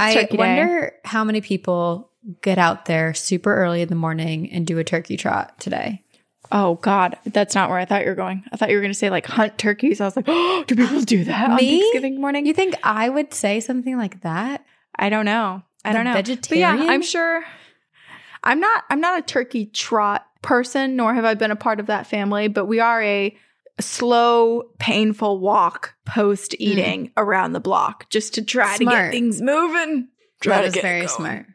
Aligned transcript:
I 0.00 0.14
Turkey 0.14 0.36
Day. 0.36 0.56
wonder 0.56 0.92
how 1.04 1.24
many 1.24 1.40
people 1.40 2.10
get 2.42 2.58
out 2.58 2.84
there 2.86 3.14
super 3.14 3.54
early 3.54 3.82
in 3.82 3.88
the 3.88 3.94
morning 3.94 4.50
and 4.52 4.66
do 4.66 4.78
a 4.78 4.84
turkey 4.84 5.16
trot 5.16 5.58
today. 5.60 6.02
Oh 6.50 6.76
God, 6.76 7.16
that's 7.26 7.54
not 7.54 7.68
where 7.68 7.78
I 7.78 7.84
thought 7.84 8.02
you 8.02 8.08
were 8.08 8.14
going. 8.14 8.42
I 8.52 8.56
thought 8.56 8.70
you 8.70 8.76
were 8.76 8.80
going 8.80 8.92
to 8.92 8.98
say 8.98 9.10
like 9.10 9.26
hunt 9.26 9.58
turkeys. 9.58 10.00
I 10.00 10.04
was 10.06 10.16
like, 10.16 10.24
oh, 10.28 10.64
do 10.66 10.74
people 10.76 11.00
do 11.02 11.24
that 11.24 11.50
on 11.50 11.58
Thanksgiving 11.58 12.20
morning? 12.20 12.46
You 12.46 12.54
think 12.54 12.74
I 12.82 13.08
would 13.08 13.34
say 13.34 13.60
something 13.60 13.96
like 13.98 14.22
that? 14.22 14.64
I 14.96 15.10
don't 15.10 15.24
know. 15.26 15.62
I 15.84 15.92
The 15.92 15.98
don't 15.98 16.04
know. 16.06 16.14
But 16.14 16.26
vegetarian? 16.26 16.78
yeah, 16.82 16.90
I'm 16.92 17.02
sure. 17.02 17.44
I'm 18.44 18.60
not. 18.60 18.84
I'm 18.88 19.00
not 19.00 19.18
a 19.18 19.22
turkey 19.22 19.66
trot 19.66 20.26
person, 20.42 20.96
nor 20.96 21.12
have 21.14 21.24
I 21.24 21.34
been 21.34 21.50
a 21.50 21.56
part 21.56 21.80
of 21.80 21.86
that 21.86 22.06
family. 22.06 22.48
But 22.48 22.66
we 22.66 22.80
are 22.80 23.02
a 23.02 23.36
slow, 23.80 24.62
painful 24.78 25.40
walk 25.40 25.94
post 26.04 26.54
eating 26.58 27.12
around 27.16 27.52
the 27.52 27.60
block 27.60 28.08
just 28.10 28.34
to 28.34 28.42
try 28.44 28.76
to 28.76 28.84
Smart. 28.84 29.04
get 29.06 29.10
things 29.12 29.40
moving. 29.42 30.08
Try 30.40 30.56
that 30.56 30.60
to 30.62 30.66
is 30.68 30.74
get 30.74 30.82
very 30.82 30.98
going. 31.00 31.08
smart. 31.08 31.46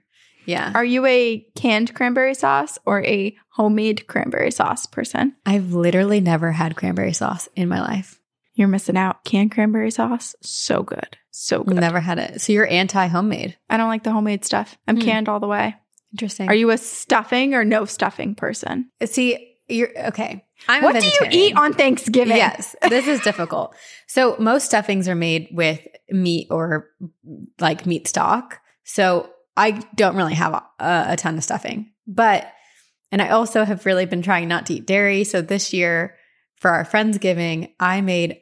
Yeah. 0.46 0.72
Are 0.76 0.84
you 0.84 1.06
a 1.06 1.46
canned 1.56 1.94
cranberry 1.94 2.34
sauce 2.34 2.78
or 2.86 3.02
a 3.06 3.36
homemade 3.54 4.08
cranberry 4.08 4.52
sauce 4.52 4.86
person? 4.86 5.36
I've 5.46 5.74
literally 5.74 6.20
never 6.20 6.52
had 6.52 6.76
cranberry 6.76 7.14
sauce 7.14 7.48
in 7.56 7.70
my 7.70 7.80
life. 7.82 8.20
You're 8.56 8.68
missing 8.68 8.98
out. 8.98 9.24
Canned 9.24 9.52
cranberry 9.52 9.90
sauce, 9.90 10.36
so 10.42 10.84
good. 10.84 11.18
So 11.32 11.64
good. 11.64 11.76
I've 11.78 11.82
never 11.82 12.00
had 12.02 12.20
it. 12.20 12.42
So 12.42 12.52
you're 12.54 12.68
anti 12.68 13.08
homemade. 13.08 13.58
I 13.70 13.78
don't 13.78 13.88
like 13.88 14.04
the 14.04 14.12
homemade 14.12 14.44
stuff. 14.46 14.78
I'm 14.88 14.98
Hmm. 14.98 15.02
canned 15.04 15.30
all 15.30 15.40
the 15.40 15.48
way. 15.48 15.76
Interesting. 16.12 16.48
Are 16.50 16.54
you 16.54 16.70
a 16.70 16.78
stuffing 16.78 17.56
or 17.56 17.66
no 17.66 17.86
stuffing 17.86 18.36
person? 18.36 18.90
See, 19.06 19.56
you're 19.68 19.90
okay. 20.10 20.46
I'm 20.68 20.84
what 20.84 21.00
do 21.00 21.06
you 21.06 21.28
eat 21.32 21.56
on 21.58 21.74
Thanksgiving? 21.74 22.38
Yes, 22.38 22.76
this 22.90 23.08
is 23.08 23.20
difficult. 23.22 23.76
So 24.08 24.36
most 24.40 24.66
stuffings 24.66 25.08
are 25.08 25.16
made 25.16 25.50
with 25.52 25.86
meat 26.10 26.48
or 26.50 26.90
like 27.60 27.86
meat 27.86 28.08
stock. 28.08 28.60
So 28.84 29.30
I 29.58 29.72
don't 29.96 30.16
really 30.16 30.34
have 30.36 30.54
a, 30.54 30.64
a 31.10 31.16
ton 31.18 31.38
of 31.38 31.44
stuffing, 31.44 31.92
but 32.08 32.52
and 33.12 33.22
I 33.22 33.30
also 33.30 33.64
have 33.64 33.86
really 33.86 34.06
been 34.06 34.22
trying 34.22 34.48
not 34.48 34.66
to 34.68 34.74
eat 34.76 34.88
dairy. 34.88 35.24
So 35.24 35.42
this 35.42 35.74
year 35.74 36.16
for 36.56 36.72
our 36.72 36.86
friendsgiving, 36.86 37.74
I 37.80 38.02
made 38.02 38.40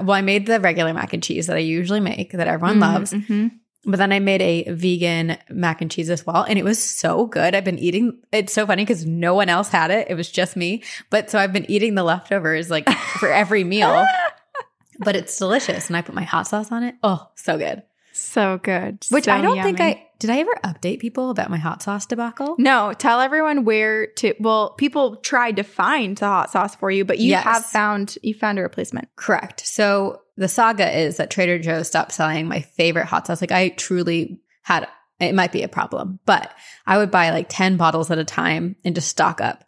well, 0.00 0.12
I 0.12 0.22
made 0.22 0.46
the 0.46 0.60
regular 0.60 0.92
mac 0.92 1.12
and 1.12 1.22
cheese 1.22 1.46
that 1.46 1.56
I 1.56 1.60
usually 1.60 2.00
make 2.00 2.32
that 2.32 2.48
everyone 2.48 2.78
Mm, 2.78 2.80
loves. 2.80 3.12
mhm. 3.12 3.50
But 3.84 3.96
then 3.96 4.12
I 4.12 4.18
made 4.18 4.42
a 4.42 4.64
vegan 4.70 5.38
mac 5.48 5.80
and 5.80 5.90
cheese 5.90 6.10
as 6.10 6.26
well. 6.26 6.42
And 6.42 6.58
it 6.58 6.64
was 6.64 6.82
so 6.82 7.26
good. 7.26 7.54
I've 7.54 7.64
been 7.64 7.78
eating 7.78 8.18
it's 8.30 8.52
so 8.52 8.66
funny 8.66 8.84
because 8.84 9.06
no 9.06 9.34
one 9.34 9.48
else 9.48 9.70
had 9.70 9.90
it. 9.90 10.08
It 10.10 10.14
was 10.14 10.30
just 10.30 10.54
me. 10.56 10.82
But 11.08 11.30
so 11.30 11.38
I've 11.38 11.52
been 11.52 11.70
eating 11.70 11.94
the 11.94 12.02
leftovers 12.02 12.70
like 12.70 12.88
for 13.18 13.32
every 13.32 13.64
meal. 13.64 14.04
but 14.98 15.16
it's 15.16 15.36
delicious. 15.38 15.88
And 15.88 15.96
I 15.96 16.02
put 16.02 16.14
my 16.14 16.24
hot 16.24 16.46
sauce 16.46 16.70
on 16.70 16.82
it. 16.82 16.94
Oh, 17.02 17.26
so 17.36 17.56
good. 17.56 17.82
So 18.12 18.58
good. 18.62 19.04
Which 19.10 19.24
So 19.24 19.32
I 19.32 19.40
don't 19.40 19.62
think. 19.62 19.80
I 19.80 20.06
did 20.18 20.28
I 20.28 20.40
ever 20.40 20.52
update 20.62 20.98
people 21.00 21.30
about 21.30 21.48
my 21.48 21.56
hot 21.56 21.82
sauce 21.82 22.04
debacle? 22.04 22.56
No, 22.58 22.92
tell 22.92 23.20
everyone 23.20 23.64
where 23.64 24.08
to. 24.08 24.34
Well, 24.38 24.70
people 24.74 25.16
tried 25.16 25.56
to 25.56 25.62
find 25.62 26.18
the 26.18 26.26
hot 26.26 26.50
sauce 26.50 26.74
for 26.74 26.90
you, 26.90 27.06
but 27.06 27.18
you 27.18 27.30
Yes. 27.30 27.44
have 27.44 27.64
found 27.64 28.18
you 28.22 28.34
found 28.34 28.58
a 28.58 28.62
replacement. 28.62 29.08
Correct. 29.16 29.66
So 29.66 30.20
the 30.40 30.48
saga 30.48 30.98
is 30.98 31.18
that 31.18 31.30
Trader 31.30 31.58
Joe's 31.58 31.86
stopped 31.86 32.12
selling 32.12 32.48
my 32.48 32.60
favorite 32.62 33.04
hot 33.04 33.26
sauce. 33.26 33.42
Like 33.42 33.52
I 33.52 33.68
truly 33.68 34.40
had 34.62 34.88
it 35.20 35.34
might 35.34 35.52
be 35.52 35.62
a 35.62 35.68
problem, 35.68 36.18
but 36.24 36.50
I 36.86 36.96
would 36.96 37.10
buy 37.10 37.28
like 37.28 37.48
10 37.50 37.76
bottles 37.76 38.10
at 38.10 38.18
a 38.18 38.24
time 38.24 38.74
and 38.82 38.94
just 38.94 39.08
stock 39.08 39.42
up. 39.42 39.64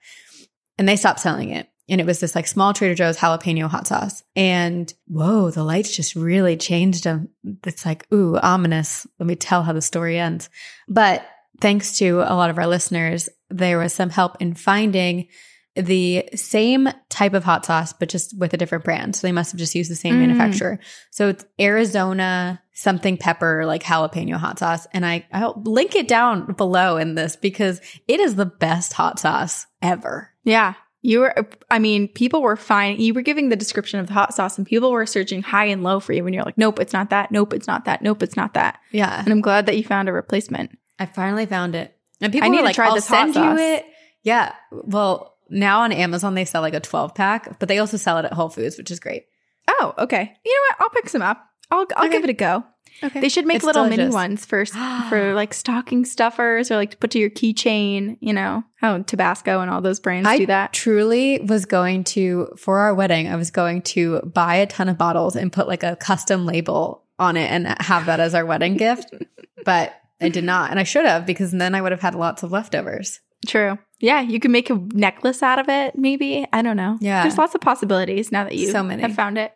And 0.78 0.88
they 0.88 0.96
stopped 0.96 1.20
selling 1.20 1.50
it. 1.50 1.68
And 1.90 2.00
it 2.00 2.06
was 2.06 2.20
this 2.20 2.34
like 2.34 2.46
small 2.46 2.72
Trader 2.72 2.94
Joe's 2.94 3.18
jalapeno 3.18 3.68
hot 3.68 3.86
sauce. 3.86 4.22
And 4.34 4.90
whoa, 5.08 5.50
the 5.50 5.62
lights 5.62 5.94
just 5.94 6.16
really 6.16 6.56
changed 6.56 7.04
them. 7.04 7.28
It's 7.66 7.84
like, 7.84 8.10
ooh, 8.10 8.38
ominous. 8.38 9.06
Let 9.18 9.26
me 9.26 9.36
tell 9.36 9.62
how 9.64 9.74
the 9.74 9.82
story 9.82 10.18
ends. 10.18 10.48
But 10.88 11.22
thanks 11.60 11.98
to 11.98 12.20
a 12.20 12.32
lot 12.34 12.48
of 12.48 12.56
our 12.56 12.66
listeners, 12.66 13.28
there 13.50 13.78
was 13.78 13.92
some 13.92 14.08
help 14.08 14.40
in 14.40 14.54
finding 14.54 15.28
the 15.74 16.28
same 16.34 16.88
type 17.08 17.32
of 17.34 17.44
hot 17.44 17.64
sauce, 17.64 17.92
but 17.92 18.08
just 18.08 18.36
with 18.38 18.52
a 18.52 18.56
different 18.56 18.84
brand. 18.84 19.16
So 19.16 19.26
they 19.26 19.32
must 19.32 19.52
have 19.52 19.58
just 19.58 19.74
used 19.74 19.90
the 19.90 19.96
same 19.96 20.16
Mm. 20.16 20.20
manufacturer. 20.26 20.78
So 21.10 21.28
it's 21.28 21.44
Arizona 21.60 22.60
something 22.74 23.16
pepper, 23.16 23.64
like 23.66 23.82
jalapeno 23.82 24.34
hot 24.36 24.58
sauce. 24.58 24.86
And 24.92 25.04
I, 25.06 25.26
I'll 25.32 25.60
link 25.64 25.94
it 25.94 26.08
down 26.08 26.52
below 26.52 26.96
in 26.96 27.14
this 27.14 27.36
because 27.36 27.80
it 28.08 28.20
is 28.20 28.34
the 28.34 28.46
best 28.46 28.92
hot 28.92 29.18
sauce 29.18 29.66
ever. 29.80 30.30
Yeah. 30.44 30.74
You 31.04 31.20
were, 31.20 31.48
I 31.70 31.78
mean, 31.80 32.06
people 32.08 32.42
were 32.42 32.54
fine. 32.56 33.00
You 33.00 33.12
were 33.12 33.22
giving 33.22 33.48
the 33.48 33.56
description 33.56 33.98
of 33.98 34.06
the 34.06 34.12
hot 34.12 34.34
sauce 34.34 34.56
and 34.56 34.66
people 34.66 34.92
were 34.92 35.04
searching 35.06 35.42
high 35.42 35.64
and 35.66 35.82
low 35.82 36.00
for 36.00 36.12
you 36.12 36.22
when 36.22 36.32
you're 36.32 36.44
like, 36.44 36.56
nope, 36.58 36.78
it's 36.78 36.92
not 36.92 37.10
that. 37.10 37.32
Nope, 37.32 37.52
it's 37.54 37.66
not 37.66 37.86
that. 37.86 38.02
Nope, 38.02 38.22
it's 38.22 38.36
not 38.36 38.54
that. 38.54 38.78
Yeah. 38.92 39.18
And 39.18 39.28
I'm 39.32 39.40
glad 39.40 39.66
that 39.66 39.76
you 39.76 39.84
found 39.84 40.08
a 40.08 40.12
replacement. 40.12 40.78
I 40.98 41.06
finally 41.06 41.46
found 41.46 41.74
it. 41.74 41.96
And 42.20 42.32
people 42.32 42.46
I 42.46 42.50
need 42.50 42.58
to 42.58 42.64
like, 42.64 42.74
try 42.76 42.86
I'll 42.86 42.94
this 42.94 43.08
hot 43.08 43.16
send 43.32 43.34
sauce." 43.34 43.58
you 43.58 43.64
it. 43.64 43.86
Yeah. 44.22 44.52
Well, 44.70 45.34
now 45.52 45.80
on 45.82 45.92
Amazon 45.92 46.34
they 46.34 46.44
sell 46.44 46.62
like 46.62 46.74
a 46.74 46.80
12 46.80 47.14
pack, 47.14 47.58
but 47.58 47.68
they 47.68 47.78
also 47.78 47.96
sell 47.96 48.18
it 48.18 48.24
at 48.24 48.32
Whole 48.32 48.48
Foods, 48.48 48.76
which 48.78 48.90
is 48.90 48.98
great. 49.00 49.26
Oh, 49.68 49.94
okay. 49.98 50.32
You 50.44 50.52
know 50.52 50.60
what? 50.68 50.76
I'll 50.80 50.90
pick 50.90 51.08
some 51.08 51.22
up. 51.22 51.44
I'll 51.70 51.86
I'll 51.96 52.04
Okay. 52.06 52.12
give 52.12 52.24
it 52.24 52.30
a 52.30 52.34
go. 52.34 52.64
Okay. 53.04 53.20
They 53.20 53.28
should 53.28 53.46
make 53.46 53.56
It's 53.56 53.64
little 53.64 53.88
mini 53.88 54.08
ones 54.08 54.44
for 54.44 54.64
for 55.08 55.34
like 55.34 55.54
stocking 55.54 56.04
stuffers 56.04 56.70
or 56.70 56.76
like 56.76 56.90
to 56.92 56.96
put 56.98 57.10
to 57.12 57.18
your 57.18 57.30
keychain. 57.30 58.18
You 58.20 58.32
know 58.32 58.62
oh, 58.64 58.68
how 58.76 58.98
Tabasco 59.02 59.60
and 59.60 59.70
all 59.70 59.80
those 59.80 59.98
brands 60.00 60.28
I 60.28 60.38
do 60.38 60.46
that. 60.46 60.72
truly 60.72 61.40
was 61.40 61.64
going 61.64 62.04
to 62.04 62.48
for 62.56 62.78
our 62.80 62.94
wedding, 62.94 63.28
I 63.28 63.36
was 63.36 63.50
going 63.50 63.82
to 63.82 64.20
buy 64.22 64.56
a 64.56 64.66
ton 64.66 64.88
of 64.88 64.98
bottles 64.98 65.36
and 65.36 65.52
put 65.52 65.68
like 65.68 65.82
a 65.82 65.96
custom 65.96 66.44
label 66.46 67.04
on 67.18 67.36
it 67.36 67.50
and 67.50 67.66
have 67.80 68.06
that 68.06 68.20
as 68.20 68.34
our 68.34 68.44
wedding 68.46 68.76
gift. 68.76 69.12
But 69.64 69.94
I 70.20 70.28
did 70.28 70.42
not. 70.42 70.70
And 70.70 70.80
I 70.80 70.82
should 70.82 71.04
have 71.06 71.24
because 71.24 71.52
then 71.52 71.76
I 71.76 71.80
would 71.82 71.92
have 71.92 72.00
had 72.00 72.16
lots 72.16 72.42
of 72.42 72.50
leftovers. 72.50 73.20
True. 73.46 73.78
Yeah, 74.00 74.20
you 74.20 74.40
can 74.40 74.50
make 74.52 74.68
a 74.70 74.74
necklace 74.74 75.42
out 75.42 75.58
of 75.58 75.68
it. 75.68 75.96
Maybe 75.96 76.46
I 76.52 76.62
don't 76.62 76.76
know. 76.76 76.98
Yeah. 77.00 77.22
there's 77.22 77.38
lots 77.38 77.54
of 77.54 77.60
possibilities 77.60 78.32
now 78.32 78.44
that 78.44 78.54
you 78.56 78.70
So 78.70 78.82
many. 78.82 79.02
have 79.02 79.14
found 79.14 79.38
it. 79.38 79.52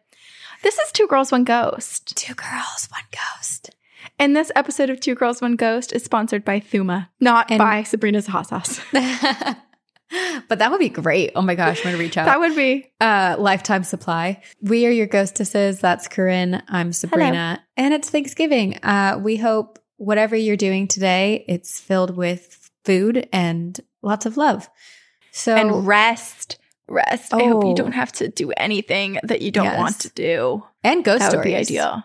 This 0.62 0.79
is 0.79 0.93
Two 0.93 1.06
Girls 1.06 1.31
One 1.33 1.44
Ghost, 1.44 2.17
Two 2.17 2.35
girls, 2.35 2.88
one 2.91 3.03
ghost. 3.12 3.71
and 4.19 4.35
this 4.35 4.50
episode 4.56 4.88
of 4.91 5.00
Two 5.00 5.15
Girls 5.15 5.41
One 5.43 5.56
Ghost 5.56 5.93
is 5.93 6.03
sponsored 6.05 6.44
by 6.44 6.61
Thuma, 6.61 7.09
not 7.21 7.50
And- 7.50 7.59
by 7.59 7.83
Sabrina's 7.83 8.27
Hot 8.29 8.47
Sauce. 8.49 8.81
but 10.49 10.59
that 10.61 10.71
would 10.71 10.79
be 10.81 10.89
great. 10.89 11.32
Oh 11.35 11.43
my 11.43 11.55
gosh, 11.55 11.79
I'm 11.81 11.93
gonna 11.93 11.99
reach 11.99 12.17
out. 12.17 12.27
that 12.27 12.39
would 12.41 12.55
be 12.55 12.91
uh 13.00 13.37
lifetime 13.39 13.82
supply 13.85 14.41
we 14.62 14.87
are 14.87 14.91
your 14.91 15.06
ghostesses 15.09 15.81
that's 15.81 16.06
corinne 16.09 16.62
i'm 16.69 16.93
sabrina 16.93 17.61
and 17.77 17.93
it's 17.93 18.09
thanksgiving 18.09 18.79
uh 18.85 19.19
we 19.21 19.37
hope 19.37 19.79
whatever 19.97 20.37
you're 20.37 20.56
doing 20.56 20.87
today 20.87 21.44
it's 21.49 21.81
filled 21.81 22.17
with 22.17 22.66
food 22.87 23.29
and 23.33 23.79
lots 24.03 24.25
of 24.25 24.37
love 24.38 24.71
so 25.33 25.55
and 25.55 25.87
rest. 25.87 26.59
Rest. 26.88 27.35
I 27.35 27.43
hope 27.44 27.65
Oh. 27.65 27.69
you 27.71 27.75
don't 27.75 27.93
have 27.93 28.12
to 28.12 28.29
do 28.29 28.53
anything 28.53 29.19
that 29.25 29.43
you 29.43 29.50
don't 29.50 29.65
Yes. 29.65 29.79
want 29.79 29.99
to 30.00 30.11
do. 30.11 30.62
and 30.85 31.05
ghost 31.05 31.19
that 31.19 31.31
stories 31.33 31.44
would 31.44 31.50
be 31.50 31.56
ideal, 31.56 32.03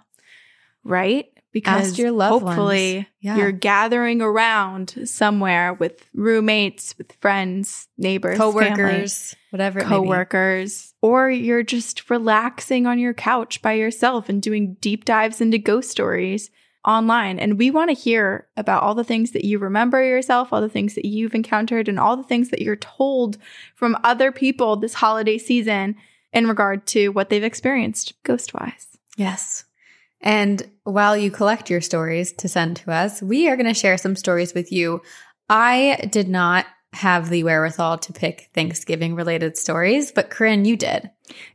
right? 0.84 1.26
Because 1.54 2.00
your 2.00 2.12
loved 2.12 2.46
hopefully. 2.46 3.08
Yeah. 3.20 3.36
you're 3.38 3.52
gathering 3.52 4.22
around 4.22 4.96
somewhere 5.06 5.74
with 5.74 6.08
roommates, 6.16 6.98
with 6.98 7.12
friends, 7.20 7.88
neighbors, 7.98 8.38
co-workers 8.38 9.36
whatever 9.52 9.80
it 9.80 9.84
may 9.84 9.90
be. 9.90 9.96
co-workers, 9.96 10.94
or 11.02 11.30
you're 11.30 11.62
just 11.62 12.10
relaxing 12.10 12.88
on 12.88 12.98
your 13.00 13.14
couch 13.14 13.62
by 13.62 13.74
yourself 13.74 14.30
and 14.30 14.42
doing 14.42 14.78
deep 14.80 15.04
dives 15.06 15.42
into 15.42 15.58
ghost 15.58 15.92
stories 15.92 16.50
online. 16.86 17.40
And 17.40 17.58
we 17.58 17.72
want 17.72 17.90
to 17.90 17.96
hear 17.96 18.48
about 18.58 18.84
all 18.84 18.96
the 18.96 19.04
things 19.04 19.32
that 19.32 19.46
you 19.46 19.60
remember 19.60 20.04
yourself, 20.04 20.52
all 20.52 20.62
the 20.62 20.70
things 20.70 20.96
that 20.96 21.06
you've 21.06 21.36
encountered, 21.36 21.88
and 21.88 22.00
all 22.00 22.18
the 22.18 22.24
things 22.24 22.50
that 22.50 22.62
you're 22.62 22.76
told 22.76 23.38
from 23.76 23.98
other 24.04 24.32
people 24.32 24.76
this 24.76 24.96
holiday 24.96 25.38
season 25.38 25.96
in 26.34 26.48
regard 26.48 26.86
to 26.88 27.10
what 27.10 27.30
they've 27.30 27.44
experienced 27.44 28.14
ghost-wise. 28.24 28.88
yes 29.18 29.66
and 30.22 30.70
while 30.84 31.18
you 31.18 31.32
collect 31.32 31.70
your 31.70 31.82
stories 31.82 32.32
to 32.32 32.48
send 32.48 32.78
to 32.78 32.92
us 32.92 33.22
we 33.22 33.50
are 33.50 33.56
going 33.56 33.68
to 33.68 33.74
share 33.74 33.98
some 33.98 34.16
stories 34.16 34.54
with 34.54 34.72
you 34.72 35.02
i 35.50 36.08
did 36.10 36.30
not 36.30 36.66
have 36.94 37.30
the 37.30 37.44
wherewithal 37.44 37.98
to 37.98 38.12
pick 38.14 38.50
thanksgiving 38.54 39.16
related 39.16 39.58
stories 39.58 40.12
but 40.12 40.30
corinne 40.30 40.66
you 40.66 40.76
did 40.76 41.10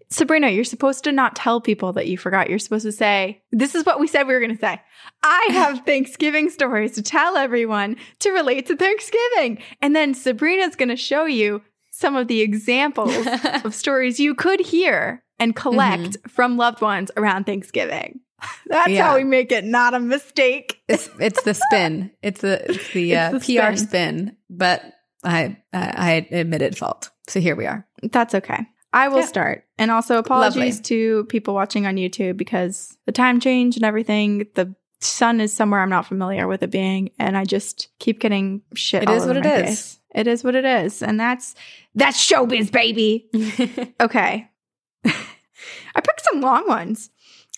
Sabrina, 0.08 0.50
you're 0.50 0.62
supposed 0.64 1.02
to 1.04 1.12
not 1.12 1.34
tell 1.34 1.60
people 1.60 1.92
that 1.94 2.06
you 2.06 2.16
forgot. 2.16 2.48
You're 2.48 2.60
supposed 2.60 2.84
to 2.84 2.92
say, 2.92 3.42
This 3.50 3.74
is 3.74 3.84
what 3.84 3.98
we 3.98 4.06
said 4.06 4.26
we 4.28 4.34
were 4.34 4.40
going 4.40 4.54
to 4.54 4.60
say. 4.60 4.80
I 5.24 5.48
have 5.50 5.80
Thanksgiving 5.84 6.48
stories 6.48 6.92
to 6.92 7.02
tell 7.02 7.36
everyone 7.36 7.96
to 8.20 8.30
relate 8.30 8.66
to 8.66 8.76
Thanksgiving. 8.76 9.58
And 9.82 9.96
then 9.96 10.14
Sabrina's 10.14 10.76
going 10.76 10.90
to 10.90 10.96
show 10.96 11.24
you 11.24 11.60
some 11.90 12.14
of 12.14 12.28
the 12.28 12.40
examples 12.40 13.16
of 13.64 13.74
stories 13.74 14.20
you 14.20 14.36
could 14.36 14.60
hear 14.60 15.24
and 15.40 15.56
collect 15.56 16.16
from 16.28 16.56
loved 16.56 16.80
ones 16.80 17.10
around 17.16 17.44
Thanksgiving. 17.44 18.20
That's 18.68 18.90
Yeah. 18.92 19.08
how 19.08 19.16
we 19.16 19.24
make 19.24 19.50
it 19.50 19.64
not 19.64 19.92
a 19.92 19.98
mistake. 20.00 20.80
It's 20.88 21.10
it's 21.18 21.42
the 21.42 21.54
spin. 21.54 22.12
It's 22.22 22.42
the 22.42 22.70
it's 22.70 22.92
the, 22.92 23.12
It's 23.12 23.34
uh, 23.34 23.38
the 23.38 23.40
PR 23.40 23.74
spin. 23.74 23.76
spin. 23.76 24.36
But 24.48 24.82
I 25.24 25.56
I, 25.72 25.92
I 25.96 26.10
admitted 26.36 26.76
fault. 26.76 27.10
So 27.28 27.40
here 27.40 27.56
we 27.56 27.66
are. 27.66 27.86
That's 28.02 28.34
okay. 28.34 28.66
I 28.92 29.08
will 29.08 29.20
Yeah. 29.20 29.26
start. 29.26 29.64
And 29.78 29.90
also 29.90 30.16
apologies 30.18 30.56
Lovely. 30.76 30.82
to 30.84 31.24
people 31.24 31.54
watching 31.54 31.86
on 31.86 31.96
YouTube 31.96 32.36
because 32.36 32.96
the 33.04 33.12
time 33.12 33.40
change 33.40 33.76
and 33.76 33.84
everything, 33.84 34.46
the 34.54 34.74
sun 35.00 35.40
is 35.40 35.52
somewhere 35.52 35.80
I'm 35.80 35.90
not 35.90 36.06
familiar 36.06 36.46
with 36.48 36.62
it 36.62 36.70
being, 36.70 37.10
and 37.18 37.36
I 37.36 37.44
just 37.44 37.88
keep 37.98 38.20
getting 38.20 38.62
shit. 38.74 39.02
It 39.02 39.10
is 39.10 39.26
what 39.26 39.36
it 39.36 39.44
is. 39.44 39.62
face. 39.68 39.98
It 40.14 40.26
is 40.26 40.42
what 40.42 40.54
it 40.54 40.64
is. 40.64 41.02
And 41.02 41.20
that's 41.20 41.54
that's 41.94 42.18
showbiz, 42.18 42.70
baby. 42.72 43.28
Okay. 44.00 44.48
I 45.04 46.00
picked 46.00 46.22
some 46.30 46.40
long 46.40 46.66
ones. 46.68 47.10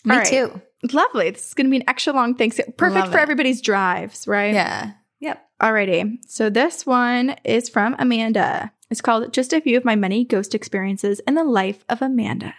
Me 0.05 0.15
right. 0.17 0.25
too. 0.25 0.61
Lovely. 0.93 1.29
This 1.31 1.47
is 1.49 1.53
gonna 1.53 1.69
be 1.69 1.77
an 1.77 1.83
extra 1.87 2.13
long 2.13 2.35
thing. 2.35 2.51
Perfect 2.51 2.79
Love 2.81 3.11
for 3.11 3.17
it. 3.17 3.21
everybody's 3.21 3.61
drives, 3.61 4.27
right? 4.27 4.53
Yeah. 4.53 4.91
Yep. 5.19 5.45
Alrighty. 5.61 6.17
So 6.27 6.49
this 6.49 6.85
one 6.85 7.35
is 7.43 7.67
from 7.69 7.95
Amanda. 7.99 8.71
It's 8.89 9.01
called 9.01 9.33
Just 9.33 9.53
a 9.53 9.61
Few 9.61 9.77
of 9.77 9.85
My 9.85 9.95
Many 9.95 10.23
Ghost 10.23 10.55
Experiences 10.55 11.19
in 11.27 11.35
the 11.35 11.43
Life 11.43 11.83
of 11.89 12.01
Amanda. 12.01 12.55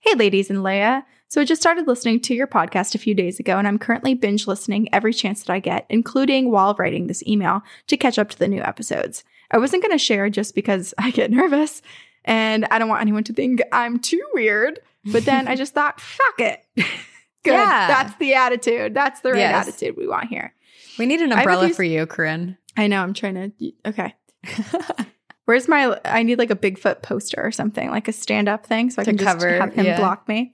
Hey, 0.00 0.14
ladies 0.14 0.48
and 0.50 0.60
Leia. 0.60 1.04
So 1.26 1.40
I 1.40 1.44
just 1.44 1.60
started 1.60 1.86
listening 1.86 2.20
to 2.20 2.34
your 2.34 2.46
podcast 2.46 2.94
a 2.94 2.98
few 2.98 3.14
days 3.14 3.38
ago, 3.38 3.58
and 3.58 3.68
I'm 3.68 3.78
currently 3.78 4.14
binge 4.14 4.46
listening 4.46 4.88
every 4.94 5.12
chance 5.12 5.42
that 5.42 5.52
I 5.52 5.58
get, 5.58 5.84
including 5.90 6.50
while 6.50 6.74
writing 6.78 7.06
this 7.06 7.22
email 7.26 7.62
to 7.88 7.96
catch 7.98 8.18
up 8.18 8.30
to 8.30 8.38
the 8.38 8.48
new 8.48 8.62
episodes. 8.62 9.24
I 9.50 9.58
wasn't 9.58 9.82
going 9.82 9.92
to 9.92 9.98
share 10.02 10.30
just 10.30 10.54
because 10.54 10.94
I 10.98 11.10
get 11.10 11.30
nervous 11.30 11.82
and 12.24 12.64
I 12.70 12.78
don't 12.78 12.88
want 12.88 13.02
anyone 13.02 13.24
to 13.24 13.32
think 13.32 13.60
I'm 13.72 13.98
too 13.98 14.22
weird. 14.32 14.80
But 15.04 15.24
then 15.24 15.48
I 15.48 15.54
just 15.56 15.74
thought, 15.74 16.00
fuck 16.00 16.40
it. 16.40 16.64
Good. 17.44 17.52
Yeah. 17.52 17.88
That's 17.88 18.14
the 18.16 18.34
attitude. 18.34 18.94
That's 18.94 19.20
the 19.20 19.32
right 19.32 19.38
Yes. 19.38 19.68
attitude 19.68 19.96
we 19.96 20.06
want 20.08 20.28
here. 20.28 20.54
We 20.98 21.06
need 21.06 21.20
an 21.20 21.32
I 21.32 21.36
have 21.36 21.46
a 21.46 21.50
umbrella 21.50 21.66
few- 21.66 21.74
for 21.74 21.84
you, 21.84 22.06
Corinne. 22.06 22.58
I 22.76 22.86
know. 22.86 23.02
I'm 23.02 23.14
trying 23.14 23.34
to. 23.34 23.72
Okay. 23.86 24.14
Where's 25.44 25.66
my? 25.66 25.98
I 26.04 26.22
need 26.22 26.38
like 26.38 26.50
a 26.50 26.56
Bigfoot 26.56 27.02
poster 27.02 27.42
or 27.42 27.50
something, 27.50 27.90
like 27.90 28.08
a 28.08 28.12
stand-up 28.12 28.66
thing, 28.66 28.90
so 28.90 29.02
I 29.02 29.04
can 29.04 29.16
just 29.16 29.26
cover, 29.26 29.58
have 29.58 29.72
him 29.72 29.86
yeah. 29.86 29.96
block 29.98 30.28
me. 30.28 30.52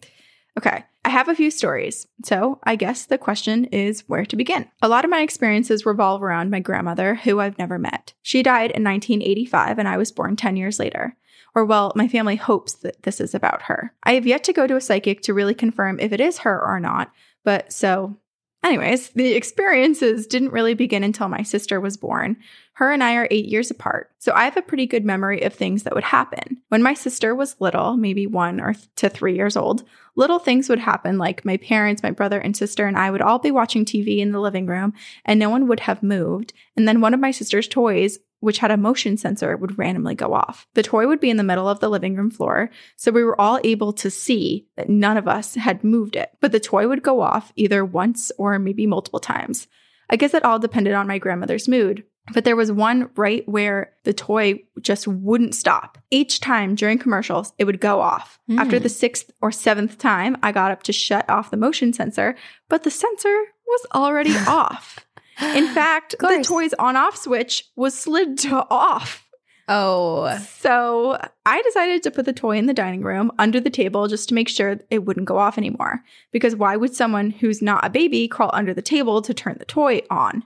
Okay. 0.58 0.84
I 1.04 1.10
have 1.10 1.28
a 1.28 1.34
few 1.34 1.50
stories. 1.50 2.06
So 2.24 2.58
I 2.64 2.76
guess 2.76 3.04
the 3.04 3.18
question 3.18 3.66
is 3.66 4.04
where 4.06 4.24
to 4.24 4.36
begin. 4.36 4.70
A 4.80 4.88
lot 4.88 5.04
of 5.04 5.10
my 5.10 5.20
experiences 5.20 5.84
revolve 5.84 6.22
around 6.22 6.50
my 6.50 6.60
grandmother, 6.60 7.16
who 7.16 7.40
I've 7.40 7.58
never 7.58 7.78
met. 7.78 8.14
She 8.22 8.42
died 8.42 8.70
in 8.70 8.82
1985, 8.82 9.78
and 9.78 9.86
I 9.86 9.98
was 9.98 10.12
born 10.12 10.36
10 10.36 10.56
years 10.56 10.78
later. 10.78 11.16
Or, 11.54 11.64
well, 11.64 11.92
my 11.94 12.08
family 12.08 12.36
hopes 12.36 12.72
that 12.74 13.02
this 13.02 13.20
is 13.20 13.34
about 13.34 13.62
her. 13.62 13.92
I 14.02 14.14
have 14.14 14.26
yet 14.26 14.44
to 14.44 14.52
go 14.52 14.66
to 14.66 14.76
a 14.76 14.80
psychic 14.80 15.20
to 15.22 15.34
really 15.34 15.54
confirm 15.54 16.00
if 16.00 16.12
it 16.12 16.20
is 16.20 16.38
her 16.38 16.60
or 16.64 16.80
not, 16.80 17.12
but 17.44 17.72
so 17.72 18.16
Anyways, 18.64 19.10
the 19.10 19.34
experiences 19.34 20.26
didn't 20.26 20.52
really 20.52 20.72
begin 20.72 21.04
until 21.04 21.28
my 21.28 21.42
sister 21.42 21.78
was 21.78 21.98
born. 21.98 22.38
Her 22.72 22.90
and 22.90 23.04
I 23.04 23.14
are 23.16 23.28
eight 23.30 23.44
years 23.44 23.70
apart, 23.70 24.10
so 24.18 24.32
I 24.34 24.44
have 24.44 24.56
a 24.56 24.62
pretty 24.62 24.86
good 24.86 25.04
memory 25.04 25.42
of 25.42 25.52
things 25.52 25.82
that 25.82 25.94
would 25.94 26.02
happen. 26.02 26.62
When 26.70 26.82
my 26.82 26.94
sister 26.94 27.34
was 27.34 27.60
little, 27.60 27.98
maybe 27.98 28.26
one 28.26 28.62
or 28.62 28.72
th- 28.72 28.88
to 28.96 29.10
three 29.10 29.36
years 29.36 29.54
old, 29.54 29.84
little 30.16 30.38
things 30.38 30.70
would 30.70 30.78
happen 30.78 31.18
like 31.18 31.44
my 31.44 31.58
parents, 31.58 32.02
my 32.02 32.10
brother, 32.10 32.40
and 32.40 32.56
sister, 32.56 32.86
and 32.86 32.96
I 32.96 33.10
would 33.10 33.20
all 33.20 33.38
be 33.38 33.50
watching 33.50 33.84
TV 33.84 34.18
in 34.20 34.32
the 34.32 34.40
living 34.40 34.66
room, 34.66 34.94
and 35.26 35.38
no 35.38 35.50
one 35.50 35.68
would 35.68 35.80
have 35.80 36.02
moved. 36.02 36.54
And 36.74 36.88
then 36.88 37.02
one 37.02 37.12
of 37.12 37.20
my 37.20 37.32
sister's 37.32 37.68
toys, 37.68 38.18
which 38.44 38.58
had 38.58 38.70
a 38.70 38.76
motion 38.76 39.16
sensor, 39.16 39.56
would 39.56 39.78
randomly 39.78 40.14
go 40.14 40.34
off. 40.34 40.66
The 40.74 40.82
toy 40.82 41.06
would 41.06 41.20
be 41.20 41.30
in 41.30 41.38
the 41.38 41.42
middle 41.42 41.68
of 41.68 41.80
the 41.80 41.88
living 41.88 42.14
room 42.14 42.30
floor, 42.30 42.70
so 42.96 43.10
we 43.10 43.24
were 43.24 43.40
all 43.40 43.58
able 43.64 43.92
to 43.94 44.10
see 44.10 44.66
that 44.76 44.88
none 44.88 45.16
of 45.16 45.26
us 45.26 45.54
had 45.54 45.82
moved 45.82 46.14
it. 46.14 46.30
But 46.40 46.52
the 46.52 46.60
toy 46.60 46.86
would 46.86 47.02
go 47.02 47.20
off 47.20 47.52
either 47.56 47.84
once 47.84 48.30
or 48.38 48.58
maybe 48.58 48.86
multiple 48.86 49.20
times. 49.20 49.66
I 50.10 50.16
guess 50.16 50.34
it 50.34 50.44
all 50.44 50.58
depended 50.58 50.92
on 50.92 51.08
my 51.08 51.18
grandmother's 51.18 51.66
mood. 51.66 52.04
But 52.32 52.44
there 52.44 52.56
was 52.56 52.72
one 52.72 53.10
right 53.16 53.46
where 53.46 53.92
the 54.04 54.14
toy 54.14 54.62
just 54.80 55.06
wouldn't 55.06 55.54
stop. 55.54 55.98
Each 56.10 56.40
time 56.40 56.74
during 56.74 56.98
commercials, 56.98 57.52
it 57.58 57.64
would 57.64 57.80
go 57.80 58.00
off. 58.00 58.38
Hmm. 58.46 58.58
After 58.58 58.78
the 58.78 58.88
sixth 58.88 59.30
or 59.42 59.52
seventh 59.52 59.98
time, 59.98 60.38
I 60.42 60.52
got 60.52 60.70
up 60.70 60.82
to 60.84 60.92
shut 60.92 61.28
off 61.28 61.50
the 61.50 61.58
motion 61.58 61.92
sensor, 61.92 62.34
but 62.70 62.82
the 62.82 62.90
sensor 62.90 63.36
was 63.66 63.86
already 63.94 64.34
off. 64.46 65.03
In 65.40 65.68
fact, 65.74 66.14
the 66.18 66.42
toy's 66.44 66.74
on 66.74 66.96
off 66.96 67.16
switch 67.16 67.64
was 67.76 67.94
slid 67.98 68.38
to 68.40 68.66
off. 68.70 69.24
Oh, 69.66 70.38
So 70.58 71.18
I 71.46 71.62
decided 71.62 72.02
to 72.02 72.10
put 72.10 72.26
the 72.26 72.34
toy 72.34 72.58
in 72.58 72.66
the 72.66 72.74
dining 72.74 73.02
room 73.02 73.32
under 73.38 73.60
the 73.60 73.70
table 73.70 74.08
just 74.08 74.28
to 74.28 74.34
make 74.34 74.48
sure 74.48 74.78
it 74.90 75.04
wouldn't 75.06 75.26
go 75.26 75.38
off 75.38 75.56
anymore. 75.56 76.02
Because 76.32 76.54
why 76.54 76.76
would 76.76 76.94
someone 76.94 77.30
who's 77.30 77.62
not 77.62 77.84
a 77.84 77.90
baby 77.90 78.28
crawl 78.28 78.50
under 78.52 78.74
the 78.74 78.82
table 78.82 79.22
to 79.22 79.32
turn 79.32 79.56
the 79.58 79.64
toy 79.64 80.02
on? 80.10 80.44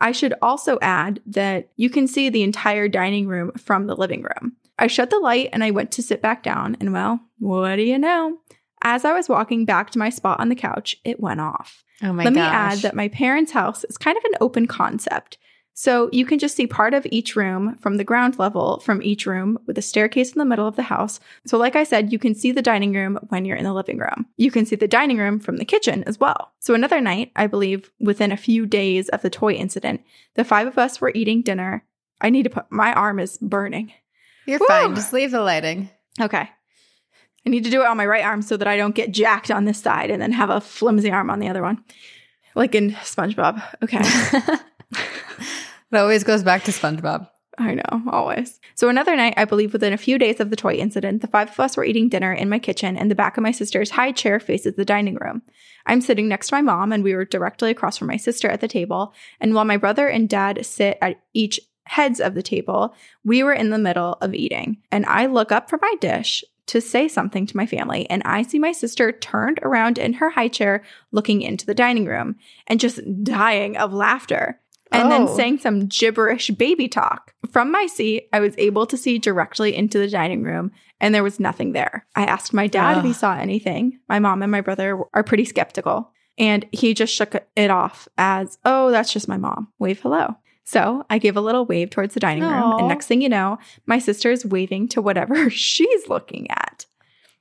I 0.00 0.12
should 0.12 0.34
also 0.42 0.78
add 0.80 1.20
that 1.26 1.70
you 1.76 1.90
can 1.90 2.06
see 2.06 2.28
the 2.28 2.42
entire 2.42 2.88
dining 2.88 3.26
room 3.26 3.52
from 3.52 3.86
the 3.86 3.96
living 3.96 4.22
room. 4.22 4.56
I 4.78 4.86
shut 4.86 5.10
the 5.10 5.18
light 5.18 5.50
and 5.52 5.62
I 5.62 5.70
went 5.70 5.92
to 5.92 6.02
sit 6.02 6.22
back 6.22 6.42
down, 6.42 6.76
and 6.80 6.92
well, 6.92 7.20
what 7.38 7.76
do 7.76 7.82
you 7.82 7.98
know? 7.98 8.38
As 8.82 9.04
I 9.04 9.12
was 9.12 9.28
walking 9.28 9.64
back 9.64 9.90
to 9.90 9.98
my 9.98 10.10
spot 10.10 10.40
on 10.40 10.48
the 10.48 10.56
couch, 10.56 10.96
it 11.04 11.20
went 11.20 11.40
off. 11.40 11.84
Oh 12.02 12.12
my 12.12 12.24
Let 12.24 12.34
gosh. 12.34 12.42
me 12.42 12.48
add 12.48 12.78
that 12.78 12.94
my 12.94 13.08
parents' 13.08 13.52
house 13.52 13.84
is 13.84 13.96
kind 13.96 14.16
of 14.16 14.24
an 14.24 14.38
open 14.40 14.66
concept. 14.66 15.38
So 15.74 16.10
you 16.12 16.26
can 16.26 16.38
just 16.38 16.54
see 16.54 16.66
part 16.66 16.92
of 16.92 17.06
each 17.10 17.34
room 17.34 17.76
from 17.76 17.96
the 17.96 18.04
ground 18.04 18.38
level 18.38 18.80
from 18.80 19.02
each 19.02 19.24
room 19.24 19.58
with 19.66 19.78
a 19.78 19.82
staircase 19.82 20.32
in 20.32 20.38
the 20.38 20.44
middle 20.44 20.66
of 20.66 20.76
the 20.76 20.82
house. 20.82 21.18
So, 21.46 21.56
like 21.56 21.76
I 21.76 21.84
said, 21.84 22.12
you 22.12 22.18
can 22.18 22.34
see 22.34 22.52
the 22.52 22.60
dining 22.60 22.92
room 22.92 23.18
when 23.30 23.46
you're 23.46 23.56
in 23.56 23.64
the 23.64 23.72
living 23.72 23.96
room. 23.96 24.26
You 24.36 24.50
can 24.50 24.66
see 24.66 24.76
the 24.76 24.86
dining 24.86 25.16
room 25.16 25.40
from 25.40 25.56
the 25.56 25.64
kitchen 25.64 26.04
as 26.04 26.20
well. 26.20 26.52
So, 26.60 26.74
another 26.74 27.00
night, 27.00 27.32
I 27.36 27.46
believe 27.46 27.90
within 28.00 28.32
a 28.32 28.36
few 28.36 28.66
days 28.66 29.08
of 29.08 29.22
the 29.22 29.30
toy 29.30 29.54
incident, 29.54 30.02
the 30.34 30.44
five 30.44 30.66
of 30.66 30.76
us 30.76 31.00
were 31.00 31.12
eating 31.14 31.40
dinner. 31.40 31.86
I 32.20 32.28
need 32.28 32.42
to 32.44 32.50
put 32.50 32.70
my 32.70 32.92
arm 32.92 33.18
is 33.18 33.38
burning. 33.38 33.92
You're 34.46 34.58
Woo! 34.58 34.66
fine. 34.66 34.94
Just 34.94 35.12
leave 35.14 35.30
the 35.30 35.40
lighting. 35.40 35.88
Okay. 36.20 36.50
I 37.46 37.50
need 37.50 37.64
to 37.64 37.70
do 37.70 37.82
it 37.82 37.86
on 37.86 37.96
my 37.96 38.06
right 38.06 38.24
arm 38.24 38.42
so 38.42 38.56
that 38.56 38.68
I 38.68 38.76
don't 38.76 38.94
get 38.94 39.12
jacked 39.12 39.50
on 39.50 39.64
this 39.64 39.80
side 39.80 40.10
and 40.10 40.22
then 40.22 40.32
have 40.32 40.50
a 40.50 40.60
flimsy 40.60 41.10
arm 41.10 41.30
on 41.30 41.40
the 41.40 41.48
other 41.48 41.62
one. 41.62 41.84
Like 42.54 42.74
in 42.74 42.92
SpongeBob. 42.92 43.62
Okay. 43.82 44.58
It 45.92 45.98
always 45.98 46.24
goes 46.24 46.42
back 46.42 46.64
to 46.64 46.70
SpongeBob. 46.70 47.28
I 47.58 47.74
know, 47.74 48.02
always. 48.10 48.58
So 48.74 48.88
another 48.88 49.14
night, 49.14 49.34
I 49.36 49.44
believe 49.44 49.74
within 49.74 49.92
a 49.92 49.98
few 49.98 50.16
days 50.16 50.40
of 50.40 50.48
the 50.48 50.56
toy 50.56 50.76
incident, 50.76 51.20
the 51.20 51.26
five 51.26 51.50
of 51.50 51.60
us 51.60 51.76
were 51.76 51.84
eating 51.84 52.08
dinner 52.08 52.32
in 52.32 52.48
my 52.48 52.58
kitchen 52.58 52.96
and 52.96 53.10
the 53.10 53.14
back 53.14 53.36
of 53.36 53.42
my 53.42 53.50
sister's 53.50 53.90
high 53.90 54.10
chair 54.10 54.40
faces 54.40 54.74
the 54.74 54.86
dining 54.86 55.16
room. 55.16 55.42
I'm 55.84 56.00
sitting 56.00 56.28
next 56.28 56.48
to 56.48 56.54
my 56.54 56.62
mom 56.62 56.92
and 56.92 57.04
we 57.04 57.14
were 57.14 57.26
directly 57.26 57.70
across 57.70 57.98
from 57.98 58.08
my 58.08 58.16
sister 58.16 58.48
at 58.48 58.62
the 58.62 58.68
table. 58.68 59.12
And 59.38 59.54
while 59.54 59.66
my 59.66 59.76
brother 59.76 60.08
and 60.08 60.30
dad 60.30 60.64
sit 60.64 60.96
at 61.02 61.20
each 61.34 61.60
heads 61.84 62.20
of 62.20 62.34
the 62.34 62.42
table, 62.42 62.94
we 63.22 63.42
were 63.42 63.52
in 63.52 63.68
the 63.68 63.76
middle 63.76 64.16
of 64.22 64.32
eating. 64.32 64.78
And 64.90 65.04
I 65.04 65.26
look 65.26 65.52
up 65.52 65.68
from 65.68 65.80
my 65.82 65.94
dish 66.00 66.42
to 66.66 66.80
say 66.80 67.08
something 67.08 67.46
to 67.46 67.56
my 67.56 67.66
family, 67.66 68.08
and 68.08 68.22
I 68.24 68.42
see 68.42 68.58
my 68.58 68.72
sister 68.72 69.12
turned 69.12 69.58
around 69.62 69.98
in 69.98 70.14
her 70.14 70.30
high 70.30 70.48
chair 70.48 70.82
looking 71.10 71.42
into 71.42 71.66
the 71.66 71.74
dining 71.74 72.04
room 72.06 72.36
and 72.66 72.80
just 72.80 73.00
dying 73.24 73.76
of 73.76 73.92
laughter 73.92 74.60
and 74.92 75.10
then 75.10 75.22
Oh. 75.22 75.36
saying 75.36 75.58
some 75.58 75.86
gibberish 75.86 76.50
baby 76.50 76.86
talk. 76.86 77.32
From 77.50 77.72
my 77.72 77.86
seat, 77.86 78.28
I 78.32 78.40
was 78.40 78.54
able 78.58 78.86
to 78.86 78.96
see 78.96 79.18
directly 79.18 79.74
into 79.74 79.98
the 79.98 80.08
dining 80.08 80.42
room, 80.42 80.70
and 81.00 81.14
there 81.14 81.22
was 81.22 81.40
nothing 81.40 81.72
there. 81.72 82.06
I 82.14 82.24
asked 82.24 82.52
my 82.52 82.66
dad 82.66 82.98
if 82.98 83.04
he 83.04 83.12
saw 83.14 83.34
anything. 83.34 83.98
My 84.08 84.18
mom 84.18 84.42
and 84.42 84.52
my 84.52 84.60
brother 84.60 85.00
are 85.14 85.22
pretty 85.24 85.46
skeptical, 85.46 86.10
and 86.38 86.66
he 86.72 86.92
just 86.94 87.14
shook 87.14 87.34
it 87.56 87.70
off 87.70 88.06
as, 88.18 88.58
oh, 88.64 88.90
that's 88.90 89.12
just 89.12 89.28
my 89.28 89.36
mom. 89.38 89.68
Wave 89.78 90.00
hello. 90.00 90.36
So 90.64 91.04
I 91.10 91.18
give 91.18 91.36
a 91.36 91.40
little 91.40 91.66
wave 91.66 91.90
towards 91.90 92.14
the 92.14 92.20
dining 92.20 92.44
room, 92.44 92.78
and 92.78 92.88
next 92.88 93.06
thing 93.06 93.20
you 93.20 93.28
know, 93.28 93.58
my 93.86 93.98
sister 93.98 94.30
is 94.30 94.46
waving 94.46 94.88
to 94.88 95.02
whatever 95.02 95.50
she's 95.50 96.08
looking 96.08 96.50
at. 96.50 96.86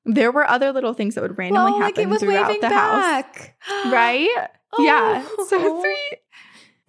There 0.06 0.32
were 0.32 0.50
other 0.50 0.72
little 0.72 0.94
things 0.94 1.14
that 1.16 1.22
would 1.22 1.38
randomly 1.38 1.74
Oh, 1.74 1.78
like 1.78 1.96
happen 1.98 2.04
it 2.04 2.10
was 2.10 2.22
throughout 2.22 2.48
waving 2.48 2.62
the 2.62 2.70
house. 2.70 2.96
back. 3.02 3.56
Right? 3.92 4.30
Oh. 4.74 4.84
Yeah. 4.84 5.24
So 5.48 5.58
Oh. 5.60 5.82
sweet. 5.82 6.20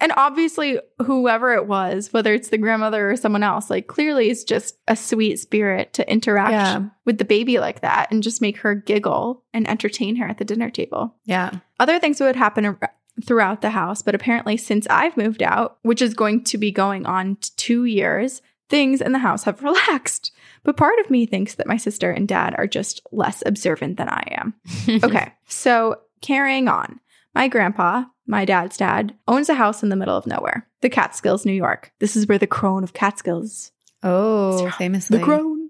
And 0.01 0.11
obviously, 0.17 0.79
whoever 1.05 1.53
it 1.53 1.65
was, 1.67 2.11
whether 2.11 2.33
it's 2.33 2.49
the 2.49 2.57
grandmother 2.57 3.11
or 3.11 3.15
someone 3.15 3.43
else, 3.43 3.69
like 3.69 3.87
clearly 3.87 4.29
is 4.29 4.43
just 4.43 4.75
a 4.87 4.95
sweet 4.97 5.39
spirit 5.39 5.93
to 5.93 6.11
interact 6.11 6.51
Yeah. 6.51 6.81
with 7.05 7.19
the 7.19 7.25
baby 7.25 7.59
like 7.59 7.81
that 7.81 8.11
and 8.11 8.21
just 8.23 8.41
make 8.41 8.57
her 8.57 8.75
giggle 8.75 9.43
and 9.53 9.65
entertain 9.69 10.17
her 10.17 10.27
at 10.27 10.39
the 10.39 10.45
dinner 10.45 10.69
table. 10.69 11.15
Yeah. 11.23 11.51
Other 11.79 11.99
things 11.99 12.19
would 12.19 12.35
happen 12.35 12.77
throughout 13.25 13.61
the 13.61 13.69
house, 13.71 14.01
but 14.01 14.15
apparently, 14.15 14.57
since 14.57 14.87
I've 14.89 15.17
moved 15.17 15.43
out, 15.43 15.77
which 15.83 16.01
is 16.01 16.13
going 16.13 16.43
to 16.45 16.57
be 16.57 16.71
going 16.71 17.05
on 17.05 17.37
two 17.57 17.85
years, 17.85 18.41
things 18.69 19.01
in 19.01 19.11
the 19.11 19.19
house 19.19 19.43
have 19.43 19.61
relaxed. 19.63 20.31
But 20.63 20.77
part 20.77 20.97
of 20.99 21.09
me 21.09 21.25
thinks 21.25 21.55
that 21.55 21.67
my 21.67 21.77
sister 21.77 22.09
and 22.11 22.27
dad 22.27 22.55
are 22.57 22.67
just 22.67 23.01
less 23.11 23.43
observant 23.45 23.97
than 23.97 24.09
I 24.09 24.23
am. 24.37 24.53
Okay, 25.03 25.33
so 25.47 25.97
carrying 26.21 26.67
on. 26.67 26.99
My 27.35 27.47
grandpa, 27.47 28.05
my 28.27 28.45
dad's 28.45 28.77
dad, 28.77 29.13
owns 29.27 29.49
a 29.49 29.55
house 29.55 29.83
in 29.83 29.89
the 29.89 29.95
middle 29.95 30.15
of 30.15 30.25
nowhere, 30.27 30.67
the 30.81 30.89
Catskills, 30.89 31.45
New 31.45 31.51
York. 31.53 31.91
This 31.99 32.15
is 32.15 32.27
where 32.27 32.37
the 32.37 32.47
crone 32.47 32.83
of 32.83 32.93
Catskills 32.93 33.71
Oh, 34.03 34.69
famously. 34.71 35.17
the 35.17 35.23
crone. 35.23 35.69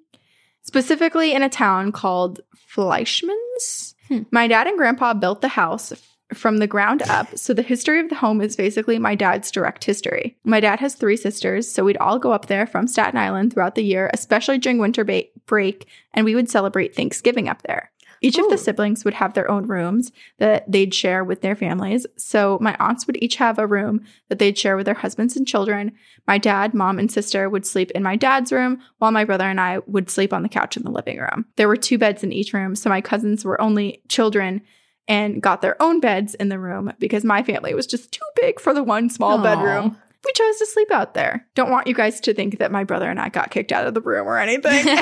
Specifically 0.62 1.33
in 1.33 1.41
a 1.43 1.50
town 1.50 1.91
called 1.91 2.39
Fleischmanns. 2.75 3.95
Hmm. 4.07 4.19
My 4.31 4.47
dad 4.47 4.67
and 4.67 4.77
grandpa 4.77 5.13
built 5.13 5.41
the 5.41 5.47
house 5.50 5.91
from 6.34 6.58
the 6.58 6.68
ground 6.68 7.02
up. 7.04 7.38
So 7.38 7.54
the 7.54 7.62
history 7.62 8.00
of 8.00 8.10
the 8.10 8.16
home 8.16 8.42
is 8.42 8.56
basically 8.56 9.00
my 9.00 9.16
dad's 9.16 9.52
direct 9.52 9.84
history. 9.84 10.38
My 10.44 10.60
dad 10.60 10.80
has 10.80 10.96
three 10.96 11.18
sisters, 11.18 11.70
so 11.70 11.84
we'd 11.84 11.98
all 11.98 12.20
go 12.20 12.32
up 12.32 12.48
there 12.48 12.68
from 12.68 12.88
Staten 12.88 13.18
Island 13.18 13.54
throughout 13.54 13.75
the 13.75 13.84
year, 13.84 14.10
especially 14.13 14.58
during 14.58 14.78
winter 14.78 15.04
ba- 15.04 15.25
break, 15.46 15.88
and 16.13 16.25
we 16.25 16.36
would 16.36 16.50
celebrate 16.50 16.96
Thanksgiving 16.96 17.50
up 17.50 17.62
there. 17.63 17.92
Each 18.24 18.38
of 18.38 18.50
the 18.50 18.58
siblings 18.58 19.04
would 19.04 19.16
have 19.16 19.34
their 19.34 19.52
own 19.52 19.68
rooms 19.68 20.13
that 20.38 20.63
they'd 20.72 20.94
share 20.94 21.25
with 21.25 21.42
their 21.42 21.58
families. 21.58 22.08
So 22.16 22.58
my 22.62 22.74
aunts 22.80 23.06
would 23.06 23.22
each 23.22 23.36
have 23.36 23.60
a 23.60 23.68
room 23.68 24.06
that 24.30 24.40
they'd 24.40 24.58
share 24.58 24.78
with 24.78 24.86
their 24.86 24.96
husbands 24.96 25.36
and 25.36 25.46
children. 25.46 25.92
My 26.25 26.38
dad, 26.38 26.74
mom, 26.74 27.00
and 27.00 27.12
sister 27.12 27.50
would 27.50 27.66
sleep 27.66 27.92
in 27.92 28.02
my 28.02 28.16
dad's 28.16 28.54
room, 28.54 28.80
while 29.00 29.12
my 29.12 29.25
brother 29.25 29.50
and 29.50 29.60
I 29.60 29.80
would 29.88 30.10
sleep 30.10 30.32
on 30.32 30.42
the 30.42 30.48
couch 30.48 30.78
in 30.78 30.84
the 30.84 30.90
living 30.90 31.18
room. 31.18 31.48
There 31.58 31.68
were 31.68 31.75
two 31.75 31.98
beds 31.98 32.24
in 32.24 32.32
each 32.32 32.54
room, 32.54 32.78
so 32.78 32.90
my 32.90 33.02
cousins 33.02 33.44
were 33.44 33.60
only 33.60 34.02
children 34.08 34.62
and 35.07 35.41
got 35.41 35.62
their 35.62 35.81
own 35.81 36.00
beds 36.00 36.33
in 36.36 36.50
the 36.50 36.60
room 36.60 36.93
because 37.00 37.24
my 37.24 37.43
family 37.43 37.74
was 37.74 37.88
just 37.88 38.12
too 38.12 38.25
big 38.36 38.60
for 38.60 38.74
the 38.74 38.83
one 38.83 39.10
small 39.10 39.39
Aw. 39.39 39.43
bedroom. 39.43 39.98
We 40.25 40.31
chose 40.33 40.57
to 40.57 40.65
sleep 40.65 40.91
out 40.91 41.13
there. 41.13 41.45
Don't 41.53 41.72
want 41.72 41.88
you 41.88 41.93
guys 41.93 42.22
to 42.22 42.33
think 42.33 42.60
that 42.60 42.72
my 42.72 42.86
brother 42.86 43.10
and 43.10 43.19
I 43.19 43.29
got 43.29 43.51
kicked 43.51 43.74
out 43.74 43.88
of 43.88 43.93
the 43.93 44.01
room 44.01 44.27
or 44.27 44.38
anything. 44.38 44.98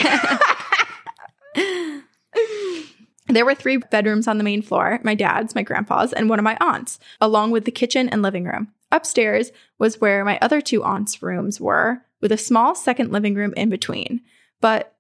There 3.32 3.46
were 3.46 3.56
three 3.56 3.78
bedrooms 3.78 4.28
on 4.28 4.38
the 4.38 4.44
main 4.44 4.62
floor 4.62 5.00
my 5.04 5.16
dad's, 5.16 5.56
my 5.56 5.64
grandpa's, 5.64 6.12
and 6.12 6.30
one 6.30 6.40
of 6.40 6.44
my 6.44 6.58
aunt's, 6.60 7.00
along 7.22 7.52
with 7.52 7.64
the 7.66 7.72
kitchen 7.72 8.10
and 8.10 8.22
living 8.22 8.44
room. 8.44 8.74
Upstairs 8.92 9.52
was 9.80 10.02
where 10.02 10.26
my 10.26 10.38
other 10.42 10.60
two 10.60 10.84
aunts' 10.84 11.24
rooms 11.24 11.62
were, 11.62 12.04
with 12.20 12.32
a 12.34 12.38
small 12.38 12.76
second 12.76 13.12
living 13.12 13.36
room 13.36 13.54
in 13.56 13.70
between. 13.70 14.22
But 14.60 14.91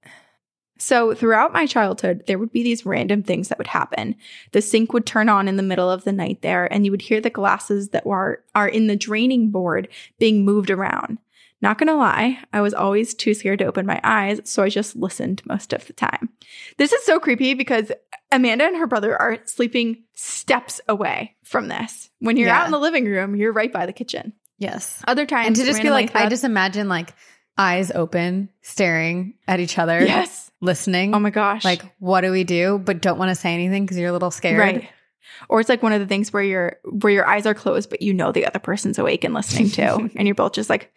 so 0.81 1.13
throughout 1.13 1.53
my 1.53 1.65
childhood, 1.65 2.23
there 2.27 2.39
would 2.39 2.51
be 2.51 2.63
these 2.63 2.85
random 2.85 3.21
things 3.23 3.47
that 3.49 3.57
would 3.57 3.67
happen. 3.67 4.15
The 4.51 4.61
sink 4.61 4.93
would 4.93 5.05
turn 5.05 5.29
on 5.29 5.47
in 5.47 5.55
the 5.57 5.63
middle 5.63 5.89
of 5.89 6.03
the 6.03 6.11
night 6.11 6.41
there, 6.41 6.65
and 6.71 6.83
you 6.85 6.91
would 6.91 7.03
hear 7.03 7.21
the 7.21 7.29
glasses 7.29 7.89
that 7.89 8.05
were 8.05 8.43
are 8.55 8.67
in 8.67 8.87
the 8.87 8.95
draining 8.95 9.51
board 9.51 9.87
being 10.19 10.43
moved 10.45 10.69
around. 10.71 11.19
Not 11.61 11.77
gonna 11.77 11.95
lie, 11.95 12.39
I 12.51 12.61
was 12.61 12.73
always 12.73 13.13
too 13.13 13.35
scared 13.35 13.59
to 13.59 13.65
open 13.65 13.85
my 13.85 14.01
eyes, 14.03 14.41
so 14.45 14.63
I 14.63 14.69
just 14.69 14.95
listened 14.95 15.43
most 15.45 15.73
of 15.73 15.85
the 15.85 15.93
time. 15.93 16.29
This 16.77 16.91
is 16.91 17.03
so 17.05 17.19
creepy 17.19 17.53
because 17.53 17.91
Amanda 18.31 18.65
and 18.65 18.77
her 18.77 18.87
brother 18.87 19.15
are 19.21 19.37
sleeping 19.45 20.03
steps 20.15 20.81
away 20.89 21.35
from 21.43 21.67
this. 21.67 22.09
When 22.19 22.35
you're 22.37 22.47
Yeah. 22.47 22.61
out 22.61 22.65
in 22.65 22.71
the 22.71 22.79
living 22.79 23.05
room, 23.05 23.35
you're 23.35 23.51
right 23.53 23.71
by 23.71 23.85
the 23.85 23.93
kitchen. 23.93 24.33
yes. 24.57 25.03
Other 25.07 25.25
times, 25.25 25.47
And 25.47 25.55
to 25.55 25.63
just 25.65 25.81
be 25.81 25.89
like, 25.89 26.15
I 26.15 26.27
just 26.29 26.43
imagine 26.43 26.87
like 26.89 27.13
eyes 27.57 27.91
open, 27.91 28.49
staring 28.61 29.35
at 29.47 29.59
each 29.59 29.77
other, 29.77 30.03
yes. 30.03 30.50
Listening. 30.61 31.13
Oh 31.13 31.19
my 31.19 31.29
gosh. 31.29 31.65
Like, 31.65 31.83
what 31.99 32.21
do 32.21 32.31
we 32.31 32.43
do? 32.43 32.79
But 32.79 33.01
don't 33.01 33.17
want 33.17 33.29
to 33.29 33.35
say 33.35 33.53
anything 33.53 33.83
because 33.83 33.97
you're 33.97 34.09
a 34.09 34.13
little 34.13 34.31
scared. 34.31 34.59
Right. 34.59 34.89
Or 35.49 35.59
it's 35.59 35.69
like 35.69 35.83
one 35.83 35.93
of 35.93 35.99
the 35.99 36.07
things 36.07 36.31
where 36.31 36.43
your 36.43 36.77
where 36.83 37.11
your 37.11 37.27
eyes 37.27 37.45
are 37.45 37.53
closed, 37.53 37.89
but 37.89 38.01
you 38.01 38.13
know 38.13 38.31
the 38.31 38.45
other 38.45 38.59
person's 38.59 38.99
awake 38.99 39.23
and 39.23 39.33
listening 39.33 39.69
too, 39.69 40.09
and 40.15 40.27
you're 40.27 40.35
both 40.35 40.53
just 40.53 40.69
like, 40.69 40.93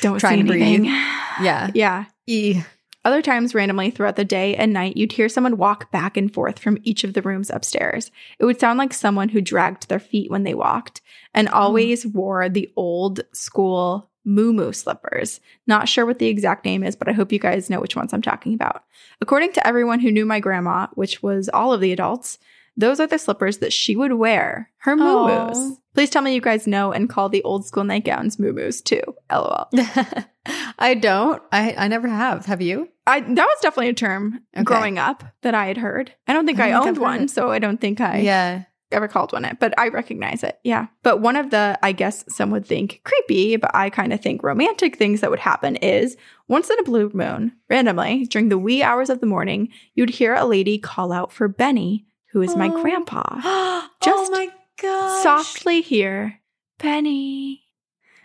don't 0.00 0.18
Trying 0.18 0.38
say 0.38 0.42
to 0.42 0.48
breathe. 0.48 0.62
anything. 0.62 0.84
Yeah. 0.86 1.70
Yeah. 1.74 2.04
E. 2.26 2.62
Other 3.04 3.20
times, 3.20 3.54
randomly 3.54 3.90
throughout 3.90 4.16
the 4.16 4.24
day 4.24 4.56
and 4.56 4.72
night, 4.72 4.96
you'd 4.96 5.12
hear 5.12 5.28
someone 5.28 5.58
walk 5.58 5.90
back 5.90 6.16
and 6.16 6.32
forth 6.32 6.58
from 6.58 6.78
each 6.84 7.04
of 7.04 7.12
the 7.12 7.20
rooms 7.20 7.50
upstairs. 7.50 8.10
It 8.38 8.46
would 8.46 8.58
sound 8.58 8.78
like 8.78 8.94
someone 8.94 9.28
who 9.28 9.42
dragged 9.42 9.88
their 9.88 9.98
feet 9.98 10.30
when 10.30 10.44
they 10.44 10.54
walked 10.54 11.02
and 11.34 11.48
hmm. 11.48 11.54
always 11.54 12.06
wore 12.06 12.48
the 12.48 12.72
old 12.76 13.20
school 13.32 14.10
moo 14.24 14.72
slippers. 14.72 15.40
Not 15.66 15.88
sure 15.88 16.06
what 16.06 16.18
the 16.18 16.28
exact 16.28 16.64
name 16.64 16.82
is, 16.82 16.96
but 16.96 17.08
I 17.08 17.12
hope 17.12 17.32
you 17.32 17.38
guys 17.38 17.70
know 17.70 17.80
which 17.80 17.96
ones 17.96 18.12
I'm 18.12 18.22
talking 18.22 18.54
about. 18.54 18.84
According 19.20 19.52
to 19.52 19.66
everyone 19.66 20.00
who 20.00 20.10
knew 20.10 20.24
my 20.26 20.40
grandma, 20.40 20.86
which 20.94 21.22
was 21.22 21.48
all 21.48 21.72
of 21.72 21.80
the 21.80 21.92
adults, 21.92 22.38
those 22.76 22.98
are 22.98 23.06
the 23.06 23.18
slippers 23.18 23.58
that 23.58 23.72
she 23.72 23.94
would 23.94 24.14
wear, 24.14 24.70
her 24.78 24.96
moo. 24.96 25.76
Please 25.94 26.10
tell 26.10 26.22
me 26.22 26.34
you 26.34 26.40
guys 26.40 26.66
know 26.66 26.92
and 26.92 27.08
call 27.08 27.28
the 27.28 27.42
old 27.42 27.64
school 27.66 27.84
nightgowns 27.84 28.38
moo 28.38 28.72
too. 28.72 29.02
LOL. 29.30 29.68
I 30.78 30.94
don't. 30.94 31.42
I, 31.52 31.74
I 31.78 31.88
never 31.88 32.08
have. 32.08 32.46
Have 32.46 32.60
you? 32.60 32.88
I 33.06 33.20
that 33.20 33.46
was 33.46 33.58
definitely 33.60 33.90
a 33.90 33.94
term 33.94 34.40
Okay. 34.56 34.64
growing 34.64 34.98
up 34.98 35.22
that 35.42 35.54
I 35.54 35.66
had 35.66 35.76
heard. 35.76 36.12
I 36.26 36.32
don't 36.32 36.46
think 36.46 36.58
I 36.58 36.70
I, 36.70 36.72
think 36.72 36.86
owned 36.86 36.98
one, 36.98 37.22
it. 37.24 37.30
so 37.30 37.50
I 37.50 37.58
don't 37.58 37.80
think 37.80 38.00
I 38.00 38.18
yeah. 38.18 38.64
Ever 38.92 39.08
called 39.08 39.32
one 39.32 39.44
it, 39.44 39.58
but 39.58 39.74
I 39.78 39.88
recognize 39.88 40.42
it. 40.44 40.58
Yeah. 40.62 40.86
But 41.02 41.20
one 41.20 41.36
of 41.36 41.50
the, 41.50 41.78
I 41.82 41.92
guess 41.92 42.24
some 42.28 42.50
would 42.50 42.64
think 42.66 43.00
creepy, 43.04 43.56
but 43.56 43.70
I 43.74 43.90
kind 43.90 44.12
of 44.12 44.20
think 44.20 44.42
romantic 44.42 44.96
things 44.96 45.20
that 45.20 45.30
would 45.30 45.40
happen 45.40 45.76
is 45.76 46.16
once 46.48 46.70
in 46.70 46.78
a 46.78 46.84
blue 46.84 47.10
moon, 47.14 47.52
randomly 47.68 48.26
during 48.26 48.50
the 48.50 48.58
wee 48.58 48.82
hours 48.82 49.10
of 49.10 49.20
the 49.20 49.26
morning, 49.26 49.68
you'd 49.94 50.10
hear 50.10 50.34
a 50.34 50.44
lady 50.44 50.78
call 50.78 51.12
out 51.12 51.32
for 51.32 51.48
Benny, 51.48 52.06
who 52.32 52.42
is 52.42 52.54
my 52.56 52.68
Oh. 52.68 52.82
grandpa. 52.82 53.22
oh 53.44 53.88
Just 54.02 54.30
my 54.30 54.48
gosh. 54.80 55.22
Softly 55.22 55.80
hear, 55.80 56.40
Benny. 56.78 57.62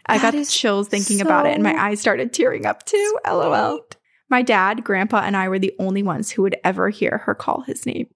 I 0.05 0.17
That 0.17 0.33
got 0.33 0.47
chills 0.47 0.87
thinking 0.87 1.21
about 1.21 1.45
it, 1.45 1.53
and 1.53 1.61
my 1.63 1.75
eyes 1.79 2.01
started 2.01 2.33
tearing 2.33 2.65
up 2.65 2.83
too. 2.85 3.17
LOL. 3.27 3.81
My 4.27 4.41
dad, 4.41 4.83
grandpa, 4.83 5.21
and 5.21 5.37
I 5.37 5.47
were 5.49 5.59
the 5.59 5.73
only 5.79 6.01
ones 6.03 6.31
who 6.31 6.41
would 6.43 6.55
ever 6.63 6.89
hear 6.89 7.19
her 7.25 7.33
call 7.35 7.61
his 7.61 7.85
name. 7.85 8.07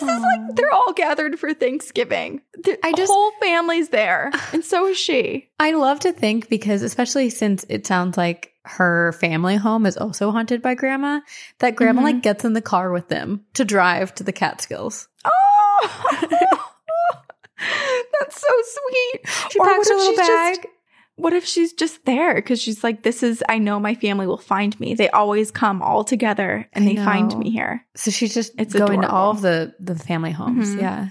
And 0.00 0.08
This 0.08 0.16
is 0.16 0.22
like 0.22 0.56
they're 0.56 0.72
all 0.72 0.92
gathered 0.92 1.38
for 1.38 1.52
Thanksgiving. 1.54 2.40
The 2.62 2.78
I 2.84 2.92
just- 2.92 3.10
whole 3.12 3.32
family's 3.40 3.88
there, 3.90 4.30
and 4.52 4.64
so 4.64 4.86
is 4.86 4.98
she. 4.98 5.50
I 5.58 5.72
love 5.72 6.00
to 6.00 6.12
think 6.12 6.48
because, 6.48 6.82
especially 6.82 7.30
since 7.30 7.64
it 7.68 7.86
sounds 7.86 8.16
like 8.16 8.52
her 8.64 9.12
family 9.14 9.56
home 9.56 9.86
is 9.86 9.96
also 9.96 10.30
haunted 10.30 10.62
by 10.62 10.74
grandma, 10.74 11.20
that 11.58 11.74
grandma 11.76 12.00
Mhm. 12.02 12.04
like 12.04 12.22
gets 12.22 12.44
in 12.44 12.52
the 12.52 12.62
car 12.62 12.92
with 12.92 13.08
them 13.08 13.44
to 13.54 13.64
drive 13.64 14.14
to 14.16 14.22
the 14.24 14.32
Catskills. 14.32 15.08
Oh, 15.24 16.18
that's 18.20 18.40
so 18.40 18.48
sweet. 18.48 19.20
She 19.50 19.58
Or 19.58 19.66
packs 19.66 19.90
a 19.90 19.94
little 19.94 20.16
bag. 20.16 20.54
just- 20.56 20.66
What 21.16 21.32
if 21.34 21.44
she's 21.44 21.72
just 21.72 22.04
there 22.04 22.34
because 22.34 22.60
she's 22.60 22.82
like, 22.82 23.02
"This 23.02 23.22
is. 23.22 23.42
I 23.48 23.58
know 23.58 23.78
my 23.78 23.94
family 23.94 24.26
will 24.26 24.38
find 24.38 24.78
me. 24.80 24.94
They 24.94 25.10
always 25.10 25.50
come 25.50 25.82
all 25.82 26.04
together, 26.04 26.68
and 26.72 26.84
I 26.84 26.88
they 26.88 26.96
find 26.96 27.36
me 27.38 27.50
here." 27.50 27.86
so 27.94 28.10
she's 28.10 28.34
just 28.34 28.52
It's 28.58 28.74
going 28.74 29.02
to 29.02 29.10
all 29.10 29.30
of 29.30 29.42
the 29.42 29.74
the 29.78 29.94
family 29.94 30.32
homes. 30.32 30.74
Mhm. 30.74 30.80
Yeah. 30.80 31.08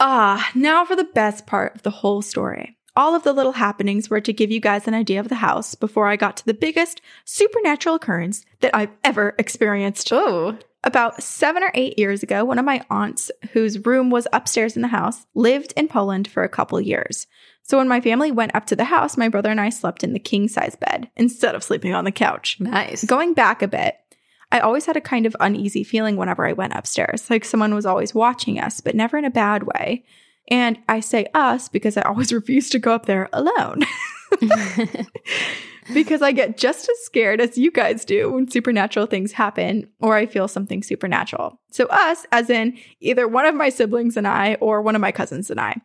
Ah, 0.00 0.50
now 0.54 0.84
for 0.84 0.96
the 0.96 1.04
best 1.04 1.46
part 1.46 1.74
of 1.74 1.82
the 1.82 1.90
whole 1.90 2.22
story. 2.22 2.76
All 2.96 3.14
of 3.14 3.22
the 3.22 3.32
little 3.32 3.52
happenings 3.52 4.10
were 4.10 4.20
to 4.20 4.32
give 4.32 4.50
you 4.50 4.60
guys 4.60 4.88
an 4.88 4.94
idea 4.94 5.20
of 5.20 5.28
the 5.28 5.36
house 5.36 5.76
before 5.76 6.08
I 6.08 6.16
got 6.16 6.36
to 6.38 6.46
the 6.46 6.54
biggest 6.54 7.00
supernatural 7.24 7.94
occurrence 7.94 8.44
that 8.60 8.74
I've 8.74 8.90
ever 9.04 9.34
experienced. 9.38 10.12
Oh. 10.12 10.58
About 10.84 11.22
seven 11.22 11.62
or 11.62 11.72
eight 11.74 11.98
years 11.98 12.22
ago, 12.22 12.44
one 12.44 12.58
of 12.58 12.64
my 12.64 12.84
aunts, 12.88 13.30
whose 13.52 13.84
room 13.84 14.10
was 14.10 14.28
upstairs 14.32 14.76
in 14.76 14.82
the 14.82 14.88
house, 14.88 15.26
lived 15.34 15.72
in 15.76 15.88
Poland 15.88 16.28
for 16.28 16.44
a 16.44 16.48
couple 16.48 16.80
years. 16.80 17.26
So 17.62 17.78
when 17.78 17.88
my 17.88 18.00
family 18.00 18.30
went 18.30 18.54
up 18.54 18.66
to 18.66 18.76
the 18.76 18.84
house, 18.84 19.16
my 19.16 19.28
brother 19.28 19.50
and 19.50 19.60
I 19.60 19.70
slept 19.70 20.04
in 20.04 20.12
the 20.12 20.20
king 20.20 20.48
size 20.48 20.76
bed 20.76 21.10
instead 21.16 21.54
of 21.54 21.64
sleeping 21.64 21.94
on 21.94 22.04
the 22.04 22.12
couch. 22.12 22.58
Nice. 22.60 23.04
Going 23.04 23.34
back 23.34 23.60
a 23.60 23.68
bit, 23.68 23.96
I 24.50 24.60
always 24.60 24.86
had 24.86 24.96
a 24.96 25.02
kind 25.02 25.26
of 25.26 25.36
uneasy 25.40 25.84
feeling 25.84 26.16
whenever 26.16 26.46
I 26.46 26.52
went 26.52 26.74
upstairs, 26.74 27.28
like 27.28 27.44
someone 27.44 27.74
was 27.74 27.84
always 27.84 28.14
watching 28.14 28.58
us, 28.58 28.80
but 28.80 28.94
never 28.94 29.18
in 29.18 29.24
a 29.24 29.30
bad 29.30 29.64
way. 29.64 30.04
And 30.50 30.78
I 30.88 31.00
say 31.00 31.26
us 31.34 31.68
because 31.68 31.96
I 31.96 32.02
always 32.02 32.32
refuse 32.32 32.70
to 32.70 32.78
go 32.78 32.92
up 32.92 33.06
there 33.06 33.28
alone. 33.32 33.80
because 35.92 36.22
I 36.22 36.32
get 36.32 36.56
just 36.56 36.88
as 36.88 36.98
scared 37.04 37.40
as 37.40 37.58
you 37.58 37.70
guys 37.70 38.04
do 38.04 38.32
when 38.32 38.50
supernatural 38.50 39.06
things 39.06 39.32
happen 39.32 39.88
or 40.00 40.14
I 40.16 40.26
feel 40.26 40.48
something 40.48 40.82
supernatural. 40.82 41.60
So, 41.70 41.86
us, 41.86 42.26
as 42.32 42.50
in 42.50 42.78
either 43.00 43.26
one 43.26 43.46
of 43.46 43.54
my 43.54 43.68
siblings 43.68 44.16
and 44.16 44.26
I 44.26 44.54
or 44.54 44.82
one 44.82 44.94
of 44.94 45.00
my 45.00 45.12
cousins 45.12 45.50
and 45.50 45.60
I. 45.60 45.80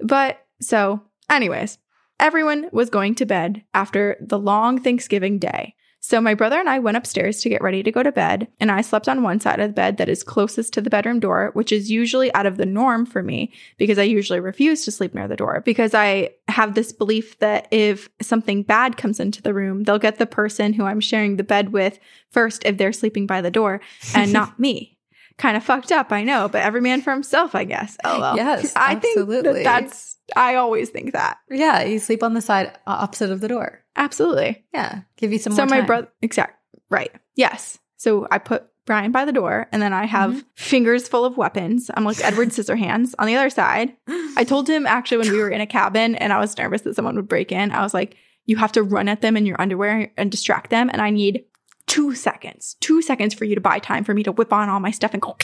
But 0.00 0.44
so, 0.60 1.02
anyways, 1.30 1.78
everyone 2.20 2.68
was 2.72 2.90
going 2.90 3.14
to 3.16 3.26
bed 3.26 3.64
after 3.74 4.16
the 4.20 4.38
long 4.38 4.80
Thanksgiving 4.80 5.38
day. 5.38 5.74
So 6.00 6.20
my 6.20 6.34
brother 6.34 6.58
and 6.58 6.68
I 6.68 6.78
went 6.78 6.96
upstairs 6.96 7.40
to 7.40 7.48
get 7.48 7.62
ready 7.62 7.82
to 7.82 7.90
go 7.90 8.02
to 8.02 8.12
bed, 8.12 8.48
and 8.60 8.70
I 8.70 8.82
slept 8.82 9.08
on 9.08 9.22
one 9.22 9.40
side 9.40 9.60
of 9.60 9.70
the 9.70 9.74
bed 9.74 9.96
that 9.96 10.08
is 10.08 10.22
closest 10.22 10.72
to 10.74 10.80
the 10.80 10.90
bedroom 10.90 11.20
door, 11.20 11.50
which 11.54 11.72
is 11.72 11.90
usually 11.90 12.32
out 12.34 12.46
of 12.46 12.56
the 12.56 12.66
norm 12.66 13.04
for 13.04 13.22
me 13.22 13.52
because 13.78 13.98
I 13.98 14.04
usually 14.04 14.40
refuse 14.40 14.84
to 14.84 14.92
sleep 14.92 15.14
near 15.14 15.28
the 15.28 15.36
door 15.36 15.60
because 15.64 15.94
I 15.94 16.30
have 16.48 16.74
this 16.74 16.92
belief 16.92 17.38
that 17.40 17.68
if 17.70 18.08
something 18.22 18.62
bad 18.62 18.96
comes 18.96 19.20
into 19.20 19.42
the 19.42 19.54
room, 19.54 19.84
they'll 19.84 19.98
get 19.98 20.18
the 20.18 20.26
person 20.26 20.72
who 20.72 20.84
I'm 20.84 21.00
sharing 21.00 21.36
the 21.36 21.44
bed 21.44 21.72
with 21.72 21.98
first 22.30 22.64
if 22.64 22.76
they're 22.76 22.92
sleeping 22.92 23.26
by 23.26 23.40
the 23.40 23.50
door 23.50 23.80
and 24.14 24.32
not 24.34 24.58
me. 24.58 24.97
Kind 25.38 25.56
of 25.56 25.64
fucked 25.64 25.92
up, 25.92 26.12
I 26.12 26.24
know, 26.24 26.48
but 26.48 26.62
every 26.62 26.80
man 26.80 27.00
for 27.00 27.12
himself, 27.12 27.54
I 27.54 27.64
guess. 27.64 27.96
Oh 28.04 28.20
well. 28.20 28.36
Yes, 28.36 28.72
I 28.76 28.96
think 28.96 29.16
that 29.16 29.60
that's 29.64 30.18
I 30.36 30.56
always 30.56 30.90
think 30.90 31.12
that. 31.12 31.38
yeah, 31.48 31.82
you 31.84 31.98
sleep 31.98 32.22
on 32.22 32.34
the 32.34 32.40
side 32.40 32.68
uh, 32.86 32.98
opposite 33.00 33.30
of 33.30 33.40
the 33.40 33.48
door. 33.48 33.82
Absolutely. 33.96 34.64
Yeah, 34.74 35.02
give 35.16 35.32
you 35.32 35.38
some 35.38 35.54
so 35.54 35.64
my 35.64 35.80
brother 35.80 36.08
exact 36.22 36.58
right 36.90 37.12
yes 37.36 37.78
so 37.96 38.26
i 38.30 38.38
put 38.38 38.66
brian 38.86 39.12
by 39.12 39.24
the 39.24 39.32
door 39.32 39.66
and 39.72 39.82
then 39.82 39.92
i 39.92 40.06
have 40.06 40.30
mm-hmm. 40.30 40.40
fingers 40.54 41.08
full 41.08 41.24
of 41.24 41.36
weapons 41.36 41.90
i'm 41.94 42.04
like 42.04 42.22
edward 42.24 42.48
scissorhands 42.50 43.14
on 43.18 43.26
the 43.26 43.36
other 43.36 43.50
side 43.50 43.94
i 44.36 44.44
told 44.44 44.68
him 44.68 44.86
actually 44.86 45.18
when 45.18 45.30
we 45.30 45.38
were 45.38 45.50
in 45.50 45.60
a 45.60 45.66
cabin 45.66 46.14
and 46.14 46.32
i 46.32 46.38
was 46.38 46.56
nervous 46.56 46.82
that 46.82 46.94
someone 46.94 47.16
would 47.16 47.28
break 47.28 47.52
in 47.52 47.70
i 47.72 47.82
was 47.82 47.94
like 47.94 48.16
you 48.46 48.56
have 48.56 48.72
to 48.72 48.82
run 48.82 49.08
at 49.08 49.20
them 49.20 49.36
in 49.36 49.44
your 49.44 49.60
underwear 49.60 50.10
and 50.16 50.30
distract 50.30 50.70
them 50.70 50.88
and 50.90 51.02
i 51.02 51.10
need 51.10 51.44
two 51.88 52.14
seconds 52.14 52.76
two 52.80 53.02
seconds 53.02 53.34
for 53.34 53.44
you 53.44 53.54
to 53.54 53.60
buy 53.60 53.78
time 53.78 54.04
for 54.04 54.14
me 54.14 54.22
to 54.22 54.32
whip 54.32 54.52
on 54.52 54.68
all 54.68 54.80
my 54.80 54.90
stuff 54.92 55.12
and 55.12 55.20
go 55.22 55.36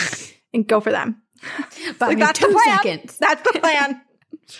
and 0.54 0.66
go 0.66 0.80
for 0.80 0.90
them 0.92 1.20
Buy 1.98 2.08
Like, 2.08 2.18
that's 2.18 2.38
two 2.40 2.46
the 2.48 2.52
plan. 2.54 2.76
seconds. 2.78 3.16
that's 3.18 3.42
the 3.52 3.58
plan 3.60 4.00
oh, 4.42 4.56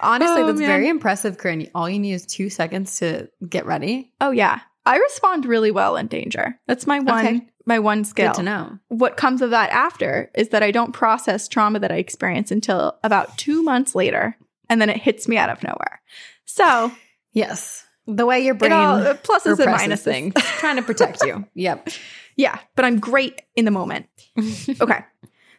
Honestly, 0.00 0.42
Oh, 0.42 0.46
that's 0.46 0.58
man. 0.58 0.68
very 0.68 0.88
impressive, 0.88 1.38
Corinne. 1.38 1.68
All 1.76 1.88
you 1.88 1.98
need 2.00 2.12
is 2.14 2.26
two 2.26 2.50
seconds 2.50 2.98
to 2.98 3.28
get 3.48 3.66
ready. 3.66 4.12
oh 4.20 4.30
yeah 4.30 4.60
i 4.84 4.96
respond 4.98 5.46
really 5.46 5.70
well 5.70 5.96
in 5.96 6.08
danger 6.08 6.58
that's 6.66 6.86
my 6.88 6.98
one 6.98 7.24
Okay. 7.26 7.40
my 7.66 7.78
one 7.78 8.04
skill 8.04 8.28
Good 8.32 8.36
to 8.38 8.42
know. 8.42 8.78
what 8.88 9.16
comes 9.16 9.40
of 9.42 9.50
that 9.50 9.70
after 9.70 10.30
is 10.34 10.48
that 10.48 10.64
I 10.64 10.72
don't 10.72 10.92
process 10.92 11.46
trauma 11.46 11.78
that 11.78 11.92
I 11.92 11.96
experience 11.96 12.50
until 12.50 12.98
about 13.04 13.38
two 13.38 13.62
months 13.62 13.94
later, 13.94 14.36
and 14.68 14.80
then 14.80 14.90
it 14.90 14.96
hits 14.96 15.28
me 15.28 15.36
out 15.36 15.50
of 15.50 15.62
nowhere. 15.62 16.02
So, 16.46 16.90
Yes, 17.32 17.86
the 18.06 18.26
way 18.26 18.40
your 18.40 18.54
it 18.54 18.58
brain 18.58 18.72
all, 18.72 18.96
uh, 18.96 19.14
pluses 19.14 19.58
and 19.58 19.68
minuses. 19.74 20.00
things, 20.00 20.34
trying 20.58 20.76
to 20.76 20.82
protect 20.82 21.22
you. 21.22 21.46
Yep. 21.54 21.88
Yeah, 22.36 22.58
but 22.76 22.84
I'm 22.84 22.98
great 22.98 23.42
in 23.56 23.64
the 23.64 23.70
moment. 23.70 24.06
Okay. 24.80 25.00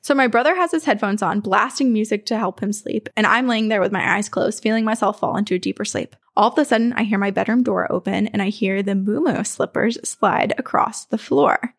So 0.01 0.13
my 0.13 0.27
brother 0.27 0.53
has 0.53 0.71
his 0.71 0.83
headphones 0.83 1.21
on, 1.21 1.39
blasting 1.39 1.93
music 1.93 2.25
to 2.25 2.37
help 2.37 2.59
him 2.61 2.73
sleep, 2.73 3.07
and 3.15 3.25
I'm 3.25 3.47
laying 3.47 3.69
there 3.69 3.79
with 3.79 3.93
my 3.93 4.15
eyes 4.17 4.27
closed, 4.27 4.61
feeling 4.61 4.83
myself 4.83 5.19
fall 5.19 5.37
into 5.37 5.55
a 5.55 5.59
deeper 5.59 5.85
sleep. 5.85 6.15
All 6.35 6.51
of 6.51 6.57
a 6.57 6.65
sudden, 6.65 6.91
I 6.93 7.03
hear 7.03 7.17
my 7.17 7.31
bedroom 7.31 7.63
door 7.63 7.89
open 7.89 8.27
and 8.27 8.41
I 8.41 8.49
hear 8.49 8.83
the 8.83 8.93
Mumu 8.95 9.45
slippers 9.47 9.97
slide 10.07 10.53
across 10.57 11.05
the 11.05 11.17
floor. 11.17 11.73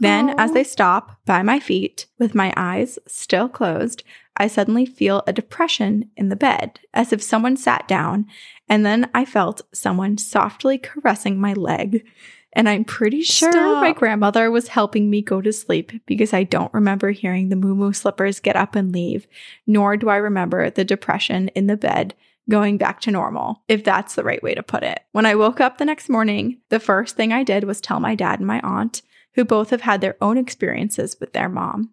Then, 0.00 0.30
as 0.40 0.50
Oh. 0.50 0.54
they 0.54 0.64
stop 0.64 1.18
by 1.26 1.42
my 1.42 1.60
feet, 1.60 2.06
with 2.18 2.34
my 2.34 2.52
eyes 2.56 2.98
still 3.06 3.48
closed, 3.48 4.02
I 4.38 4.46
suddenly 4.46 4.86
feel 4.86 5.22
a 5.26 5.32
depression 5.32 6.10
in 6.16 6.28
the 6.28 6.36
bed, 6.36 6.80
as 6.94 7.12
if 7.12 7.22
someone 7.22 7.56
sat 7.56 7.88
down, 7.88 8.26
and 8.68 8.86
then 8.86 9.10
I 9.12 9.24
felt 9.24 9.62
someone 9.72 10.16
softly 10.16 10.78
caressing 10.78 11.40
my 11.40 11.52
leg. 11.52 12.06
And 12.54 12.68
I'm 12.68 12.84
pretty 12.84 13.22
sure 13.22 13.52
Stop. 13.52 13.82
my 13.82 13.92
grandmother 13.92 14.50
was 14.50 14.68
helping 14.68 15.10
me 15.10 15.20
go 15.20 15.40
to 15.40 15.52
sleep 15.52 15.92
because 16.06 16.32
I 16.32 16.44
don't 16.44 16.72
remember 16.72 17.10
hearing 17.10 17.48
the 17.48 17.56
moo 17.56 17.92
slippers 17.92 18.40
get 18.40 18.56
up 18.56 18.74
and 18.74 18.92
leave, 18.92 19.26
nor 19.66 19.96
do 19.96 20.08
I 20.08 20.16
remember 20.16 20.70
the 20.70 20.84
depression 20.84 21.48
in 21.48 21.66
the 21.66 21.76
bed 21.76 22.14
going 22.48 22.78
back 22.78 23.00
to 23.02 23.10
normal, 23.10 23.62
if 23.68 23.84
that's 23.84 24.14
the 24.14 24.24
right 24.24 24.42
way 24.42 24.54
to 24.54 24.62
put 24.62 24.82
it. 24.82 25.00
When 25.12 25.26
I 25.26 25.34
woke 25.34 25.60
up 25.60 25.76
the 25.76 25.84
next 25.84 26.08
morning, 26.08 26.58
the 26.70 26.80
first 26.80 27.16
thing 27.16 27.32
I 27.32 27.42
did 27.42 27.64
was 27.64 27.80
tell 27.80 28.00
my 28.00 28.14
dad 28.14 28.38
and 28.38 28.46
my 28.46 28.60
aunt, 28.60 29.02
who 29.34 29.44
both 29.44 29.70
have 29.70 29.82
had 29.82 30.00
their 30.00 30.16
own 30.20 30.38
experiences 30.38 31.16
with 31.20 31.32
their 31.32 31.48
mom. 31.48 31.90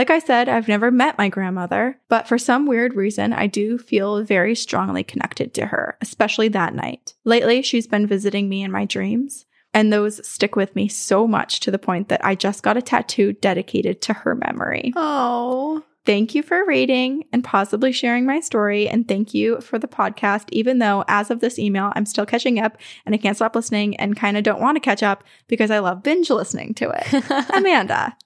Like 0.00 0.08
I 0.08 0.18
said, 0.18 0.48
I've 0.48 0.66
never 0.66 0.90
met 0.90 1.18
my 1.18 1.28
grandmother, 1.28 2.00
but 2.08 2.26
for 2.26 2.38
some 2.38 2.64
weird 2.66 2.96
reason, 2.96 3.34
I 3.34 3.46
do 3.46 3.76
feel 3.76 4.24
very 4.24 4.54
strongly 4.54 5.04
connected 5.04 5.52
to 5.52 5.66
her, 5.66 5.98
especially 6.00 6.48
that 6.48 6.74
night. 6.74 7.12
Lately, 7.26 7.60
she's 7.60 7.86
been 7.86 8.06
visiting 8.06 8.48
me 8.48 8.62
in 8.62 8.72
my 8.72 8.86
dreams, 8.86 9.44
and 9.74 9.92
those 9.92 10.26
stick 10.26 10.56
with 10.56 10.74
me 10.74 10.88
so 10.88 11.26
much 11.26 11.60
to 11.60 11.70
the 11.70 11.78
point 11.78 12.08
that 12.08 12.24
I 12.24 12.34
just 12.34 12.62
got 12.62 12.78
a 12.78 12.82
tattoo 12.82 13.34
dedicated 13.34 14.00
to 14.00 14.14
her 14.14 14.34
memory. 14.34 14.94
Oh, 14.96 15.84
Thank 16.06 16.34
you 16.34 16.42
for 16.42 16.64
reading 16.64 17.24
and 17.30 17.44
possibly 17.44 17.92
sharing 17.92 18.24
my 18.24 18.40
story. 18.40 18.88
And 18.88 19.06
thank 19.06 19.34
you 19.34 19.60
for 19.60 19.78
the 19.78 19.86
podcast, 19.86 20.48
even 20.50 20.78
though 20.78 21.04
as 21.08 21.30
of 21.30 21.40
this 21.40 21.58
email, 21.58 21.92
I'm 21.94 22.06
still 22.06 22.24
catching 22.24 22.58
up 22.58 22.78
and 23.04 23.14
I 23.14 23.18
can't 23.18 23.36
stop 23.36 23.54
listening 23.54 23.96
and 23.96 24.16
kind 24.16 24.38
of 24.38 24.44
don't 24.44 24.62
want 24.62 24.76
to 24.76 24.80
catch 24.80 25.02
up 25.02 25.24
because 25.46 25.70
I 25.70 25.80
love 25.80 26.02
binge 26.02 26.30
listening 26.30 26.72
to 26.76 26.88
it. 26.88 27.50
Amanda. 27.54 28.16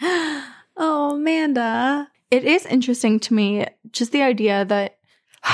oh, 0.76 1.16
Amanda. 1.16 2.08
It 2.30 2.44
is 2.44 2.66
interesting 2.66 3.20
to 3.20 3.34
me 3.34 3.66
just 3.92 4.12
the 4.12 4.22
idea 4.22 4.64
that 4.64 4.98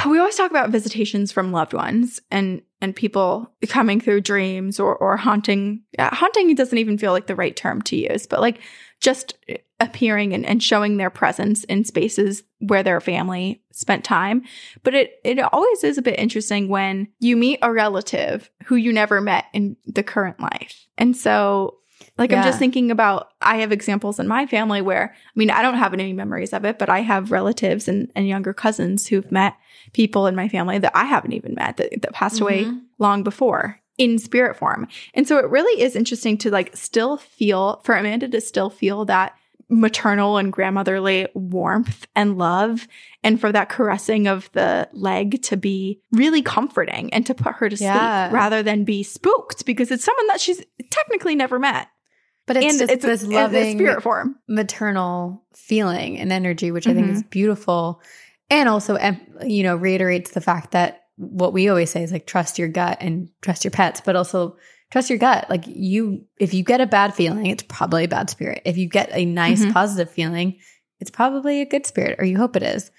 we 0.08 0.18
always 0.18 0.36
talk 0.36 0.50
about 0.50 0.70
visitations 0.70 1.32
from 1.32 1.52
loved 1.52 1.74
ones 1.74 2.20
and 2.30 2.62
and 2.80 2.96
people 2.96 3.52
coming 3.68 4.00
through 4.00 4.22
dreams 4.22 4.80
or 4.80 4.96
or 4.96 5.16
haunting. 5.16 5.82
Haunting 5.98 6.54
doesn't 6.54 6.78
even 6.78 6.98
feel 6.98 7.12
like 7.12 7.26
the 7.26 7.36
right 7.36 7.54
term 7.54 7.82
to 7.82 7.96
use 7.96 8.26
but 8.26 8.40
like 8.40 8.60
just 9.00 9.34
appearing 9.80 10.32
and, 10.32 10.46
and 10.46 10.62
showing 10.62 10.96
their 10.96 11.10
presence 11.10 11.64
in 11.64 11.84
spaces 11.84 12.44
where 12.60 12.84
their 12.84 13.00
family 13.00 13.60
spent 13.72 14.04
time. 14.04 14.42
But 14.82 14.94
it 14.94 15.12
it 15.24 15.38
always 15.40 15.84
is 15.84 15.98
a 15.98 16.02
bit 16.02 16.18
interesting 16.18 16.68
when 16.68 17.08
you 17.18 17.36
meet 17.36 17.58
a 17.62 17.72
relative 17.72 18.50
who 18.64 18.76
you 18.76 18.92
never 18.92 19.20
met 19.20 19.46
in 19.52 19.76
the 19.86 20.02
current 20.02 20.40
life. 20.40 20.86
And 20.96 21.16
so 21.16 21.78
like 22.18 22.32
I'm 22.32 22.44
just 22.44 22.58
thinking 22.58 22.90
about 22.90 23.28
I 23.40 23.56
have 23.58 23.72
examples 23.72 24.20
in 24.20 24.28
my 24.28 24.46
family 24.46 24.80
where 24.82 25.14
I 25.14 25.30
mean 25.34 25.50
I 25.50 25.62
don't 25.62 25.78
have 25.78 25.92
any 25.94 26.12
memories 26.12 26.52
of 26.52 26.64
it, 26.64 26.78
but 26.78 26.88
I 26.88 27.00
have 27.00 27.30
relatives 27.32 27.88
and, 27.88 28.10
and 28.14 28.28
younger 28.28 28.52
cousins 28.52 29.06
who've 29.06 29.30
met 29.32 29.54
people 29.92 30.26
in 30.26 30.36
my 30.36 30.48
family 30.48 30.78
that 30.78 30.92
I 30.94 31.04
haven't 31.04 31.32
even 31.32 31.54
met 31.54 31.76
that, 31.78 32.02
that 32.02 32.12
passed 32.12 32.40
away 32.40 32.64
Mhm. 32.64 32.82
long 32.98 33.22
before 33.22 33.80
in 33.98 34.18
spirit 34.18 34.56
form. 34.56 34.88
And 35.14 35.26
so 35.28 35.38
it 35.38 35.50
really 35.50 35.82
is 35.82 35.96
interesting 35.96 36.38
to 36.38 36.50
like 36.50 36.76
still 36.76 37.16
feel 37.16 37.80
for 37.84 37.94
Amanda 37.94 38.28
to 38.28 38.40
still 38.40 38.70
feel 38.70 39.04
that 39.06 39.34
maternal 39.68 40.36
and 40.36 40.52
grandmotherly 40.52 41.26
warmth 41.34 42.06
and 42.14 42.36
love 42.36 42.86
and 43.24 43.40
for 43.40 43.50
that 43.52 43.70
caressing 43.70 44.26
of 44.26 44.50
the 44.52 44.86
leg 44.92 45.40
to 45.42 45.56
be 45.56 45.98
really 46.12 46.42
comforting 46.42 47.12
and 47.14 47.24
to 47.26 47.34
put 47.34 47.54
her 47.54 47.68
to 47.70 47.76
Yeah. 47.76 48.28
sleep 48.28 48.34
rather 48.34 48.62
than 48.62 48.84
be 48.84 49.02
spooked 49.02 49.64
because 49.64 49.90
it's 49.90 50.04
someone 50.04 50.26
that 50.26 50.40
she's 50.42 50.62
technically 50.90 51.34
never 51.34 51.58
met. 51.58 51.88
But 52.46 52.56
it's 52.56 52.80
and 52.80 52.90
it's 52.90 53.04
this 53.04 53.22
a, 53.22 53.26
in 53.26 53.32
a 53.32 53.34
loving 53.34 53.78
spirit 53.78 54.02
form. 54.02 54.36
maternal 54.48 55.44
feeling 55.54 56.18
and 56.18 56.32
energy, 56.32 56.70
which 56.70 56.88
I 56.88 56.94
think 56.94 57.06
Mm-hmm. 57.06 57.16
is 57.16 57.22
beautiful. 57.24 58.00
And 58.50 58.68
also, 58.68 58.98
you 59.44 59.62
know, 59.62 59.76
reiterates 59.76 60.32
the 60.32 60.40
fact 60.40 60.72
that 60.72 61.04
what 61.16 61.52
we 61.52 61.68
always 61.68 61.90
say 61.90 62.02
is 62.02 62.12
like 62.12 62.26
trust 62.26 62.58
your 62.58 62.68
gut 62.68 62.98
and 63.00 63.28
trust 63.42 63.64
your 63.64 63.70
pets, 63.70 64.00
but 64.04 64.16
also 64.16 64.56
trust 64.90 65.08
your 65.08 65.18
gut. 65.18 65.48
Like 65.48 65.64
you, 65.66 66.24
if 66.38 66.52
you 66.52 66.62
get 66.64 66.80
a 66.80 66.86
bad 66.86 67.14
feeling, 67.14 67.46
it's 67.46 67.62
probably 67.62 68.04
a 68.04 68.08
bad 68.08 68.28
spirit. 68.28 68.62
If 68.64 68.76
you 68.76 68.88
get 68.88 69.10
a 69.12 69.24
nice 69.24 69.64
Mhm. 69.64 69.72
positive 69.72 70.10
feeling, 70.10 70.58
it's 71.00 71.10
probably 71.10 71.60
a 71.60 71.66
good 71.66 71.86
spirit, 71.86 72.16
or 72.18 72.24
you 72.24 72.36
hope 72.38 72.56
it 72.56 72.62
is. 72.62 72.90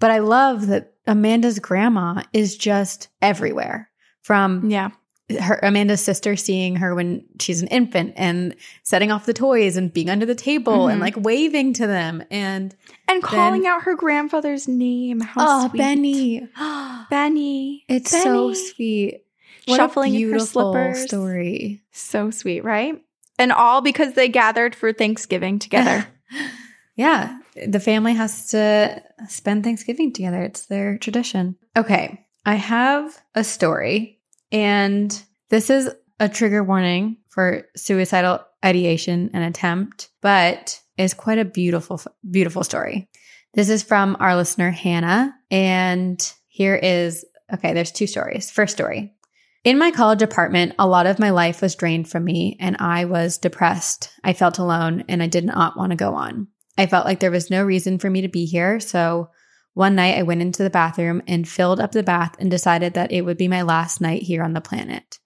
But 0.00 0.10
I 0.10 0.18
love 0.18 0.66
that 0.68 0.94
Amanda's 1.06 1.58
grandma 1.58 2.22
is 2.32 2.56
just 2.56 3.08
everywhere 3.22 3.90
from 4.22 4.68
Yeah. 4.70 4.90
Her 5.40 5.58
Amanda's 5.62 6.00
sister 6.00 6.36
seeing 6.36 6.76
her 6.76 6.94
when 6.94 7.24
she's 7.40 7.60
an 7.60 7.68
infant 7.68 8.12
and 8.16 8.54
setting 8.84 9.10
off 9.10 9.26
the 9.26 9.32
toys 9.34 9.76
and 9.76 9.92
being 9.92 10.08
under 10.08 10.24
the 10.24 10.34
table 10.36 10.86
and 10.88 10.98
Mhm. 10.98 11.02
like 11.04 11.16
waving 11.16 11.72
to 11.74 11.86
them 11.86 12.22
and 12.30 12.74
And 13.08 13.22
calling 13.22 13.66
out 13.66 13.82
her 13.82 13.96
grandfather's 13.96 14.68
name. 14.68 15.20
How 15.20 15.64
oh 15.64 15.68
sweet. 15.68 15.78
Benny, 15.78 16.48
Benny. 17.10 17.84
it's 17.88 18.10
so 18.10 18.52
sweet. 18.52 19.22
What 19.66 19.76
Shuffling 19.78 20.12
a 20.12 20.16
in 20.18 20.22
her 20.22 20.28
beautiful 20.28 20.46
slippers. 20.72 21.02
story. 21.06 21.82
So 21.90 22.30
sweet, 22.30 22.62
right? 22.62 23.02
And 23.38 23.50
all 23.50 23.80
because 23.80 24.14
they 24.14 24.28
gathered 24.28 24.76
for 24.76 24.92
Thanksgiving 24.92 25.58
together. 25.58 26.06
yeah, 26.96 27.38
the 27.66 27.80
family 27.80 28.14
has 28.14 28.48
to 28.50 29.02
spend 29.28 29.64
Thanksgiving 29.64 30.12
together. 30.12 30.42
It's 30.42 30.66
their 30.66 30.98
tradition. 30.98 31.56
Okay, 31.76 32.24
I 32.44 32.54
have 32.54 33.20
a 33.34 33.42
story, 33.44 34.15
and 34.56 35.22
this 35.50 35.68
is 35.68 35.90
a 36.18 36.30
trigger 36.30 36.64
warning 36.64 37.18
for 37.28 37.66
suicidal 37.76 38.40
ideation 38.64 39.28
and 39.34 39.44
attempt, 39.44 40.08
but 40.22 40.80
is 40.96 41.12
quite 41.12 41.38
a 41.38 41.44
beautiful, 41.44 42.00
beautiful 42.30 42.64
story. 42.64 43.06
This 43.52 43.68
is 43.68 43.82
from 43.82 44.16
our 44.18 44.34
listener, 44.34 44.70
Hannah. 44.70 45.34
And 45.50 46.32
here 46.48 46.74
is 46.74 47.22
okay, 47.52 47.74
there's 47.74 47.92
two 47.92 48.06
stories. 48.06 48.50
First 48.50 48.72
story. 48.72 49.12
In 49.62 49.78
my 49.78 49.90
college 49.90 50.22
apartment, 50.22 50.74
a 50.78 50.86
lot 50.86 51.06
of 51.06 51.18
my 51.18 51.30
life 51.30 51.60
was 51.60 51.74
drained 51.74 52.08
from 52.08 52.24
me, 52.24 52.56
and 52.58 52.78
I 52.78 53.04
was 53.04 53.36
depressed. 53.36 54.08
I 54.24 54.32
felt 54.32 54.58
alone, 54.58 55.04
and 55.06 55.22
I 55.22 55.26
did 55.26 55.44
not 55.44 55.76
want 55.76 55.90
to 55.90 55.96
go 55.96 56.14
on. 56.14 56.48
I 56.78 56.86
felt 56.86 57.04
like 57.04 57.20
there 57.20 57.30
was 57.30 57.50
no 57.50 57.62
reason 57.62 57.98
for 57.98 58.08
me 58.08 58.22
to 58.22 58.28
be 58.28 58.46
here. 58.46 58.80
So 58.80 59.28
one 59.76 59.94
night 59.94 60.16
I 60.16 60.22
went 60.22 60.40
into 60.40 60.62
the 60.62 60.70
bathroom 60.70 61.20
and 61.28 61.46
filled 61.46 61.80
up 61.80 61.92
the 61.92 62.02
bath 62.02 62.34
and 62.38 62.50
decided 62.50 62.94
that 62.94 63.12
it 63.12 63.20
would 63.20 63.36
be 63.36 63.46
my 63.46 63.60
last 63.60 64.00
night 64.00 64.22
here 64.22 64.42
on 64.42 64.54
the 64.54 64.62
planet. 64.62 65.18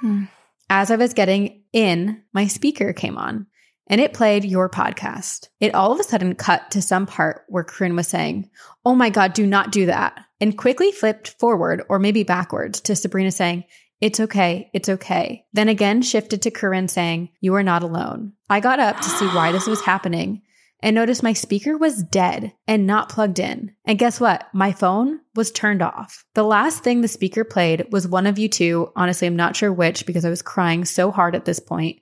Hmm. 0.00 0.26
As 0.70 0.92
I 0.92 0.96
was 0.96 1.12
getting 1.12 1.64
in, 1.72 2.22
my 2.32 2.46
speaker 2.46 2.92
came 2.92 3.18
on 3.18 3.48
and 3.88 4.00
it 4.00 4.12
played 4.12 4.44
your 4.44 4.70
podcast. 4.70 5.48
It 5.58 5.74
all 5.74 5.90
of 5.90 5.98
a 5.98 6.04
sudden 6.04 6.36
cut 6.36 6.70
to 6.70 6.80
some 6.80 7.04
part 7.04 7.42
where 7.48 7.64
Corinne 7.64 7.96
was 7.96 8.06
saying, 8.06 8.48
Oh 8.84 8.94
my 8.94 9.10
God, 9.10 9.32
do 9.32 9.44
not 9.44 9.72
do 9.72 9.86
that. 9.86 10.24
And 10.40 10.56
quickly 10.56 10.92
flipped 10.92 11.30
forward 11.40 11.82
or 11.88 11.98
maybe 11.98 12.22
backwards 12.22 12.80
to 12.82 12.94
Sabrina 12.94 13.32
saying, 13.32 13.64
It's 14.00 14.20
okay. 14.20 14.70
It's 14.72 14.88
okay. 14.88 15.46
Then 15.52 15.68
again 15.68 16.02
shifted 16.02 16.42
to 16.42 16.52
Corinne 16.52 16.86
saying, 16.86 17.30
You 17.40 17.56
are 17.56 17.64
not 17.64 17.82
alone. 17.82 18.34
I 18.48 18.60
got 18.60 18.78
up 18.78 18.98
to 18.98 19.10
see 19.10 19.26
why 19.26 19.50
this 19.50 19.66
was 19.66 19.80
happening 19.80 20.42
and 20.82 20.94
noticed 20.94 21.22
my 21.22 21.32
speaker 21.32 21.76
was 21.76 22.02
dead 22.02 22.52
and 22.66 22.86
not 22.86 23.08
plugged 23.08 23.38
in. 23.38 23.74
And 23.84 23.98
guess 23.98 24.20
what? 24.20 24.48
My 24.52 24.72
phone 24.72 25.20
was 25.34 25.50
turned 25.50 25.82
off. 25.82 26.24
The 26.34 26.42
last 26.42 26.82
thing 26.82 27.00
the 27.00 27.08
speaker 27.08 27.44
played 27.44 27.86
was 27.90 28.08
one 28.08 28.26
of 28.26 28.38
you 28.38 28.48
two, 28.48 28.92
honestly, 28.96 29.26
I'm 29.26 29.36
not 29.36 29.56
sure 29.56 29.72
which 29.72 30.06
because 30.06 30.24
I 30.24 30.30
was 30.30 30.42
crying 30.42 30.84
so 30.84 31.10
hard 31.10 31.34
at 31.34 31.44
this 31.44 31.60
point, 31.60 32.00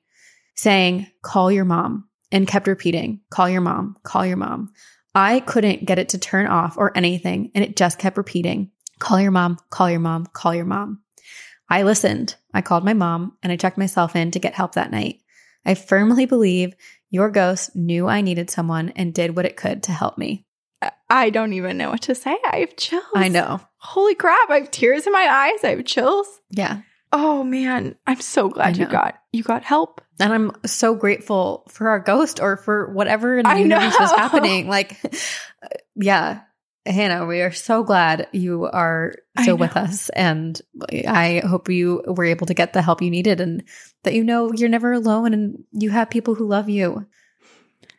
saying, 0.54 1.06
Call 1.22 1.50
your 1.50 1.64
mom, 1.64 2.08
and 2.30 2.46
kept 2.46 2.66
repeating, 2.66 3.20
Call 3.30 3.48
your 3.48 3.60
mom, 3.60 3.96
call 4.02 4.24
your 4.24 4.36
mom. 4.36 4.72
I 5.14 5.40
couldn't 5.40 5.84
get 5.84 5.98
it 5.98 6.10
to 6.10 6.18
turn 6.18 6.46
off 6.46 6.76
or 6.76 6.96
anything, 6.96 7.50
and 7.54 7.64
it 7.64 7.76
just 7.76 7.98
kept 7.98 8.16
repeating, 8.16 8.70
Call 8.98 9.20
your 9.20 9.30
mom, 9.30 9.58
call 9.70 9.90
your 9.90 10.00
mom, 10.00 10.26
call 10.26 10.54
your 10.54 10.64
mom. 10.64 11.02
I 11.70 11.82
listened. 11.82 12.34
I 12.54 12.62
called 12.62 12.84
my 12.84 12.94
mom 12.94 13.36
and 13.42 13.52
I 13.52 13.56
checked 13.56 13.78
myself 13.78 14.16
in 14.16 14.30
to 14.30 14.38
get 14.38 14.54
help 14.54 14.72
that 14.74 14.90
night. 14.90 15.20
I 15.68 15.74
firmly 15.74 16.24
believe 16.24 16.74
your 17.10 17.30
ghost 17.30 17.76
knew 17.76 18.08
I 18.08 18.22
needed 18.22 18.48
someone 18.48 18.88
and 18.96 19.12
did 19.12 19.36
what 19.36 19.44
it 19.44 19.58
could 19.58 19.82
to 19.82 19.92
help 19.92 20.16
me. 20.16 20.46
I 21.10 21.28
don't 21.28 21.52
even 21.52 21.76
know 21.76 21.90
what 21.90 22.00
to 22.02 22.14
say. 22.14 22.34
I 22.50 22.60
have 22.60 22.74
chills. 22.76 23.04
I 23.14 23.28
know. 23.28 23.60
Holy 23.76 24.14
crap. 24.14 24.48
I 24.48 24.60
have 24.60 24.70
tears 24.70 25.06
in 25.06 25.12
my 25.12 25.26
eyes. 25.28 25.62
I 25.62 25.76
have 25.76 25.84
chills. 25.84 26.26
Yeah. 26.50 26.80
Oh 27.12 27.44
man. 27.44 27.96
I'm 28.06 28.22
so 28.22 28.48
glad 28.48 28.78
you 28.78 28.86
got 28.86 29.18
you 29.30 29.42
got 29.42 29.62
help. 29.62 30.00
And 30.18 30.32
I'm 30.32 30.52
so 30.64 30.94
grateful 30.94 31.64
for 31.68 31.90
our 31.90 32.00
ghost 32.00 32.40
or 32.40 32.56
for 32.56 32.90
whatever 32.92 33.36
in 33.36 33.44
the 33.44 33.50
I 33.50 33.56
universe 33.56 33.94
was 34.00 34.10
happening. 34.10 34.68
Like, 34.68 34.96
yeah. 35.94 36.40
Hannah, 36.86 37.26
we 37.26 37.42
are 37.42 37.52
so 37.52 37.82
glad 37.82 38.28
you 38.32 38.64
are 38.64 39.14
still 39.40 39.58
with 39.58 39.76
us. 39.76 40.08
And 40.10 40.60
I 41.06 41.42
hope 41.46 41.68
you 41.68 42.02
were 42.06 42.24
able 42.24 42.46
to 42.46 42.54
get 42.54 42.72
the 42.72 42.82
help 42.82 43.02
you 43.02 43.10
needed 43.10 43.40
and 43.40 43.62
that 44.04 44.14
you 44.14 44.24
know 44.24 44.52
you're 44.52 44.68
never 44.68 44.92
alone 44.92 45.34
and 45.34 45.64
you 45.72 45.90
have 45.90 46.10
people 46.10 46.34
who 46.34 46.46
love 46.46 46.68
you. 46.68 47.06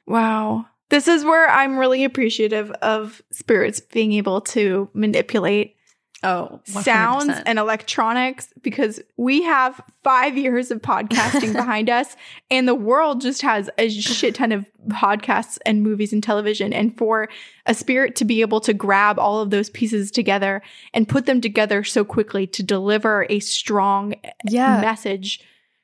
Wow. 0.07 0.65
This 0.89 1.07
is 1.07 1.23
where 1.23 1.47
I'm 1.47 1.77
really 1.77 2.03
appreciative 2.03 2.71
of 2.81 3.21
spirits 3.31 3.79
being 3.79 4.13
able 4.13 4.41
to 4.41 4.89
manipulate 4.93 5.75
Oh, 6.21 6.59
sounds 6.65 7.29
and 7.45 7.57
electronics 7.57 8.49
because 8.61 8.99
we 9.15 9.43
have 9.43 9.79
five 10.03 10.37
years 10.37 10.69
of 10.69 10.81
podcasting 10.81 11.53
behind 11.53 11.89
us 11.89 12.17
and 12.51 12.67
the 12.67 12.75
world 12.75 13.21
just 13.21 13.41
has 13.41 13.69
a 13.77 13.87
shit 13.89 14.35
ton 14.35 14.51
of 14.51 14.65
podcasts 14.89 15.57
and 15.65 15.81
movies 15.81 16.11
and 16.11 16.21
television 16.21 16.73
and 16.73 16.97
for 16.97 17.29
a 17.65 17.73
spirit 17.73 18.17
to 18.17 18.25
be 18.25 18.41
able 18.41 18.59
to 18.61 18.73
grab 18.73 19.17
all 19.17 19.39
of 19.39 19.49
those 19.49 19.69
pieces 19.69 20.11
together 20.11 20.61
and 20.93 21.07
put 21.07 21.25
them 21.25 21.39
together 21.39 21.85
so 21.85 22.03
quickly 22.03 22.45
to 22.47 22.63
deliver 22.63 23.25
a 23.29 23.39
strong 23.39 24.13
yeah. 24.43 24.81
message 24.81 25.39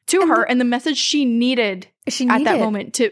to 0.08 0.20
And 0.20 0.30
her 0.30 0.42
the- 0.42 0.50
and 0.52 0.60
the 0.60 0.66
message 0.66 0.98
she 0.98 1.24
needed 1.24 1.88
She 2.10 2.28
at 2.28 2.44
that 2.44 2.60
moment 2.60 2.94
to 2.96 3.10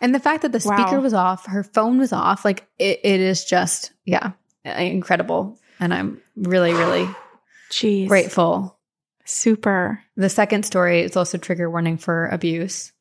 And 0.00 0.12
the 0.12 0.18
fact 0.20 0.42
that 0.42 0.50
the 0.50 0.58
speaker 0.60 0.96
Wow. 0.96 1.00
was 1.02 1.14
off, 1.14 1.46
her 1.46 1.62
phone 1.62 1.98
was 1.98 2.12
off, 2.12 2.44
like 2.44 2.66
it, 2.80 2.98
it 3.04 3.20
is 3.20 3.44
just, 3.44 3.92
yeah, 4.04 4.32
incredible. 4.64 5.58
And 5.82 5.92
I'm 5.92 6.22
really, 6.36 6.72
really 6.72 7.08
Jeez. 7.70 8.06
grateful. 8.06 8.78
Super. 9.24 10.00
The 10.16 10.28
second 10.28 10.62
story 10.64 11.00
is 11.00 11.16
also 11.16 11.38
trigger 11.38 11.68
warning 11.68 11.98
for 11.98 12.28
abuse. 12.28 12.92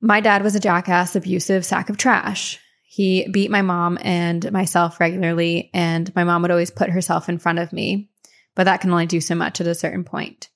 My 0.00 0.20
dad 0.20 0.44
was 0.44 0.54
a 0.54 0.60
jackass, 0.60 1.16
abusive 1.16 1.66
sack 1.66 1.90
of 1.90 1.96
trash. 1.96 2.60
He 2.86 3.26
beat 3.28 3.50
my 3.50 3.62
mom 3.62 3.98
and 4.02 4.52
myself 4.52 5.00
regularly, 5.00 5.68
and 5.74 6.14
my 6.14 6.22
mom 6.22 6.42
would 6.42 6.52
always 6.52 6.70
put 6.70 6.90
herself 6.90 7.28
in 7.28 7.38
front 7.38 7.58
of 7.58 7.72
me, 7.72 8.08
but 8.54 8.64
that 8.64 8.80
can 8.80 8.92
only 8.92 9.06
do 9.06 9.20
so 9.20 9.34
much 9.34 9.60
at 9.60 9.66
a 9.66 9.74
certain 9.74 10.04
point. 10.04 10.48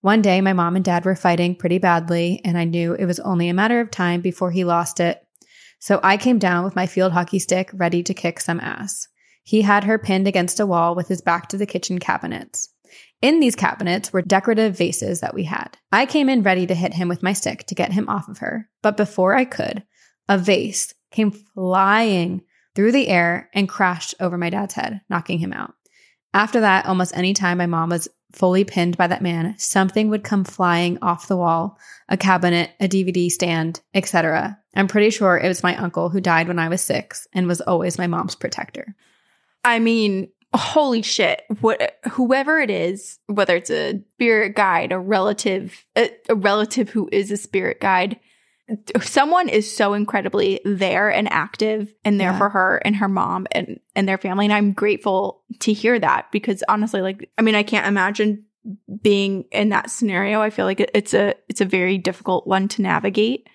One 0.00 0.22
day, 0.22 0.40
my 0.40 0.54
mom 0.54 0.74
and 0.74 0.84
dad 0.84 1.04
were 1.04 1.14
fighting 1.14 1.54
pretty 1.54 1.78
badly, 1.78 2.40
and 2.44 2.58
I 2.58 2.64
knew 2.64 2.94
it 2.94 3.06
was 3.06 3.20
only 3.20 3.48
a 3.48 3.54
matter 3.54 3.80
of 3.80 3.92
time 3.92 4.22
before 4.22 4.50
he 4.50 4.64
lost 4.64 4.98
it. 4.98 5.22
So 5.78 6.00
I 6.02 6.16
came 6.16 6.40
down 6.40 6.64
with 6.64 6.74
my 6.74 6.88
field 6.88 7.12
hockey 7.12 7.38
stick 7.38 7.70
ready 7.72 8.02
to 8.02 8.12
kick 8.12 8.40
some 8.40 8.58
ass. 8.58 9.06
He 9.48 9.62
had 9.62 9.84
her 9.84 9.96
pinned 9.96 10.28
against 10.28 10.60
a 10.60 10.66
wall 10.66 10.94
with 10.94 11.08
his 11.08 11.22
back 11.22 11.48
to 11.48 11.56
the 11.56 11.64
kitchen 11.64 11.98
cabinets. 11.98 12.68
In 13.22 13.40
these 13.40 13.56
cabinets 13.56 14.12
were 14.12 14.20
decorative 14.20 14.76
vases 14.76 15.20
that 15.20 15.32
we 15.32 15.44
had. 15.44 15.78
I 15.90 16.04
came 16.04 16.28
in 16.28 16.42
ready 16.42 16.66
to 16.66 16.74
hit 16.74 16.92
him 16.92 17.08
with 17.08 17.22
my 17.22 17.32
stick 17.32 17.66
to 17.68 17.74
get 17.74 17.90
him 17.90 18.10
off 18.10 18.28
of 18.28 18.40
her, 18.40 18.68
but 18.82 18.98
before 18.98 19.34
I 19.34 19.46
could, 19.46 19.84
a 20.28 20.36
vase 20.36 20.92
came 21.10 21.30
flying 21.30 22.42
through 22.74 22.92
the 22.92 23.08
air 23.08 23.48
and 23.54 23.70
crashed 23.70 24.14
over 24.20 24.36
my 24.36 24.50
dad's 24.50 24.74
head, 24.74 25.00
knocking 25.08 25.38
him 25.38 25.54
out. 25.54 25.72
After 26.34 26.60
that, 26.60 26.84
almost 26.84 27.16
any 27.16 27.32
time 27.32 27.56
my 27.56 27.64
mom 27.64 27.88
was 27.88 28.06
fully 28.32 28.64
pinned 28.64 28.98
by 28.98 29.06
that 29.06 29.22
man, 29.22 29.54
something 29.56 30.10
would 30.10 30.24
come 30.24 30.44
flying 30.44 30.98
off 31.00 31.26
the 31.26 31.38
wall, 31.38 31.78
a 32.10 32.18
cabinet, 32.18 32.72
a 32.80 32.86
DVD 32.86 33.30
stand, 33.30 33.80
etc. 33.94 34.58
I'm 34.76 34.88
pretty 34.88 35.08
sure 35.08 35.38
it 35.38 35.48
was 35.48 35.62
my 35.62 35.74
uncle 35.74 36.10
who 36.10 36.20
died 36.20 36.48
when 36.48 36.58
I 36.58 36.68
was 36.68 36.82
6 36.82 37.28
and 37.32 37.46
was 37.46 37.62
always 37.62 37.96
my 37.96 38.08
mom's 38.08 38.34
protector. 38.34 38.94
I 39.64 39.78
mean, 39.78 40.28
holy 40.54 41.02
shit. 41.02 41.42
What 41.60 41.98
whoever 42.12 42.58
it 42.60 42.70
is, 42.70 43.18
whether 43.26 43.56
it's 43.56 43.70
a 43.70 44.00
spirit 44.12 44.54
guide, 44.54 44.92
a 44.92 44.98
relative, 44.98 45.84
a, 45.96 46.10
a 46.28 46.34
relative 46.34 46.88
who 46.90 47.08
is 47.12 47.30
a 47.30 47.36
spirit 47.36 47.80
guide, 47.80 48.18
someone 49.00 49.48
is 49.48 49.74
so 49.74 49.94
incredibly 49.94 50.60
there 50.64 51.10
and 51.10 51.30
active 51.32 51.92
and 52.04 52.20
there 52.20 52.32
Yeah. 52.32 52.38
for 52.38 52.48
her 52.50 52.76
and 52.84 52.96
her 52.96 53.08
mom 53.08 53.46
and 53.52 53.80
and 53.96 54.06
their 54.06 54.18
family 54.18 54.44
and 54.44 54.52
I'm 54.52 54.72
grateful 54.72 55.42
to 55.60 55.72
hear 55.72 55.98
that 55.98 56.30
because 56.32 56.62
honestly 56.68 57.00
like 57.00 57.30
I 57.38 57.42
mean 57.42 57.54
I 57.54 57.62
can't 57.62 57.86
imagine 57.86 58.44
being 59.00 59.44
in 59.52 59.70
that 59.70 59.90
scenario. 59.90 60.42
I 60.42 60.50
feel 60.50 60.66
like 60.66 60.80
it's 60.92 61.14
a 61.14 61.34
it's 61.48 61.62
a 61.62 61.64
very 61.64 61.96
difficult 61.96 62.46
one 62.46 62.68
to 62.68 62.82
navigate 62.82 63.48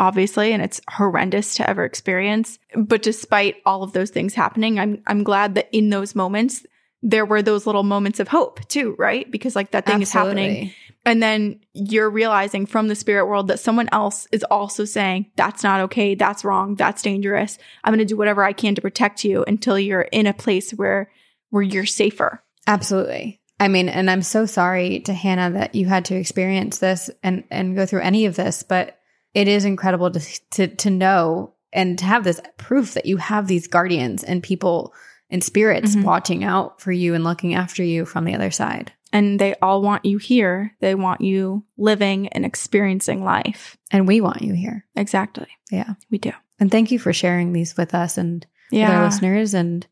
obviously 0.00 0.52
and 0.52 0.62
it's 0.62 0.80
horrendous 0.90 1.54
to 1.54 1.70
ever 1.70 1.84
experience 1.84 2.58
but 2.74 3.02
despite 3.02 3.56
all 3.64 3.84
of 3.84 3.92
those 3.92 4.10
things 4.10 4.34
happening 4.34 4.80
i'm 4.80 5.00
i'm 5.06 5.22
glad 5.22 5.54
that 5.54 5.68
in 5.70 5.90
those 5.90 6.16
moments 6.16 6.66
there 7.02 7.24
were 7.24 7.40
those 7.40 7.66
little 7.66 7.84
moments 7.84 8.18
of 8.18 8.28
hope 8.28 8.66
too 8.68 8.96
right 8.98 9.30
because 9.30 9.54
like 9.54 9.70
that 9.70 9.86
thing 9.86 10.02
is 10.02 10.10
happening 10.10 10.72
And 11.06 11.22
then 11.22 11.60
you're 11.72 12.10
realizing 12.10 12.66
from 12.66 12.88
the 12.88 12.94
spirit 12.94 13.26
world 13.26 13.48
that 13.48 13.58
someone 13.58 13.88
else 13.90 14.28
is 14.32 14.44
also 14.50 14.84
saying, 14.84 15.30
that's 15.34 15.62
not 15.62 15.80
okay. 15.82 16.14
That's 16.14 16.44
wrong. 16.44 16.74
That's 16.74 17.02
dangerous. 17.02 17.58
I'm 17.82 17.92
going 17.92 18.00
to 18.00 18.04
do 18.04 18.16
whatever 18.16 18.44
I 18.44 18.52
can 18.52 18.74
to 18.74 18.82
protect 18.82 19.24
you 19.24 19.44
until 19.46 19.78
you're 19.78 20.02
in 20.02 20.26
a 20.26 20.34
place 20.34 20.72
where, 20.72 21.10
where 21.48 21.62
you're 21.62 21.86
safer. 21.86 22.42
Absolutely. 22.66 23.40
I 23.58 23.68
mean, 23.68 23.88
and 23.88 24.10
I'm 24.10 24.22
so 24.22 24.46
sorry 24.46 25.00
to 25.00 25.14
Hannah 25.14 25.50
that 25.52 25.74
you 25.74 25.86
had 25.86 26.06
to 26.06 26.16
experience 26.16 26.78
this 26.78 27.10
and, 27.22 27.44
and 27.50 27.76
go 27.76 27.86
through 27.86 28.02
any 28.02 28.26
of 28.26 28.36
this, 28.36 28.62
but 28.62 28.98
it 29.34 29.48
is 29.48 29.64
incredible 29.64 30.10
to, 30.10 30.20
to, 30.50 30.66
to 30.68 30.90
know 30.90 31.54
and 31.72 31.98
to 31.98 32.04
have 32.04 32.24
this 32.24 32.40
proof 32.56 32.94
that 32.94 33.06
you 33.06 33.16
have 33.16 33.46
these 33.46 33.66
guardians 33.68 34.24
and 34.24 34.42
people 34.42 34.92
and 35.30 35.44
spirits 35.44 35.94
Mhm. 35.94 36.02
watching 36.02 36.42
out 36.42 36.80
for 36.80 36.90
you 36.90 37.14
and 37.14 37.22
looking 37.22 37.54
after 37.54 37.84
you 37.84 38.04
from 38.04 38.24
the 38.24 38.34
other 38.34 38.50
side. 38.50 38.92
And 39.12 39.38
they 39.38 39.54
all 39.62 39.82
want 39.82 40.04
you 40.04 40.18
here. 40.18 40.74
They 40.80 40.94
want 40.94 41.20
you 41.20 41.64
living 41.76 42.28
and 42.28 42.44
experiencing 42.44 43.22
life. 43.24 43.76
And 43.92 44.06
we 44.08 44.20
want 44.20 44.42
you 44.42 44.54
here. 44.54 44.84
Exactly. 44.96 45.46
Yeah. 45.70 45.94
We 46.10 46.18
do. 46.18 46.32
And 46.58 46.70
thank 46.70 46.90
you 46.90 46.98
for 46.98 47.12
sharing 47.12 47.52
these 47.52 47.76
with 47.76 47.94
us 47.94 48.18
and 48.18 48.44
with 48.72 48.80
our 48.88 49.04
listeners. 49.04 49.54
And 49.54 49.86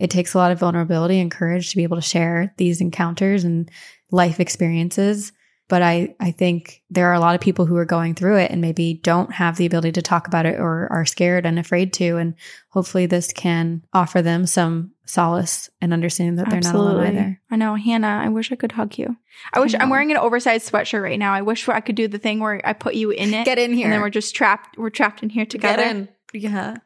it 0.00 0.10
takes 0.10 0.32
a 0.34 0.38
lot 0.38 0.52
of 0.52 0.58
vulnerability 0.60 1.18
and 1.20 1.30
courage 1.30 1.70
to 1.70 1.76
be 1.76 1.82
able 1.82 1.96
to 1.96 2.02
share 2.02 2.52
these 2.56 2.80
encounters 2.80 3.44
and 3.44 3.70
life 4.10 4.38
experiences. 4.40 5.32
But 5.68 5.82
I, 5.82 6.14
I 6.18 6.30
think 6.30 6.82
there 6.88 7.08
are 7.08 7.14
a 7.14 7.20
lot 7.20 7.34
of 7.34 7.42
people 7.42 7.66
who 7.66 7.76
are 7.76 7.84
going 7.84 8.14
through 8.14 8.38
it 8.38 8.50
and 8.50 8.60
maybe 8.60 8.94
don't 8.94 9.32
have 9.32 9.56
the 9.56 9.66
ability 9.66 9.92
to 9.92 10.02
talk 10.02 10.26
about 10.26 10.46
it 10.46 10.58
or 10.58 10.88
are 10.90 11.04
scared 11.04 11.44
and 11.44 11.58
afraid 11.58 11.92
to. 11.94 12.16
And 12.16 12.34
hopefully 12.70 13.04
this 13.04 13.32
can 13.32 13.84
offer 13.92 14.22
them 14.22 14.46
some 14.46 14.92
solace 15.04 15.68
and 15.80 15.92
understanding 15.92 16.36
that 16.36 16.48
they're 16.48 16.60
not 16.60 16.74
alone 16.74 17.06
either. 17.06 17.40
I 17.50 17.56
know, 17.56 17.74
Hannah. 17.74 18.20
I 18.24 18.28
wish 18.28 18.50
I 18.50 18.56
could 18.56 18.72
hug 18.72 18.96
you. 18.96 19.16
I 19.52 19.60
wish 19.60 19.74
I 19.74 19.78
I'm 19.78 19.90
wearing 19.90 20.10
an 20.10 20.16
oversized 20.16 20.72
sweatshirt 20.72 21.02
right 21.02 21.18
now. 21.18 21.34
I 21.34 21.42
wish 21.42 21.68
I 21.68 21.80
could 21.80 21.96
do 21.96 22.08
the 22.08 22.18
thing 22.18 22.40
where 22.40 22.60
I 22.64 22.72
put 22.72 22.94
you 22.94 23.10
in 23.10 23.34
it. 23.34 23.44
Get 23.44 23.58
in 23.58 23.74
here. 23.74 23.84
And 23.84 23.92
then 23.92 24.00
we're 24.00 24.10
just 24.10 24.34
trapped. 24.34 24.78
We're 24.78 24.90
trapped 24.90 25.22
in 25.22 25.28
here 25.28 25.46
together. 25.46 25.82
Get 25.82 25.96
in. 25.96 26.08
Yeah. 26.32 26.76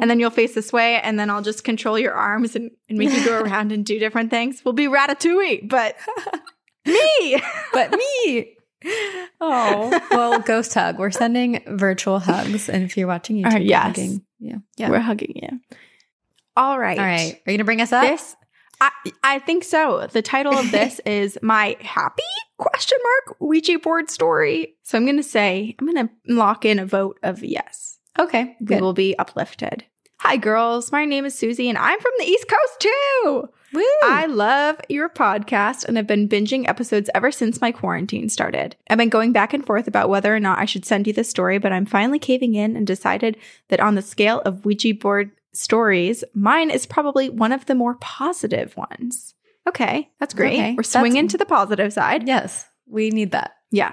And 0.00 0.10
then 0.10 0.18
you'll 0.18 0.30
face 0.30 0.54
this 0.54 0.72
way, 0.72 1.00
and 1.00 1.18
then 1.18 1.30
I'll 1.30 1.42
just 1.42 1.62
control 1.62 1.98
your 1.98 2.12
arms 2.12 2.56
and, 2.56 2.72
and 2.88 2.98
make 2.98 3.12
you 3.12 3.24
go 3.24 3.40
around 3.42 3.72
and 3.72 3.86
do 3.86 3.98
different 3.98 4.30
things. 4.30 4.62
We'll 4.64 4.74
be 4.74 4.86
ratatouille, 4.86 5.68
but 5.68 5.96
me. 6.86 7.42
but 7.72 7.90
me. 7.92 8.56
Oh, 9.40 10.00
well, 10.10 10.40
ghost 10.40 10.74
hug. 10.74 10.98
We're 10.98 11.10
sending 11.10 11.62
virtual 11.66 12.18
hugs. 12.18 12.68
And 12.68 12.82
if 12.82 12.96
you're 12.96 13.06
watching 13.06 13.36
YouTube, 13.36 13.54
Uh, 13.54 13.58
you're 13.58 13.78
hugging. 13.78 14.22
Yeah. 14.40 14.56
Yeah. 14.76 14.90
We're 14.90 15.00
hugging 15.00 15.32
you. 15.36 15.60
All 16.56 16.78
right. 16.78 16.98
All 16.98 17.04
right. 17.04 17.34
Are 17.46 17.50
you 17.50 17.56
going 17.56 17.58
to 17.58 17.64
bring 17.64 17.80
us 17.80 17.92
up? 17.92 18.02
This, 18.02 18.36
I, 18.80 18.90
I 19.22 19.38
think 19.38 19.62
so. 19.64 20.08
The 20.10 20.22
title 20.22 20.58
of 20.58 20.70
this 20.72 21.00
is 21.06 21.38
my 21.42 21.76
happy 21.80 22.22
question 22.58 22.98
mark 23.02 23.36
Ouija 23.40 23.78
board 23.78 24.10
story. 24.10 24.74
So 24.82 24.98
I'm 24.98 25.04
going 25.04 25.16
to 25.16 25.22
say 25.22 25.76
I'm 25.78 25.86
going 25.86 26.08
to 26.08 26.12
lock 26.34 26.64
in 26.64 26.78
a 26.78 26.86
vote 26.86 27.18
of 27.22 27.42
yes. 27.44 27.98
okay. 28.18 28.56
We 28.60 28.66
Good. 28.66 28.80
will 28.82 28.92
be 28.92 29.16
uplifted. 29.18 29.84
Hi, 30.18 30.36
girls. 30.36 30.92
My 30.92 31.04
name 31.04 31.24
is 31.24 31.34
Susie, 31.36 31.68
and 31.68 31.76
I'm 31.76 31.98
from 31.98 32.12
the 32.18 32.24
East 32.24 32.46
Coast 32.48 32.80
too. 32.80 33.48
Woo. 33.72 33.82
I 34.04 34.26
love 34.26 34.80
your 34.88 35.08
podcast 35.08 35.84
and 35.84 35.96
have 35.96 36.06
been 36.06 36.28
binging 36.28 36.68
episodes 36.68 37.08
ever 37.14 37.32
since 37.32 37.60
my 37.60 37.72
quarantine 37.72 38.28
started. 38.28 38.76
I've 38.90 38.98
been 38.98 39.08
going 39.08 39.32
back 39.32 39.54
and 39.54 39.64
forth 39.64 39.88
about 39.88 40.08
whether 40.10 40.34
or 40.34 40.40
not 40.40 40.58
I 40.58 40.64
should 40.66 40.84
send 40.84 41.06
you 41.06 41.12
this 41.12 41.28
story, 41.30 41.58
but 41.58 41.72
I'm 41.72 41.86
finally 41.86 42.18
caving 42.18 42.54
in 42.54 42.76
and 42.76 42.86
decided 42.86 43.36
that 43.68 43.80
on 43.80 43.94
the 43.94 44.02
scale 44.02 44.40
of 44.44 44.64
Ouija 44.64 44.94
board 44.94 45.30
stories, 45.52 46.22
mine 46.34 46.70
is 46.70 46.86
probably 46.86 47.28
one 47.30 47.52
of 47.52 47.66
the 47.66 47.74
more 47.74 47.94
positive 48.00 48.76
ones. 48.76 49.34
Okay, 49.66 50.10
that's 50.18 50.34
great. 50.34 50.54
Okay, 50.54 50.74
We're 50.76 50.82
swinging 50.82 51.14
that's- 51.26 51.32
to 51.32 51.38
the 51.38 51.46
positive 51.46 51.92
side. 51.92 52.26
yes. 52.26 52.66
We 52.86 53.10
need 53.10 53.30
that. 53.30 53.52
Yeah. 53.70 53.92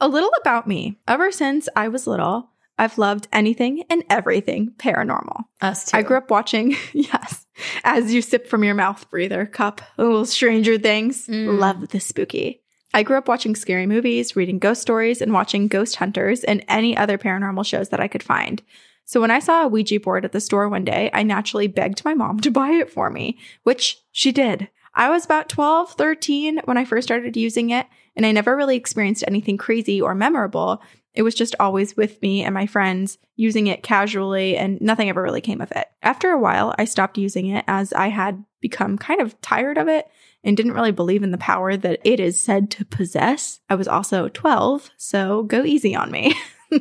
A 0.00 0.08
little 0.08 0.32
about 0.40 0.66
me. 0.66 0.98
Ever 1.08 1.30
since 1.30 1.68
I 1.76 1.88
was 1.88 2.06
little, 2.06 2.50
I've 2.76 2.98
loved 2.98 3.28
anything 3.32 3.84
and 3.88 4.02
everything 4.10 4.72
paranormal. 4.76 5.44
Us 5.62 5.86
too. 5.90 5.96
I 5.96 6.02
grew 6.02 6.16
up 6.18 6.30
watching, 6.30 6.76
yes, 6.92 7.43
as 7.84 8.12
you 8.12 8.22
sip 8.22 8.46
from 8.46 8.64
your 8.64 8.74
mouth 8.74 9.08
breather 9.10 9.46
cup, 9.46 9.80
little 9.96 10.26
Stranger 10.26 10.78
Things. 10.78 11.26
Mm. 11.26 11.58
Love 11.58 11.88
the 11.88 12.00
spooky. 12.00 12.62
I 12.92 13.02
grew 13.02 13.18
up 13.18 13.26
watching 13.26 13.56
scary 13.56 13.86
movies, 13.86 14.36
reading 14.36 14.60
ghost 14.60 14.80
stories, 14.80 15.20
and 15.20 15.32
watching 15.32 15.66
Ghost 15.66 15.96
Hunters 15.96 16.44
and 16.44 16.64
any 16.68 16.96
other 16.96 17.18
paranormal 17.18 17.66
shows 17.66 17.88
that 17.88 17.98
I 17.98 18.06
could 18.06 18.22
find. 18.22 18.62
So 19.04 19.20
when 19.20 19.32
I 19.32 19.40
saw 19.40 19.64
a 19.64 19.68
Ouija 19.68 20.00
board 20.00 20.24
at 20.24 20.32
the 20.32 20.40
store 20.40 20.68
one 20.68 20.84
day, 20.84 21.10
I 21.12 21.24
naturally 21.24 21.66
begged 21.66 22.04
my 22.04 22.14
mom 22.14 22.40
to 22.40 22.50
buy 22.50 22.70
it 22.70 22.90
for 22.90 23.10
me, 23.10 23.38
which 23.64 24.00
she 24.12 24.32
did. 24.32 24.68
I 24.94 25.10
was 25.10 25.24
about 25.24 25.48
12, 25.48 25.92
13 25.92 26.60
when 26.64 26.78
I 26.78 26.84
first 26.84 27.08
started 27.08 27.36
using 27.36 27.70
it, 27.70 27.86
and 28.16 28.24
I 28.24 28.30
never 28.30 28.56
really 28.56 28.76
experienced 28.76 29.24
anything 29.26 29.58
crazy 29.58 30.00
or 30.00 30.14
memorable. 30.14 30.80
It 31.14 31.22
was 31.22 31.34
just 31.34 31.54
always 31.60 31.96
with 31.96 32.20
me 32.22 32.42
and 32.42 32.52
my 32.52 32.66
friends 32.66 33.18
using 33.36 33.66
it 33.66 33.82
casually, 33.82 34.56
and 34.56 34.80
nothing 34.80 35.08
ever 35.08 35.22
really 35.22 35.40
came 35.40 35.60
of 35.60 35.72
it. 35.72 35.86
After 36.02 36.30
a 36.30 36.38
while, 36.38 36.74
I 36.78 36.84
stopped 36.84 37.18
using 37.18 37.46
it 37.46 37.64
as 37.66 37.92
I 37.92 38.08
had 38.08 38.44
become 38.60 38.98
kind 38.98 39.20
of 39.20 39.40
tired 39.40 39.78
of 39.78 39.88
it 39.88 40.08
and 40.42 40.56
didn't 40.56 40.72
really 40.72 40.92
believe 40.92 41.22
in 41.22 41.30
the 41.30 41.38
power 41.38 41.76
that 41.76 42.00
it 42.04 42.20
is 42.20 42.40
said 42.40 42.70
to 42.72 42.84
possess. 42.84 43.60
I 43.68 43.74
was 43.74 43.88
also 43.88 44.28
12, 44.28 44.90
so 44.96 45.44
go 45.44 45.64
easy 45.64 45.94
on 45.94 46.10
me. 46.10 46.34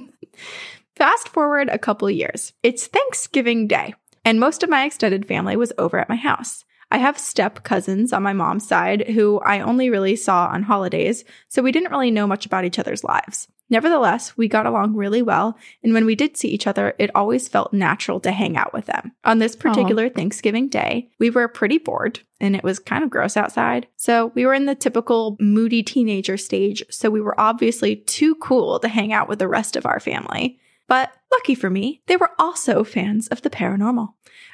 Fast 0.96 1.30
forward 1.30 1.69
a 1.69 1.80
couple 1.80 2.10
years. 2.10 2.54
It's 2.62 2.88
Thanksgiving 2.88 3.67
Day, 3.67 3.93
and 4.26 4.39
most 4.39 4.63
of 4.63 4.69
my 4.69 4.86
extended 4.86 5.28
family 5.28 5.56
was 5.56 5.74
over 5.78 6.00
at 6.00 6.10
my 6.10 6.15
house. 6.15 6.65
I 6.93 6.97
have 6.97 7.17
step 7.17 7.63
cousins 7.63 8.13
on 8.13 8.21
my 8.21 8.34
mom's 8.34 8.67
side 8.67 9.10
who 9.10 9.39
I 9.39 9.62
only 9.62 9.89
really 9.89 10.15
saw 10.15 10.45
on 10.45 10.62
holidays, 10.62 11.25
so 11.49 11.63
we 11.63 11.71
didn't 11.71 11.89
really 11.89 12.12
know 12.12 12.27
much 12.27 12.45
about 12.45 12.65
each 12.65 12.77
other's 12.77 13.03
lives. 13.03 13.47
Nevertheless, 13.71 14.38
we 14.38 14.47
got 14.47 14.67
along 14.67 14.95
really 14.95 15.23
well, 15.23 15.58
and 15.82 15.95
when 15.95 16.06
we 16.06 16.13
did 16.13 16.38
see 16.38 16.49
each 16.49 16.67
other, 16.67 16.93
it 16.99 17.10
always 17.15 17.47
felt 17.47 17.73
natural 17.73 18.19
to 18.19 18.32
hang 18.32 18.56
out 18.58 18.73
with 18.73 18.86
them. 18.86 19.12
On 19.25 19.39
this 19.39 19.56
particular 19.56 20.08
Thanksgiving 20.08 20.69
day, 20.69 21.10
we 21.17 21.32
were 21.32 21.47
pretty 21.47 21.79
bored, 21.79 22.19
and 22.39 22.56
it 22.56 22.63
was 22.63 22.77
kind 22.77 23.03
of 23.03 23.10
gross 23.10 23.36
outside. 23.36 23.88
So 23.95 24.32
we 24.36 24.45
were 24.45 24.53
in 24.53 24.67
the 24.67 24.75
typical 24.75 25.36
moody 25.39 25.82
teenager 25.82 26.38
stage, 26.38 26.84
so 26.91 27.10
we 27.10 27.21
were 27.21 27.39
obviously 27.39 27.95
too 27.95 28.36
cool 28.36 28.77
to 28.79 28.88
hang 28.88 29.12
out 29.12 29.27
with 29.27 29.39
the 29.39 29.47
rest 29.47 29.75
of 29.75 29.88
our 29.88 29.99
family. 29.99 30.60
But 30.88 31.12
lucky 31.32 31.56
for 31.56 31.71
me, 31.71 32.03
they 32.06 32.17
were 32.17 32.32
also 32.38 32.84
fans 32.84 33.27
of 33.29 33.41
the 33.41 33.49
paranormal. 33.49 34.13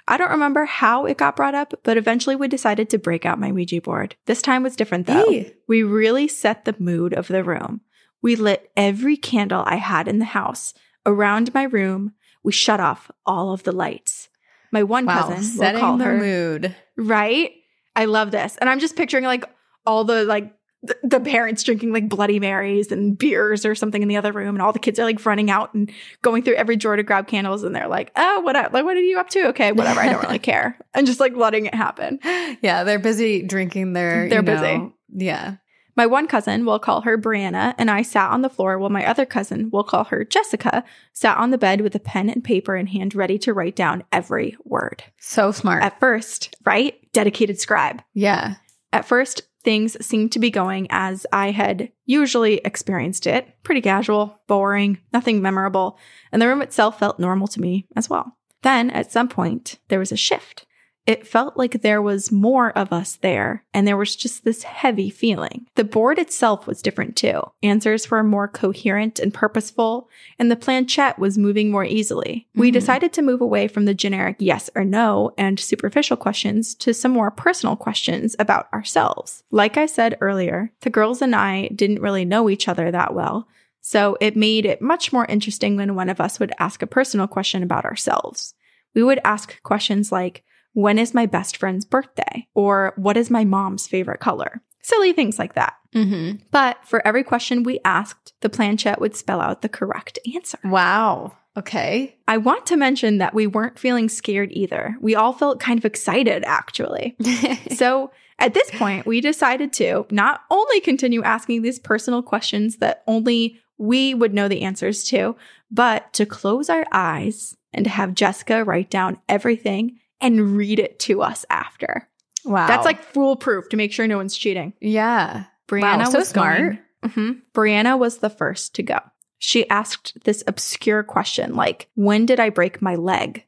I 0.10 0.17
don't 0.17 0.32
remember 0.32 0.65
how 0.65 1.06
it 1.06 1.17
got 1.17 1.36
brought 1.36 1.54
up, 1.56 1.74
but 1.84 1.95
eventually 1.95 2.36
we 2.36 2.48
decided 2.48 2.89
to 2.89 2.98
break 2.98 3.26
out 3.26 3.39
my 3.39 3.52
Ouija 3.52 3.80
board. 3.80 4.15
This 4.26 4.41
time 4.41 4.63
was 4.63 4.76
different 4.76 5.06
though. 5.08 5.30
Hey. 5.30 5.54
We 5.67 5.84
really 5.84 6.28
set 6.28 6.65
the 6.65 6.76
mood 6.80 7.13
of 7.13 7.28
the 7.28 7.43
room. 7.43 7.82
We 8.22 8.36
lit 8.36 8.72
every 8.76 9.15
candle 9.15 9.63
I 9.65 9.76
had 9.76 10.08
in 10.08 10.19
the 10.19 10.26
house 10.26 10.74
around 11.06 11.54
my 11.54 11.63
room. 11.63 12.13
We 12.43 12.52
shut 12.52 12.80
off 12.80 13.12
all 13.26 13.54
of 13.54 13.63
the 13.63 13.72
lights. 13.72 14.30
My 14.72 14.84
one 14.84 15.06
Wow. 15.06 15.13
cousin, 15.13 15.36
we'll 15.38 15.43
Setting 15.67 15.80
call 15.82 15.98
the 15.98 16.04
her, 16.06 16.17
mood. 16.17 16.76
right? 16.98 17.52
I 17.95 18.06
love 18.06 18.32
this. 18.32 18.58
And 18.58 18.69
I'm 18.69 18.80
just 18.80 18.95
picturing 18.95 19.24
like 19.26 19.45
all 19.86 20.04
the 20.04 20.26
like 20.26 20.54
th- 20.86 21.00
the 21.04 21.20
parents 21.20 21.63
drinking 21.63 21.92
like 21.94 22.10
Bloody 22.10 22.39
Marys 22.39 22.92
and 22.92 23.18
beers 23.18 23.65
or 23.65 23.76
something 23.76 24.02
in 24.02 24.08
the 24.08 24.18
other 24.18 24.32
room, 24.32 24.56
and 24.56 24.62
all 24.62 24.74
the 24.74 24.80
kids 24.80 25.00
are 25.00 25.04
like 25.06 25.26
running 25.26 25.50
out 25.52 25.74
and 25.74 25.92
going 26.22 26.44
through 26.44 26.56
every 26.56 26.76
drawer 26.76 26.96
to 26.96 27.04
grab 27.04 27.28
candles, 27.28 27.63
and 27.63 27.76
they're 27.76 27.88
like, 27.88 28.12
"Oh, 28.15 28.42
what? 28.42 28.56
Like, 28.56 28.84
what 28.86 28.98
are 28.98 29.02
you 29.02 29.20
up 29.20 29.30
to? 29.30 29.48
Okay, 29.50 29.72
whatever. 29.72 30.00
I 30.00 30.10
don't 30.10 30.24
really 30.24 30.39
care." 30.54 30.78
And 30.94 31.08
just 31.08 31.20
like 31.20 31.36
letting 31.36 31.65
it 31.65 31.74
happen. 31.76 32.20
Yeah. 32.62 32.84
They're 32.84 33.00
busy 33.00 33.42
drinking 33.44 33.94
their. 33.94 34.30
They're 34.30 34.39
you 34.39 34.46
know- 34.46 34.62
busy. 34.62 34.94
Yeah. 35.26 35.56
My 35.96 36.06
one 36.06 36.28
cousin, 36.28 36.65
we'll 36.65 36.80
call 36.80 37.02
her 37.02 37.18
Brianna, 37.18 37.76
and 37.78 37.92
I 37.92 38.04
sat 38.04 38.32
on 38.32 38.42
the 38.42 38.48
floor 38.50 38.80
while 38.80 38.89
my 38.89 39.06
other 39.06 39.26
cousin, 39.26 39.70
we'll 39.70 39.84
call 39.84 40.06
her 40.06 40.24
Jessica, 40.24 40.86
sat 41.12 41.38
on 41.38 41.50
the 41.50 41.58
bed 41.58 41.82
with 41.82 41.94
a 41.94 42.00
pen 42.00 42.30
and 42.30 42.42
paper 42.42 42.78
in 42.78 42.88
hand, 42.88 43.15
ready 43.15 43.38
to 43.39 43.54
write 43.54 43.76
down 43.76 44.06
every 44.13 44.56
word. 44.63 45.04
So 45.18 45.52
smart. 45.52 45.84
At 45.84 46.00
first, 46.00 46.56
right? 46.63 46.96
Dedicated 47.12 47.60
scribe. 47.60 48.02
yeah. 48.13 48.56
At 48.94 49.04
first, 49.06 49.42
things 49.63 50.04
seemed 50.06 50.32
to 50.32 50.39
be 50.39 50.50
going 50.50 50.88
as 50.89 51.26
I 51.32 51.52
had 51.52 51.91
usually 52.06 52.56
experienced 52.65 53.28
it 53.28 53.48
pretty 53.63 53.82
casual, 53.82 54.39
boring, 54.48 55.00
nothing 55.13 55.41
memorable, 55.41 55.98
and 56.32 56.41
the 56.41 56.48
room 56.48 56.62
itself 56.62 57.00
felt 57.00 57.19
normal 57.19 57.48
to 57.50 57.62
me 57.62 57.88
as 57.95 58.10
well. 58.10 58.38
Then, 58.62 58.89
at 58.89 59.12
some 59.12 59.30
point, 59.30 59.80
there 59.88 60.00
was 60.00 60.12
a 60.12 60.17
shift. 60.17 60.65
It 61.06 61.26
felt 61.26 61.58
like 61.58 61.82
there 61.82 62.02
was 62.04 62.32
more 62.32 62.72
of 62.78 62.94
us 62.94 63.16
there, 63.16 63.64
and 63.74 63.88
there 63.88 63.98
was 63.98 64.16
just 64.16 64.44
this 64.44 64.62
heavy 64.64 65.10
feeling. 65.10 65.66
The 65.74 65.84
board 65.84 66.20
itself 66.20 66.68
was 66.68 66.84
different 66.84 67.16
too. 67.16 67.42
Answers 67.64 68.12
were 68.12 68.24
more 68.24 68.48
coherent 68.48 69.18
and 69.18 69.34
purposeful, 69.34 70.08
and 70.38 70.52
the 70.52 70.56
planchette 70.56 71.18
was 71.18 71.38
moving 71.38 71.72
more 71.72 71.84
easily. 71.86 72.48
We 72.54 72.70
Mhm. 72.70 72.74
decided 72.74 73.14
to 73.14 73.24
move 73.24 73.42
away 73.42 73.68
from 73.68 73.86
the 73.86 73.96
generic 73.96 74.36
yes 74.38 74.70
or 74.76 74.84
no 74.86 75.32
and 75.36 75.60
superficial 75.60 76.16
questions 76.18 76.76
to 76.76 76.94
some 76.94 77.12
more 77.12 77.32
personal 77.32 77.76
questions 77.76 78.36
about 78.38 78.72
ourselves. 78.72 79.44
Like 79.50 79.78
I 79.78 79.88
said 79.88 80.16
earlier, 80.22 80.72
the 80.82 80.92
girls 80.92 81.24
and 81.24 81.36
I 81.36 81.70
didn't 81.70 82.02
really 82.02 82.26
know 82.26 82.50
each 82.52 82.68
other 82.68 82.92
that 82.92 83.16
well, 83.16 83.48
so 83.82 84.16
it 84.22 84.36
made 84.38 84.66
it 84.66 84.80
much 84.82 85.12
more 85.12 85.26
interesting 85.26 85.76
when 85.76 85.96
one 85.96 86.10
of 86.10 86.22
us 86.22 86.40
would 86.40 86.54
ask 86.60 86.84
a 86.84 86.88
personal 86.88 87.26
question 87.26 87.64
about 87.64 87.86
ourselves. 87.86 88.54
We 88.94 89.02
would 89.04 89.20
ask 89.24 89.60
questions 89.64 90.12
like, 90.12 90.44
when 90.73 90.99
is 90.99 91.13
my 91.13 91.25
best 91.25 91.58
friend's 91.58 91.86
birthday? 91.86 92.47
Or 92.53 92.93
what 92.95 93.17
is 93.17 93.29
my 93.29 93.45
mom's 93.45 93.88
favorite 93.88 94.19
color? 94.19 94.62
Silly 94.82 95.13
things 95.13 95.38
like 95.38 95.55
that. 95.55 95.75
Mm-hmm. 95.93 96.38
But 96.51 96.77
for 96.86 97.05
every 97.05 97.23
question 97.23 97.63
we 97.63 97.79
asked, 97.84 98.34
the 98.41 98.49
planchette 98.49 99.01
would 99.01 99.15
spell 99.15 99.41
out 99.41 99.62
the 99.62 99.69
correct 99.69 100.19
answer. 100.34 100.60
Wow. 100.63 101.36
Okay. 101.58 102.15
I 102.27 102.38
want 102.38 102.65
to 102.67 102.77
mention 102.77 103.17
that 103.17 103.34
we 103.34 103.47
weren't 103.47 103.79
feeling 103.79 104.08
scared 104.08 104.49
either. 104.51 104.95
We 105.01 105.15
all 105.15 105.34
felt 105.34 105.60
kind 105.60 105.77
of 105.77 105.86
excited, 105.86 106.43
actually. 106.45 107.17
so 107.75 108.12
at 108.38 108.53
this 108.53 108.71
point, 108.71 109.05
we 109.05 109.19
decided 109.19 109.73
to 109.73 110.05
not 110.12 110.41
only 110.49 110.79
continue 110.79 111.21
asking 111.23 111.62
these 111.62 111.79
personal 111.79 112.23
questions 112.23 112.77
that 112.77 113.03
only 113.08 113.60
we 113.77 114.13
would 114.13 114.34
know 114.34 114.47
the 114.47 114.62
answers 114.62 115.03
to, 115.05 115.36
but 115.69 116.12
to 116.13 116.25
close 116.25 116.69
our 116.69 116.86
eyes 116.91 117.58
and 117.73 117.88
have 117.88 118.15
Jessica 118.15 118.63
write 118.63 118.89
down 118.89 119.19
everything 119.27 119.99
and 120.21 120.55
read 120.58 120.79
it 120.79 120.99
to 120.99 121.21
us 121.21 121.45
after. 121.49 122.08
wow. 122.45 122.67
That's 122.67 122.86
like 122.86 123.03
foolproof 123.03 123.69
to 123.69 123.77
make 123.77 123.91
sure 123.91 124.08
no 124.08 124.17
one's 124.17 124.38
cheating. 124.38 124.73
yeah. 124.79 125.45
Brianna 125.67 125.99
Wow, 125.99 126.10
so 126.10 126.17
was 126.19 126.29
smart. 126.29 126.79
Mhm. 127.05 127.41
Brianna 127.53 127.97
was 127.99 128.17
the 128.17 128.29
first 128.29 128.73
to 128.75 128.84
go. 128.84 128.97
She 129.38 129.69
asked 129.69 130.17
this 130.25 130.43
obscure 130.47 131.03
question 131.03 131.53
like, 131.55 131.88
When 131.95 132.25
did 132.25 132.39
I 132.39 132.49
break 132.49 132.82
my 132.82 132.95
leg? 132.95 133.45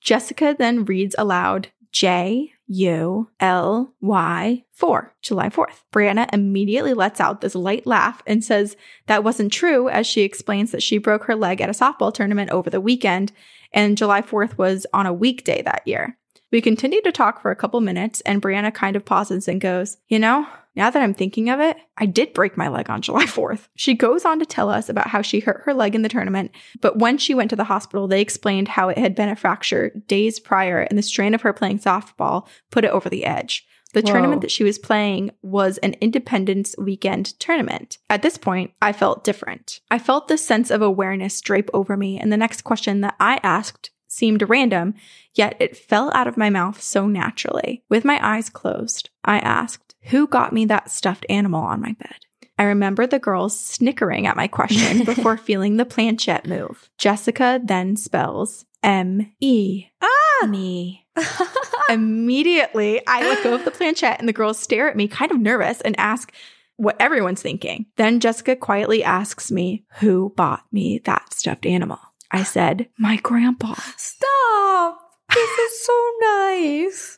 Jessica 0.00 0.56
then 0.58 0.84
reads 0.86 1.14
aloud 1.18 1.68
J 1.92 2.52
U 2.68 3.28
L 3.40 3.92
Y 4.00 4.64
4, 4.72 5.14
July 5.22 5.48
4th. 5.48 5.82
Brianna 5.92 6.28
immediately 6.32 6.94
lets 6.94 7.20
out 7.20 7.40
this 7.40 7.54
light 7.54 7.86
laugh 7.86 8.22
and 8.26 8.42
says 8.44 8.76
that 9.06 9.24
wasn't 9.24 9.52
true 9.52 9.88
as 9.88 10.06
she 10.06 10.22
explains 10.22 10.70
that 10.72 10.82
she 10.82 10.98
broke 10.98 11.24
her 11.24 11.34
leg 11.36 11.60
at 11.60 11.68
a 11.68 11.72
softball 11.72 12.12
tournament 12.12 12.50
over 12.50 12.70
the 12.70 12.80
weekend 12.80 13.32
and 13.72 13.98
July 13.98 14.22
4th 14.22 14.58
was 14.58 14.86
on 14.92 15.06
a 15.06 15.12
weekday 15.12 15.62
that 15.62 15.82
year. 15.86 16.16
We 16.50 16.62
continue 16.62 17.02
to 17.02 17.12
talk 17.12 17.42
for 17.42 17.50
a 17.50 17.56
couple 17.56 17.80
minutes 17.80 18.22
and 18.22 18.40
Brianna 18.40 18.72
kind 18.72 18.96
of 18.96 19.04
pauses 19.04 19.48
and 19.48 19.60
goes, 19.60 19.98
You 20.08 20.18
know, 20.18 20.46
now 20.74 20.88
that 20.88 21.02
I'm 21.02 21.12
thinking 21.12 21.50
of 21.50 21.60
it, 21.60 21.76
I 21.98 22.06
did 22.06 22.32
break 22.32 22.56
my 22.56 22.68
leg 22.68 22.88
on 22.88 23.02
July 23.02 23.24
4th. 23.24 23.68
She 23.74 23.94
goes 23.94 24.24
on 24.24 24.38
to 24.38 24.46
tell 24.46 24.70
us 24.70 24.88
about 24.88 25.08
how 25.08 25.20
she 25.20 25.40
hurt 25.40 25.62
her 25.64 25.74
leg 25.74 25.94
in 25.94 26.02
the 26.02 26.08
tournament, 26.08 26.52
but 26.80 26.98
when 26.98 27.18
she 27.18 27.34
went 27.34 27.50
to 27.50 27.56
the 27.56 27.64
hospital, 27.64 28.08
they 28.08 28.22
explained 28.22 28.68
how 28.68 28.88
it 28.88 28.96
had 28.96 29.14
been 29.14 29.28
a 29.28 29.36
fracture 29.36 29.90
days 30.06 30.40
prior 30.40 30.80
and 30.80 30.96
the 30.96 31.02
strain 31.02 31.34
of 31.34 31.42
her 31.42 31.52
playing 31.52 31.80
softball 31.80 32.46
put 32.70 32.84
it 32.84 32.90
over 32.92 33.10
the 33.10 33.26
edge. 33.26 33.66
The 33.98 34.04
Whoa. 34.04 34.12
tournament 34.12 34.42
that 34.42 34.52
she 34.52 34.62
was 34.62 34.78
playing 34.78 35.32
was 35.42 35.78
an 35.78 35.96
Independence 36.00 36.76
Weekend 36.78 37.36
tournament. 37.40 37.98
At 38.08 38.22
this 38.22 38.38
point, 38.38 38.70
I 38.80 38.92
felt 38.92 39.24
different. 39.24 39.80
I 39.90 39.98
felt 39.98 40.28
this 40.28 40.44
sense 40.46 40.70
of 40.70 40.82
awareness 40.82 41.40
drape 41.40 41.68
over 41.74 41.96
me, 41.96 42.16
and 42.16 42.32
the 42.32 42.36
next 42.36 42.62
question 42.62 43.00
that 43.00 43.16
I 43.18 43.40
asked 43.42 43.90
seemed 44.06 44.48
random, 44.48 44.94
yet 45.34 45.56
it 45.58 45.76
fell 45.76 46.12
out 46.14 46.28
of 46.28 46.36
my 46.36 46.48
mouth 46.48 46.80
so 46.80 47.08
naturally. 47.08 47.82
With 47.88 48.04
my 48.04 48.24
eyes 48.24 48.48
closed, 48.48 49.10
I 49.24 49.40
asked, 49.40 49.96
Who 50.10 50.28
got 50.28 50.52
me 50.52 50.64
that 50.66 50.92
stuffed 50.92 51.26
animal 51.28 51.64
on 51.64 51.80
my 51.80 51.96
bed? 51.98 52.26
I 52.58 52.64
remember 52.64 53.06
the 53.06 53.18
girls 53.18 53.58
snickering 53.58 54.26
at 54.26 54.36
my 54.36 54.48
question 54.48 55.04
before 55.04 55.36
feeling 55.36 55.76
the 55.76 55.84
planchette 55.84 56.46
move. 56.46 56.90
Jessica 56.98 57.60
then 57.62 57.96
spells 57.96 58.66
M 58.82 59.32
E. 59.40 59.86
Ah! 60.00 60.46
Me. 60.46 61.06
Immediately, 61.88 63.00
I 63.06 63.22
let 63.22 63.42
go 63.42 63.54
of 63.54 63.64
the 63.64 63.70
planchette 63.70 64.20
and 64.20 64.28
the 64.28 64.32
girls 64.32 64.58
stare 64.58 64.88
at 64.88 64.96
me, 64.96 65.08
kind 65.08 65.32
of 65.32 65.40
nervous, 65.40 65.80
and 65.80 65.98
ask 65.98 66.32
what 66.76 66.96
everyone's 67.00 67.42
thinking. 67.42 67.86
Then 67.96 68.20
Jessica 68.20 68.54
quietly 68.54 69.02
asks 69.02 69.50
me, 69.50 69.84
Who 69.98 70.32
bought 70.36 70.64
me 70.70 71.00
that 71.04 71.34
stuffed 71.34 71.66
animal? 71.66 71.98
I 72.30 72.44
said, 72.44 72.88
My 72.98 73.16
grandpa. 73.16 73.74
Stop. 73.96 75.00
This 75.34 75.50
is 75.50 75.84
so 75.84 76.10
nice. 76.20 77.17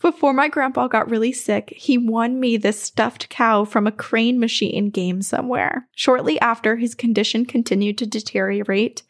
Before 0.00 0.32
my 0.32 0.48
grandpa 0.48 0.88
got 0.88 1.10
really 1.10 1.32
sick, 1.32 1.74
he 1.76 1.98
won 1.98 2.40
me 2.40 2.56
this 2.56 2.82
stuffed 2.82 3.28
cow 3.28 3.64
from 3.64 3.86
a 3.86 3.92
crane 3.92 4.40
machine 4.40 4.88
game 4.88 5.20
somewhere. 5.20 5.88
Shortly 5.94 6.40
after, 6.40 6.76
his 6.76 6.94
condition 6.94 7.44
continued 7.44 7.98
to 7.98 8.06
deteriorate 8.06 9.02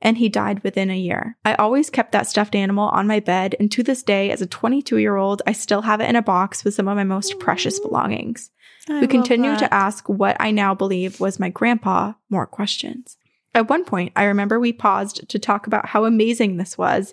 and 0.00 0.18
he 0.18 0.28
died 0.28 0.62
within 0.62 0.90
a 0.90 0.98
year. 0.98 1.36
I 1.44 1.54
always 1.54 1.90
kept 1.90 2.12
that 2.12 2.26
stuffed 2.26 2.54
animal 2.54 2.88
on 2.88 3.06
my 3.06 3.20
bed, 3.20 3.56
and 3.58 3.70
to 3.72 3.82
this 3.82 4.02
day, 4.02 4.30
as 4.30 4.40
a 4.40 4.46
22 4.46 4.98
year 4.98 5.16
old, 5.16 5.42
I 5.46 5.52
still 5.52 5.82
have 5.82 6.00
it 6.00 6.08
in 6.08 6.16
a 6.16 6.22
box 6.22 6.64
with 6.64 6.74
some 6.74 6.88
of 6.88 6.96
my 6.96 7.04
most 7.04 7.38
precious 7.40 7.80
belongings. 7.80 8.50
we 8.88 9.06
continue 9.06 9.56
to 9.58 9.74
ask 9.74 10.08
what 10.08 10.36
I 10.40 10.50
now 10.50 10.74
believe 10.74 11.20
was 11.20 11.40
my 11.40 11.48
grandpa 11.48 12.12
more 12.30 12.46
questions. 12.46 13.16
At 13.54 13.68
one 13.68 13.84
point, 13.84 14.12
I 14.14 14.24
remember 14.24 14.60
we 14.60 14.72
paused 14.72 15.28
to 15.28 15.38
talk 15.38 15.66
about 15.66 15.86
how 15.86 16.04
amazing 16.04 16.56
this 16.56 16.78
was, 16.78 17.12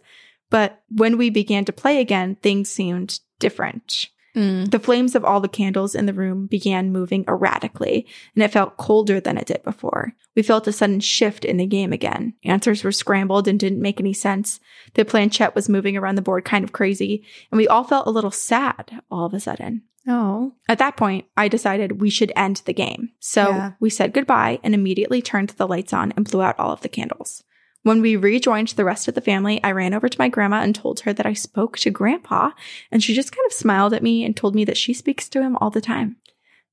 but 0.50 0.84
when 0.90 1.18
we 1.18 1.30
began 1.30 1.66
to 1.66 1.74
play 1.74 2.00
again, 2.00 2.36
things 2.36 2.70
seemed 2.70 3.20
different. 3.40 4.08
Mm. 4.36 4.70
The 4.70 4.80
flames 4.80 5.16
of 5.16 5.24
all 5.24 5.40
the 5.40 5.48
candles 5.48 5.96
in 5.96 6.08
the 6.08 6.14
room 6.14 6.48
began 6.48 6.92
moving 6.92 7.24
erratically, 7.28 8.06
and 8.36 8.44
it 8.44 8.52
felt 8.52 8.76
colder 8.76 9.22
than 9.22 9.38
it 9.38 9.46
did 9.48 9.64
before. 9.64 10.14
We 10.36 10.42
felt 10.42 10.68
a 10.68 10.74
sudden 10.74 11.00
shift 11.00 11.46
in 11.46 11.56
the 11.56 11.66
game 11.66 11.94
again. 11.94 12.34
Answers 12.44 12.84
were 12.84 12.92
scrambled 12.92 13.48
and 13.48 13.58
didn't 13.58 13.82
make 13.82 14.00
any 14.02 14.12
sense. 14.12 14.60
The 14.96 15.06
planchette 15.06 15.56
was 15.56 15.70
moving 15.70 15.96
around 15.96 16.16
the 16.16 16.22
board 16.22 16.44
kind 16.44 16.66
of 16.66 16.74
crazy, 16.74 17.24
and 17.50 17.58
we 17.58 17.68
all 17.68 17.86
felt 17.86 18.08
a 18.08 18.12
little 18.12 18.32
sad 18.32 19.00
all 19.10 19.26
of 19.26 19.34
a 19.34 19.40
sudden. 19.40 19.84
Oh. 20.08 20.54
At 20.68 20.80
that 20.80 20.98
point, 20.98 21.26
I 21.38 21.48
decided 21.48 22.02
we 22.02 22.10
should 22.10 22.34
end 22.36 22.62
the 22.66 22.74
game. 22.74 23.12
So 23.20 23.50
Yeah. 23.50 23.72
we 23.80 23.90
said 23.90 24.14
goodbye 24.14 24.60
and 24.64 24.76
immediately 24.76 25.22
turned 25.22 25.50
the 25.52 25.68
lights 25.68 25.94
on 25.94 26.12
and 26.16 26.30
blew 26.30 26.42
out 26.42 26.60
all 26.60 26.72
of 26.72 26.82
the 26.82 26.90
candles. 26.90 27.44
When 27.86 28.02
we 28.02 28.16
rejoined 28.16 28.70
the 28.70 28.84
rest 28.84 29.08
of 29.08 29.14
the 29.14 29.22
family, 29.22 29.64
I 29.64 29.72
ran 29.72 29.94
over 29.94 30.10
to 30.10 30.20
my 30.20 30.28
grandma 30.28 30.62
and 30.62 30.74
told 30.74 31.02
her 31.02 31.14
that 31.14 31.28
I 31.28 31.34
spoke 31.34 31.78
to 31.78 31.92
grandpa, 31.92 32.50
and 32.92 33.04
she 33.04 33.14
just 33.14 33.32
kind 33.32 33.46
of 33.46 33.54
smiled 33.54 33.94
at 33.94 34.02
me 34.02 34.26
and 34.26 34.36
told 34.36 34.56
me 34.56 34.66
that 34.66 34.76
she 34.76 34.92
speaks 34.92 35.30
to 35.30 35.44
him 35.44 35.56
all 35.58 35.70
the 35.70 35.82
time. 35.82 36.16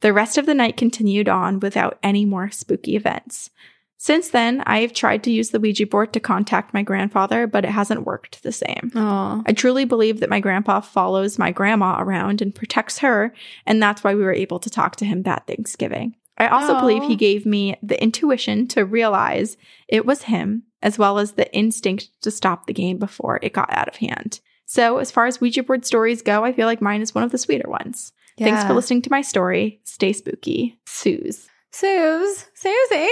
The 0.01 0.15
rest 0.15 0.39
of 0.39 0.47
the 0.47 0.55
night 0.55 0.79
continued 0.79 1.29
on 1.29 1.61
without 1.61 1.99
any 2.03 2.25
more 2.25 2.51
spooky 2.51 2.97
events. 2.97 3.51
Since 3.99 4.31
then, 4.31 4.63
I 4.65 4.79
have 4.79 4.95
tried 4.95 5.23
to 5.25 5.31
use 5.31 5.51
the 5.51 5.61
Ouija 5.61 5.87
board 5.87 6.15
to 6.15 6.19
contact 6.19 6.73
my 6.73 6.83
grandfather, 6.83 7.47
but 7.47 7.67
it 7.67 7.73
hasn't 7.73 8.07
worked 8.07 8.43
the 8.43 8.51
same. 8.51 8.91
Oh. 8.95 9.43
I 9.45 9.53
truly 9.53 9.85
believe 9.85 10.21
that 10.21 10.31
my 10.31 10.41
grandpa 10.41 10.81
follows 10.81 11.39
my 11.39 11.53
grandma 11.53 12.01
around 12.01 12.41
and 12.41 12.55
protects 12.55 13.01
her, 13.01 13.35
and 13.67 13.83
that's 13.83 14.03
why 14.03 14.15
we 14.15 14.23
were 14.23 14.33
able 14.33 14.61
to 14.61 14.71
talk 14.71 14.97
to 14.97 15.05
him 15.05 15.25
that 15.25 15.47
Thanksgiving. 15.47 16.17
I 16.39 16.49
also 16.49 16.73
Aw. 16.73 16.81
believe 16.81 17.03
he 17.03 17.17
gave 17.17 17.45
me 17.45 17.77
the 17.83 18.03
intuition 18.03 18.67
to 18.69 18.87
realize 18.87 19.59
it 19.89 20.07
was 20.07 20.23
him, 20.23 20.63
as 20.83 20.99
well 20.99 21.19
as 21.19 21.33
the 21.33 21.53
instinct 21.55 22.09
to 22.23 22.31
stop 22.31 22.67
the 22.67 22.73
game 22.73 22.99
before 22.99 23.39
it 23.43 23.53
got 23.53 23.73
out 23.73 23.89
of 23.89 23.97
hand. 23.97 24.41
So, 24.67 24.99
as 24.99 25.11
far 25.11 25.27
as 25.27 25.41
Ouija 25.41 25.63
board 25.63 25.85
stories 25.85 26.23
go, 26.23 26.45
I 26.45 26.53
feel 26.53 26.67
like 26.67 26.81
mine 26.81 27.03
is 27.03 27.15
one 27.15 27.25
of 27.25 27.31
the 27.31 27.39
sweeter 27.39 27.69
ones. 27.69 28.13
Thanks 28.39 28.65
for 28.65 28.73
listening 28.73 29.03
to 29.03 29.11
my 29.11 29.21
story. 29.21 29.81
Stay 29.85 30.13
spooky. 30.13 30.79
Suze. 30.87 31.47
Suze, 31.71 32.47
Susie, 32.55 33.09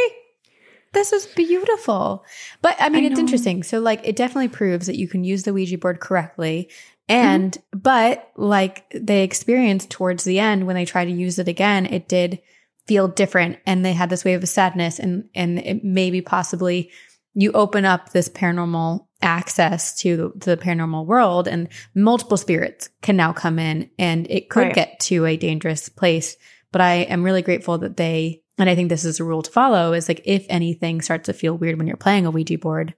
this 0.92 1.12
is 1.12 1.26
beautiful. 1.26 2.24
But 2.62 2.76
I 2.78 2.88
mean, 2.88 3.04
I 3.04 3.06
it's 3.09 3.16
know. 3.16 3.20
interesting. 3.20 3.62
So, 3.62 3.80
like, 3.80 4.00
it 4.04 4.16
definitely 4.16 4.48
proves 4.48 4.87
that 4.87 4.98
you 4.98 5.09
can 5.09 5.24
use 5.24 5.44
the 5.44 5.52
Ouija 5.52 5.78
board 5.78 6.00
correctly. 6.00 6.70
And, 7.09 7.52
mm-hmm. 7.52 7.78
but 7.78 8.30
like 8.37 8.85
they 8.94 9.24
experienced 9.24 9.90
towards 9.90 10.24
the 10.24 10.38
end 10.38 10.66
when 10.66 10.76
they 10.76 10.85
tried 10.85 11.06
to 11.06 11.11
use 11.11 11.38
it 11.38 11.48
again, 11.48 11.87
it 11.87 12.09
did 12.09 12.40
feel 12.87 13.09
different. 13.09 13.59
And 13.66 13.85
they 13.85 13.92
had 13.92 14.11
this 14.11 14.24
wave 14.24 14.42
of 14.42 14.48
sadness 14.48 14.98
and, 14.98 15.28
and 15.35 15.59
it 15.59 15.85
maybe 15.85 16.20
possibly 16.22 16.90
you 17.35 17.53
open 17.53 17.85
up 17.85 18.11
this 18.11 18.29
paranormal 18.29 19.07
access 19.23 19.99
to, 20.01 20.33
to 20.40 20.51
the 20.51 20.57
paranormal 20.57 21.07
world 21.07 21.47
and 21.47 21.69
multiple 21.95 22.37
spirits 22.37 22.88
can 23.03 23.16
now 23.16 23.33
come 23.33 23.59
in 23.59 23.90
and 23.99 24.27
it 24.31 24.49
could 24.49 24.61
Right. 24.69 24.75
get 24.75 25.01
to 25.01 25.27
a 25.27 25.37
dangerous 25.37 25.88
place. 25.88 26.37
But 26.73 26.81
I 26.81 26.95
am 27.03 27.23
really 27.23 27.43
grateful 27.43 27.79
that 27.79 27.97
they, 27.97 28.43
and 28.59 28.69
I 28.71 28.75
think 28.75 28.88
this 28.88 29.05
is 29.05 29.21
a 29.21 29.25
rule 29.25 29.43
to 29.43 29.51
follow 29.51 29.93
is 29.93 30.09
like 30.09 30.23
if 30.25 30.47
anything 30.49 31.01
starts 31.03 31.27
to 31.27 31.33
feel 31.33 31.57
weird 31.57 31.79
when 31.79 31.87
you're 31.87 31.97
playing 31.97 32.27
a 32.27 32.31
Ouija 32.31 32.59
board, 32.59 32.95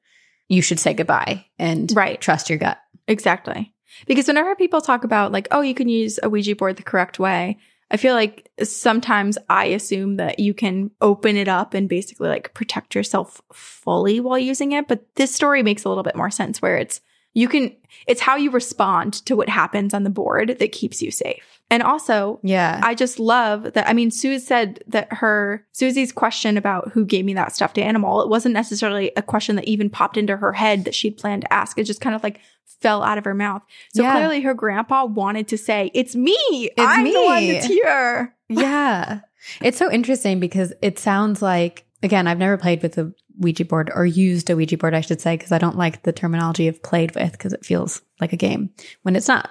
you 0.48 0.62
should 0.62 0.78
say 0.80 0.94
goodbye 0.94 1.46
and 1.58 1.90
Right. 1.94 2.20
trust 2.20 2.48
your 2.50 2.58
gut. 2.58 2.78
Exactly. 3.08 3.74
Because 4.06 4.26
whenever 4.28 4.54
people 4.54 4.80
talk 4.80 5.04
about, 5.04 5.32
like, 5.32 5.48
oh, 5.50 5.60
you 5.60 5.74
can 5.74 5.88
use 5.88 6.18
a 6.22 6.30
Ouija 6.30 6.56
board 6.56 6.76
the 6.76 6.82
correct 6.82 7.18
way, 7.18 7.58
I 7.92 7.98
feel 7.98 8.14
like 8.14 8.50
sometimes 8.62 9.36
I 9.50 9.66
assume 9.66 10.16
that 10.16 10.38
you 10.38 10.54
can 10.54 10.90
open 11.02 11.36
it 11.36 11.46
up 11.46 11.74
and 11.74 11.88
basically 11.88 12.30
like 12.30 12.54
protect 12.54 12.94
yourself 12.94 13.42
fully 13.52 14.18
while 14.18 14.38
using 14.38 14.72
it. 14.72 14.88
But 14.88 15.04
this 15.16 15.34
story 15.34 15.62
makes 15.62 15.84
a 15.84 15.90
little 15.90 16.02
bit 16.02 16.16
more 16.16 16.30
sense 16.30 16.62
where 16.62 16.78
it's, 16.78 17.02
you 17.34 17.48
can, 17.48 17.74
it's 18.06 18.20
how 18.20 18.36
you 18.36 18.50
respond 18.50 19.14
to 19.26 19.36
what 19.36 19.48
happens 19.48 19.92
on 19.92 20.04
the 20.04 20.10
board 20.10 20.56
that 20.58 20.72
keeps 20.72 21.02
you 21.02 21.10
safe. 21.10 21.60
And 21.70 21.82
also, 21.82 22.40
Yeah. 22.42 22.80
I 22.82 22.94
just 22.94 23.18
love 23.18 23.72
that. 23.72 23.88
I 23.88 23.92
mean, 23.92 24.10
Sue 24.10 24.38
said 24.38 24.82
that 24.86 25.12
her 25.12 25.66
Susie's 25.72 26.12
question 26.12 26.56
about 26.56 26.92
who 26.92 27.04
gave 27.04 27.24
me 27.24 27.34
that 27.34 27.54
stuffed 27.54 27.78
animal, 27.78 28.22
it 28.22 28.28
wasn't 28.28 28.54
necessarily 28.54 29.12
a 29.16 29.22
question 29.22 29.56
that 29.56 29.68
even 29.68 29.88
popped 29.88 30.16
into 30.16 30.36
her 30.36 30.52
head 30.52 30.84
that 30.84 30.94
she'd 30.94 31.16
planned 31.16 31.42
to 31.42 31.52
ask. 31.52 31.78
It 31.78 31.84
just 31.84 32.00
kind 32.02 32.14
of 32.14 32.22
like 32.22 32.40
fell 32.80 33.02
out 33.02 33.18
of 33.18 33.24
her 33.24 33.34
mouth. 33.34 33.62
So 33.94 34.02
Yeah. 34.02 34.14
clearly 34.16 34.40
her 34.42 34.54
grandpa 34.54 35.04
wanted 35.04 35.48
to 35.48 35.58
say, 35.58 35.90
It's 35.94 36.14
me. 36.16 36.36
I'm 36.78 37.04
the 37.04 37.24
one 37.24 37.42
me." 37.42 37.52
that's 37.52 37.66
here. 37.66 38.34
yeah. 38.48 39.20
It's 39.60 39.78
so 39.78 39.90
interesting 39.90 40.40
because 40.40 40.72
it 40.82 40.98
sounds 40.98 41.42
like, 41.42 41.84
again, 42.02 42.26
I've 42.26 42.38
never 42.38 42.56
played 42.56 42.82
with 42.82 42.98
a 42.98 43.12
Ouija 43.38 43.64
board 43.64 43.90
or 43.94 44.04
used 44.06 44.50
a 44.50 44.56
Ouija 44.56 44.76
board, 44.76 44.94
I 44.94 45.00
should 45.00 45.20
say, 45.20 45.36
because 45.36 45.52
I 45.52 45.58
don't 45.58 45.78
like 45.78 46.02
the 46.02 46.12
terminology 46.12 46.68
of 46.68 46.82
played 46.82 47.14
with 47.14 47.32
because 47.32 47.52
it 47.52 47.64
feels 47.64 48.02
like 48.20 48.32
a 48.32 48.36
game 48.36 48.70
when 49.02 49.16
it's 49.16 49.28
not. 49.28 49.50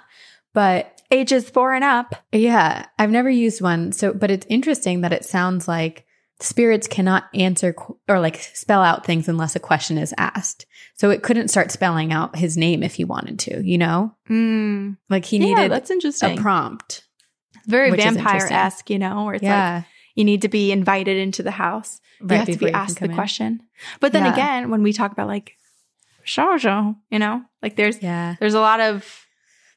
But 0.53 1.01
ages 1.11 1.49
four 1.49 1.73
and 1.73 1.83
up. 1.83 2.15
Yeah, 2.31 2.85
I've 2.99 3.09
never 3.11 3.29
used 3.29 3.61
one. 3.61 3.91
So, 3.91 4.13
but 4.13 4.31
it's 4.31 4.45
interesting 4.49 5.01
that 5.01 5.13
it 5.13 5.25
sounds 5.25 5.67
like 5.67 6.05
spirits 6.41 6.87
cannot 6.87 7.25
answer 7.33 7.75
or 8.09 8.19
like 8.19 8.37
spell 8.53 8.81
out 8.81 9.05
things 9.05 9.27
unless 9.29 9.55
a 9.55 9.59
question 9.59 9.97
is 9.97 10.13
asked. 10.17 10.65
So 10.95 11.09
it 11.09 11.23
couldn't 11.23 11.47
start 11.49 11.71
spelling 11.71 12.11
out 12.11 12.35
his 12.35 12.57
name 12.57 12.83
if 12.83 12.95
he 12.95 13.03
wanted 13.03 13.39
to, 13.39 13.61
you 13.63 13.77
know? 13.77 14.15
Mm. 14.29 14.97
Like 15.09 15.25
he 15.25 15.37
Yeah, 15.37 15.45
needed 15.45 15.71
that's 15.71 15.89
interesting. 15.91 16.37
a 16.37 16.41
prompt. 16.41 17.03
Very 17.67 17.91
vampire 17.91 18.47
esque, 18.51 18.89
you 18.89 18.97
know, 18.99 19.25
where 19.25 19.35
it's 19.35 19.43
like 19.43 19.85
you 20.15 20.23
need 20.25 20.41
to 20.41 20.49
be 20.49 20.71
invited 20.71 21.17
into 21.17 21.43
the 21.43 21.51
house. 21.51 21.99
Right 22.19 22.31
you 22.35 22.39
have 22.39 22.47
to 22.59 22.65
be 22.65 22.71
asked 22.71 22.99
the 22.99 23.05
in. 23.05 23.13
question. 23.15 23.61
But 23.99 24.11
then 24.13 24.25
Yeah. 24.25 24.33
again, 24.33 24.69
when 24.69 24.83
we 24.83 24.93
talk 24.93 25.11
about 25.11 25.27
like 25.27 25.53
Zozo, 26.27 26.95
you 27.09 27.19
know, 27.19 27.41
like 27.61 27.75
there's 27.75 28.01
Yeah. 28.01 28.35
there's 28.39 28.53
a 28.53 28.59
lot 28.59 28.79
of 28.79 29.25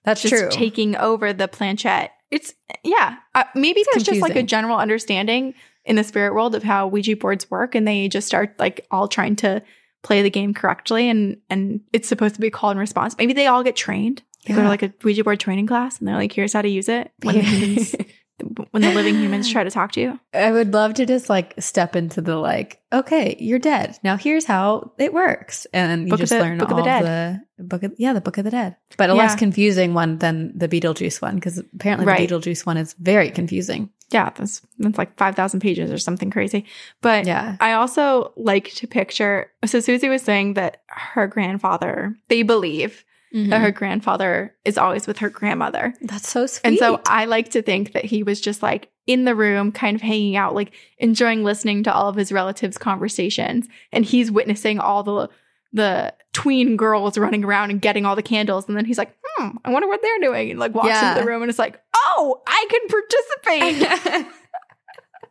That's 0.05 0.23
just 0.23 0.35
true. 0.35 0.49
taking 0.51 0.97
over 0.97 1.33
the 1.33 1.49
planchette. 1.49 2.13
It's 2.31 2.55
yeah, 2.83 3.17
uh, 3.35 3.45
maybe 3.55 3.83
there's 3.93 4.03
just 4.05 4.21
like 4.21 4.37
a 4.37 4.43
general 4.43 4.79
understanding 4.79 5.55
in 5.85 5.97
the 5.97 6.05
spirit 6.05 6.35
world 6.35 6.55
of 6.55 6.63
how 6.63 6.87
Ouija 6.87 7.17
boards 7.17 7.51
work, 7.51 7.75
and 7.75 7.87
they 7.87 8.09
just 8.09 8.27
start 8.27 8.55
like 8.59 8.87
all 8.91 9.09
trying 9.09 9.37
to 9.37 9.63
play 10.03 10.23
the 10.23 10.31
game 10.31 10.55
correctly, 10.55 11.09
and 11.09 11.39
and 11.51 11.81
it's 11.93 12.09
supposed 12.09 12.35
to 12.37 12.41
be 12.41 12.51
call 12.51 12.71
and 12.71 12.81
response. 12.81 13.17
Maybe 13.19 13.33
they 13.33 13.47
all 13.47 13.63
get 13.63 13.77
trained. 13.77 14.23
They 14.47 14.53
go 14.55 14.63
to 14.63 14.69
like 14.69 14.83
a 14.83 14.93
Ouija 15.03 15.25
board 15.25 15.41
training 15.41 15.67
class, 15.67 15.99
and 15.99 16.07
they're 16.09 16.17
like, 16.17 16.33
"Here's 16.33 16.53
how 16.53 16.63
to 16.63 16.69
use 16.69 16.89
it." 16.89 17.11
When 17.23 17.37
the 17.37 17.41
humans, 17.43 17.95
when 18.73 18.83
the 18.83 18.93
living 18.93 19.15
humans 19.15 19.51
try 19.51 19.65
to 19.65 19.71
talk 19.71 19.93
to 19.93 20.01
you, 20.03 20.21
I 20.35 20.53
would 20.53 20.75
love 20.75 20.95
to 20.95 21.07
just 21.07 21.31
like 21.31 21.55
step 21.59 21.97
into 21.97 22.21
the 22.21 22.37
like, 22.37 22.83
okay, 22.93 23.37
you're 23.39 23.59
dead. 23.59 23.97
Now 24.05 24.17
here's 24.19 24.45
how 24.45 24.93
it 24.99 25.15
works. 25.15 25.67
And 25.73 26.03
you 26.03 26.09
Book 26.09 26.15
of 26.15 26.21
just 26.21 26.33
the- 26.33 26.41
learn 26.41 26.59
Book 26.59 26.71
of 26.73 26.79
all 26.79 26.85
the 26.85 27.41
the, 27.57 27.65
book 27.65 27.83
of 27.85 27.95
yeah, 27.97 28.13
the 28.13 28.21
book 28.21 28.37
of 28.37 28.45
the 28.45 28.51
dead. 28.51 28.77
But 28.99 29.09
a 29.09 29.15
less 29.15 29.35
confusing 29.35 29.95
one 29.95 30.19
than 30.19 30.53
the 30.59 30.69
Beetlejuice 30.69 31.23
one, 31.23 31.37
because 31.37 31.57
apparently 31.75 32.07
Right. 32.07 32.29
the 32.29 32.35
Beetlejuice 32.35 32.67
one 32.67 32.77
is 32.77 32.95
very 32.99 33.31
confusing. 33.31 33.89
Yeah, 34.11 34.31
that's 34.31 34.63
that's 34.79 34.99
like 34.99 35.17
five 35.17 35.35
thousand 35.35 35.61
pages 35.61 35.91
or 35.91 35.99
something 35.99 36.31
crazy. 36.31 36.65
But 37.01 37.27
Yeah. 37.27 37.57
I 37.61 37.73
also 37.73 38.33
like 38.37 38.73
to 38.75 38.87
picture. 38.87 39.51
So 39.65 39.81
Susie 39.81 40.09
was 40.09 40.23
saying 40.23 40.55
that 40.55 40.83
her 40.89 41.27
grandfather, 41.27 42.17
they 42.29 42.43
believe 42.43 43.05
mm-hmm. 43.35 43.51
that 43.51 43.61
her 43.61 43.71
grandfather 43.71 44.55
is 44.65 44.79
always 44.79 45.07
with 45.07 45.19
her 45.19 45.29
grandmother. 45.29 45.95
That's 46.01 46.29
so 46.29 46.47
sweet. 46.47 46.63
And 46.65 46.79
so 46.79 47.01
I 47.07 47.25
like 47.25 47.51
to 47.51 47.63
think 47.63 47.93
that 47.93 48.05
he 48.05 48.23
was 48.23 48.41
just 48.41 48.63
like 48.63 48.91
in 49.07 49.25
the 49.25 49.35
room, 49.35 49.73
kind 49.73 49.95
of 49.95 50.01
hanging 50.01 50.37
out, 50.37 50.55
like 50.55 50.73
enjoying 50.99 51.45
listening 51.45 51.83
to 51.85 51.93
all 51.93 52.09
of 52.09 52.17
his 52.17 52.33
relatives' 52.33 52.79
conversations. 52.79 53.67
And 53.93 54.05
he's 54.05 54.31
witnessing 54.31 54.79
all 54.79 55.03
the 55.03 55.29
the 55.75 56.15
tween 56.33 56.77
girls 56.77 57.19
running 57.19 57.45
around 57.45 57.71
and 57.71 57.81
getting 57.83 58.07
all 58.07 58.17
the 58.17 58.23
candles. 58.23 58.67
And 58.69 58.77
then 58.77 58.85
he's 58.87 58.97
like, 58.97 59.15
hmm, 59.37 59.49
I 59.65 59.71
wonder 59.71 59.89
what 59.89 60.01
they're 60.01 60.21
doing. 60.21 60.53
And 60.53 60.59
like 60.59 60.75
walks 60.75 60.89
Yeah. 60.89 61.11
into 61.11 61.21
the 61.23 61.27
room 61.27 61.43
and 61.43 61.51
it's 61.51 61.59
like, 61.59 61.79
oh, 61.95 62.41
I 62.47 62.67
can 62.71 62.89
participate. 62.89 64.27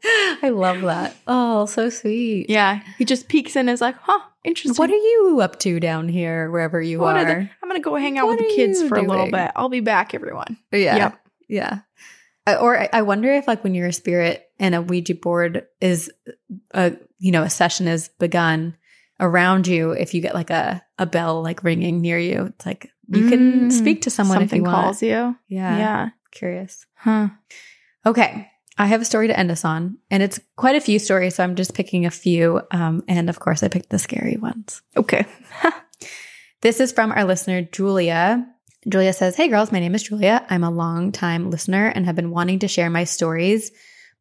I 0.43 0.49
love 0.49 0.81
that. 0.81 1.15
Oh, 1.27 1.65
so 1.65 1.89
sweet. 1.89 2.49
yeah. 2.49 2.81
He 2.97 3.05
just 3.05 3.29
peeks 3.29 3.55
in 3.55 3.61
and 3.61 3.69
is 3.73 3.79
like, 3.79 3.95
huh, 4.01 4.19
interesting. 4.43 4.75
What 4.77 4.89
are 4.91 4.95
you 4.95 5.39
up 5.41 5.59
to 5.59 5.79
down 5.79 6.09
here, 6.09 6.51
wherever 6.51 6.81
you 6.81 6.99
What 6.99 7.15
are? 7.15 7.19
are 7.19 7.25
the- 7.25 7.49
I'm 7.61 7.69
going 7.69 7.81
to 7.81 7.83
go 7.83 7.95
hang 7.95 8.17
out 8.17 8.27
What 8.27 8.37
with 8.39 8.49
the 8.49 8.55
kids 8.55 8.83
for 8.83 8.97
a 8.97 9.01
little 9.01 9.31
bit. 9.31 9.51
I'll 9.55 9.69
be 9.69 9.79
back, 9.79 10.13
everyone. 10.13 10.57
Yeah. 10.73 10.95
Yep. 10.97 11.19
Yeah. 11.47 11.79
Uh, 12.45 12.57
Or 12.59 12.77
I- 12.77 12.89
I 12.91 13.01
wonder 13.03 13.31
if 13.33 13.47
like 13.47 13.63
when 13.63 13.73
you're 13.75 13.87
a 13.87 13.93
spirit 13.93 14.45
and 14.59 14.75
a 14.75 14.81
Ouija 14.81 15.15
board 15.15 15.65
is 15.79 16.11
a 16.71 16.97
you 17.19 17.31
know 17.31 17.43
a 17.43 17.49
session 17.49 17.87
is 17.87 18.09
begun 18.19 18.75
around 19.19 19.67
you 19.67 19.91
if 19.91 20.13
you 20.13 20.21
get 20.21 20.33
like 20.33 20.49
a 20.49 20.83
a 20.97 21.05
bell 21.05 21.41
like 21.41 21.63
ringing 21.63 22.01
near 22.01 22.17
you 22.19 22.45
it's 22.47 22.65
like 22.65 22.89
you 23.09 23.29
can 23.29 23.67
Mm, 23.67 23.71
speak 23.71 24.01
to 24.03 24.09
someone 24.09 24.41
if 24.41 24.53
you 24.53 24.63
calls 24.63 25.01
want. 25.01 25.01
you. 25.01 25.35
Yeah. 25.47 25.77
yeah. 25.77 26.09
Curious. 26.31 26.85
Huh. 26.95 27.27
Okay. 28.05 28.49
I 28.77 28.87
have 28.87 29.01
a 29.01 29.05
story 29.05 29.27
to 29.27 29.37
end 29.37 29.51
us 29.51 29.63
on 29.65 29.97
and 30.09 30.23
it's 30.23 30.39
quite 30.55 30.75
a 30.75 30.81
few 30.81 30.97
stories 30.99 31.35
so 31.35 31.43
I'm 31.43 31.55
just 31.55 31.73
picking 31.75 32.05
a 32.05 32.11
few 32.11 32.61
um 32.71 33.03
and 33.07 33.29
of 33.29 33.39
course 33.39 33.61
I 33.61 33.67
picked 33.67 33.89
the 33.89 33.99
scary 33.99 34.37
ones. 34.37 34.81
Okay. 34.97 35.25
This 36.61 36.79
is 36.79 36.93
from 36.93 37.11
our 37.11 37.25
listener, 37.25 37.61
Julia. 37.61 38.47
Julia 38.87 39.11
says, 39.11 39.35
Hey 39.35 39.49
girls, 39.49 39.71
my 39.73 39.79
name 39.81 39.95
is 39.95 40.03
Julia. 40.03 40.45
I'm 40.49 40.63
a 40.63 40.71
long 40.71 41.11
time 41.11 41.49
listener 41.49 41.87
and 41.87 42.05
have 42.05 42.15
been 42.15 42.31
wanting 42.31 42.59
to 42.59 42.69
share 42.69 42.89
my 42.89 43.03
stories, 43.03 43.71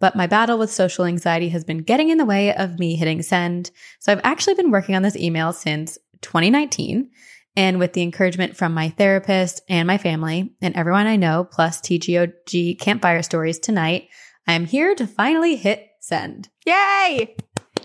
but 0.02 0.16
my 0.16 0.26
battle 0.26 0.58
with 0.58 0.72
social 0.72 1.04
anxiety 1.04 1.50
has 1.50 1.62
been 1.62 1.78
getting 1.78 2.08
in 2.08 2.18
the 2.18 2.24
way 2.24 2.52
of 2.52 2.80
me 2.80 2.96
hitting 2.96 3.22
send. 3.22 3.70
So 4.00 4.10
I've 4.10 4.20
actually 4.24 4.54
been 4.54 4.72
working 4.72 4.96
on 4.96 5.02
this 5.02 5.14
email 5.14 5.52
since 5.52 5.96
2019. 6.22 7.08
And 7.54 7.78
with 7.78 7.92
the 7.92 8.02
encouragement 8.02 8.56
from 8.56 8.74
my 8.74 8.88
therapist 8.88 9.60
and 9.68 9.86
my 9.86 9.98
family 9.98 10.56
and 10.60 10.74
everyone 10.74 11.06
I 11.06 11.14
know, 11.14 11.44
plus 11.44 11.80
TGOG 11.80 12.80
campfire 12.80 13.22
stories 13.22 13.60
tonight, 13.60 14.08
I 14.44 14.54
am 14.54 14.66
here 14.66 14.92
to 14.96 15.06
finally 15.06 15.54
hit 15.54 15.86
send. 16.00 16.48
Yay! 16.66 17.36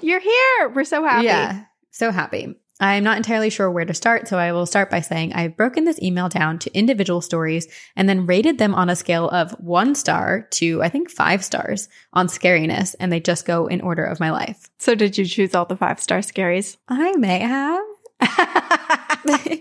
You're 0.02 0.20
here. 0.20 0.70
We're 0.74 0.86
so 0.86 1.04
happy. 1.04 1.26
Yeah, 1.26 1.66
so 1.92 2.10
happy. 2.10 2.56
I'm 2.80 3.04
not 3.04 3.18
entirely 3.18 3.50
sure 3.50 3.72
where 3.72 3.86
to 3.86 3.94
start, 3.94 4.28
so 4.28 4.38
I 4.38 4.52
will 4.52 4.68
start 4.68 4.92
by 4.92 5.02
saying 5.02 5.34
I've 5.34 5.58
broken 5.58 5.86
this 5.86 6.00
email 6.02 6.30
down 6.30 6.60
to 6.60 6.78
individual 6.78 7.22
stories 7.22 7.68
and 7.96 8.08
then 8.08 8.28
rated 8.28 8.60
them 8.60 8.76
on 8.76 8.90
a 8.90 8.96
scale 8.96 9.30
of 9.30 9.52
one 9.54 9.96
star 9.96 10.48
to, 10.52 10.84
I 10.84 10.90
think, 10.90 11.10
five 11.10 11.44
stars 11.44 11.90
on 12.14 12.28
scariness, 12.28 12.96
and 13.00 13.12
they 13.12 13.20
just 13.20 13.48
go 13.48 13.66
in 13.66 13.82
order 13.82 14.04
of 14.04 14.20
my 14.20 14.30
life. 14.30 14.70
So 14.78 14.94
did 14.94 15.18
you 15.18 15.26
choose 15.26 15.56
all 15.56 15.66
the 15.66 15.76
five 15.76 16.00
star 16.00 16.20
scaries? 16.20 16.78
I 16.88 17.14
may 17.14 17.40
have. 17.40 17.84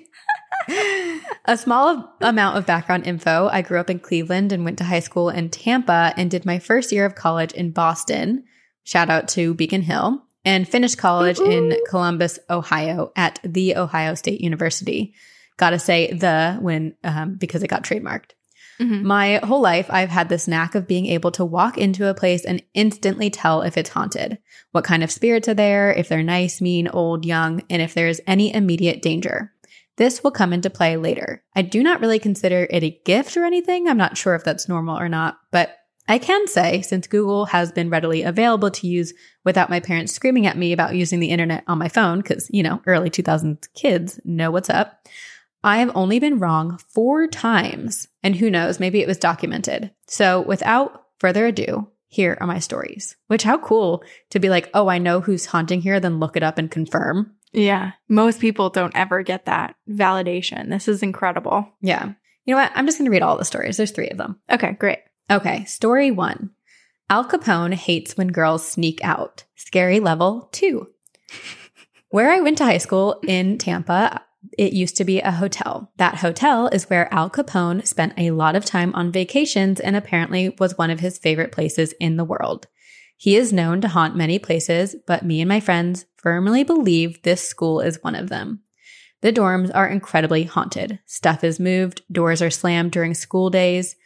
a 1.46 1.56
small 1.56 2.14
amount 2.20 2.58
of 2.58 2.66
background 2.66 3.06
info. 3.06 3.48
I 3.50 3.62
grew 3.62 3.80
up 3.80 3.88
in 3.88 3.98
Cleveland 3.98 4.52
and 4.52 4.64
went 4.64 4.78
to 4.78 4.84
high 4.84 5.00
school 5.00 5.30
in 5.30 5.48
Tampa 5.48 6.12
and 6.16 6.30
did 6.30 6.44
my 6.44 6.58
first 6.58 6.92
year 6.92 7.06
of 7.06 7.14
college 7.14 7.52
in 7.52 7.70
Boston. 7.70 8.44
Shout 8.84 9.08
out 9.08 9.28
to 9.28 9.54
Beacon 9.54 9.82
Hill. 9.82 10.25
And 10.46 10.66
finished 10.66 10.96
college 10.96 11.40
in 11.40 11.76
Columbus, 11.90 12.38
Ohio 12.48 13.12
at 13.16 13.40
The 13.44 13.76
Ohio 13.76 14.14
State 14.14 14.40
University. 14.40 15.12
Gotta 15.58 15.78
say 15.78 16.12
the 16.12 16.56
when, 16.60 16.94
um, 17.02 17.34
because 17.34 17.62
it 17.62 17.68
got 17.68 17.82
trademarked. 17.82 18.30
Mhm. 18.78 19.02
My 19.02 19.40
whole 19.42 19.60
life, 19.62 19.86
I've 19.88 20.10
had 20.10 20.28
this 20.28 20.46
knack 20.46 20.74
of 20.74 20.86
being 20.86 21.06
able 21.06 21.30
to 21.32 21.44
walk 21.44 21.78
into 21.78 22.08
a 22.08 22.14
place 22.14 22.44
and 22.44 22.62
instantly 22.74 23.30
tell 23.30 23.62
if 23.62 23.76
it's 23.76 23.90
haunted, 23.90 24.38
what 24.72 24.84
kind 24.84 25.02
of 25.02 25.10
spirits 25.10 25.48
are 25.48 25.54
there, 25.54 25.92
if 25.92 26.08
they're 26.08 26.22
nice, 26.22 26.60
mean, 26.60 26.86
old, 26.88 27.24
young, 27.24 27.62
and 27.70 27.80
if 27.82 27.94
there 27.94 28.08
is 28.08 28.22
any 28.26 28.54
immediate 28.54 29.02
danger. 29.02 29.52
This 29.96 30.22
will 30.22 30.30
come 30.30 30.52
into 30.52 30.68
play 30.68 30.96
later. 30.98 31.42
I 31.54 31.62
do 31.62 31.82
not 31.82 32.00
really 32.00 32.18
consider 32.18 32.66
it 32.70 32.84
a 32.84 33.00
gift 33.06 33.36
or 33.36 33.44
anything. 33.44 33.88
I'm 33.88 33.96
not 33.96 34.18
sure 34.18 34.34
if 34.34 34.44
that's 34.44 34.68
normal 34.68 34.98
or 34.98 35.08
not, 35.08 35.38
but 35.50 35.74
I 36.08 36.18
can 36.18 36.46
say, 36.46 36.82
since 36.82 37.06
Google 37.06 37.46
has 37.46 37.72
been 37.72 37.90
readily 37.90 38.22
available 38.22 38.70
to 38.70 38.86
use 38.86 39.12
without 39.44 39.70
my 39.70 39.80
parents 39.80 40.12
screaming 40.12 40.46
at 40.46 40.56
me 40.56 40.72
about 40.72 40.94
using 40.94 41.20
the 41.20 41.30
internet 41.30 41.64
on 41.66 41.78
my 41.78 41.88
phone, 41.88 42.20
because, 42.20 42.48
you 42.52 42.62
know, 42.62 42.80
early 42.86 43.10
2000s 43.10 43.66
kids 43.74 44.20
know 44.24 44.50
what's 44.50 44.70
up, 44.70 45.06
I 45.64 45.78
have 45.78 45.90
only 45.96 46.20
been 46.20 46.38
wrong 46.38 46.78
four 46.88 47.26
times. 47.26 48.06
And 48.22 48.36
who 48.36 48.50
knows, 48.50 48.78
maybe 48.78 49.00
it 49.00 49.08
was 49.08 49.18
documented. 49.18 49.90
So 50.06 50.42
without 50.42 51.06
further 51.18 51.46
ado, 51.46 51.88
here 52.06 52.38
are 52.40 52.46
my 52.46 52.60
stories. 52.60 53.16
Which, 53.26 53.42
how 53.42 53.58
cool 53.58 54.04
to 54.30 54.38
be 54.38 54.48
like, 54.48 54.70
oh, 54.74 54.88
I 54.88 54.98
know 54.98 55.20
who's 55.20 55.46
haunting 55.46 55.80
here, 55.80 55.98
then 55.98 56.20
look 56.20 56.36
it 56.36 56.44
up 56.44 56.58
and 56.58 56.70
confirm. 56.70 57.34
Yeah. 57.52 57.92
Most 58.08 58.40
people 58.40 58.70
don't 58.70 58.94
ever 58.94 59.22
get 59.22 59.46
that 59.46 59.74
validation. 59.88 60.68
This 60.68 60.88
is 60.88 61.02
incredible. 61.02 61.68
Yeah. 61.80 62.12
You 62.44 62.54
know 62.54 62.60
what? 62.60 62.70
I'm 62.74 62.86
just 62.86 62.98
going 62.98 63.06
to 63.06 63.10
read 63.10 63.22
all 63.22 63.36
the 63.36 63.44
stories. 63.44 63.76
There's 63.76 63.90
three 63.90 64.08
of 64.08 64.18
them. 64.18 64.38
Okay, 64.50 64.72
great. 64.72 64.98
Okay, 65.30 65.64
story 65.64 66.10
one. 66.10 66.50
Al 67.10 67.24
Capone 67.24 67.74
hates 67.74 68.16
when 68.16 68.28
girls 68.28 68.66
sneak 68.66 69.02
out. 69.02 69.44
Scary 69.56 70.00
level 70.00 70.48
two. 70.52 70.88
Where 72.10 72.30
I 72.30 72.40
went 72.40 72.58
to 72.58 72.64
high 72.64 72.78
school 72.78 73.20
in 73.26 73.58
Tampa, 73.58 74.22
it 74.56 74.72
used 74.72 74.96
to 74.96 75.04
be 75.04 75.20
a 75.20 75.32
hotel. 75.32 75.90
That 75.96 76.16
hotel 76.16 76.68
is 76.68 76.88
where 76.88 77.12
Al 77.12 77.28
Capone 77.28 77.84
spent 77.86 78.14
a 78.16 78.30
lot 78.30 78.54
of 78.54 78.64
time 78.64 78.94
on 78.94 79.10
vacations 79.10 79.80
and 79.80 79.96
apparently 79.96 80.54
was 80.58 80.78
one 80.78 80.90
of 80.90 81.00
his 81.00 81.18
favorite 81.18 81.52
places 81.52 81.92
in 81.98 82.16
the 82.16 82.24
world. 82.24 82.68
He 83.16 83.34
is 83.34 83.52
known 83.52 83.80
to 83.80 83.88
haunt 83.88 84.14
many 84.14 84.38
places, 84.38 84.94
but 85.06 85.24
me 85.24 85.40
and 85.40 85.48
my 85.48 85.58
friends 85.58 86.06
firmly 86.16 86.62
believe 86.62 87.22
this 87.22 87.46
school 87.46 87.80
is 87.80 88.02
one 88.02 88.14
of 88.14 88.28
them. 88.28 88.60
The 89.22 89.32
dorms 89.32 89.70
are 89.74 89.88
incredibly 89.88 90.44
haunted. 90.44 91.00
Stuff 91.06 91.42
is 91.42 91.58
moved, 91.58 92.02
doors 92.12 92.42
are 92.42 92.50
slammed 92.50 92.92
during 92.92 93.14
school 93.14 93.50
days. 93.50 93.96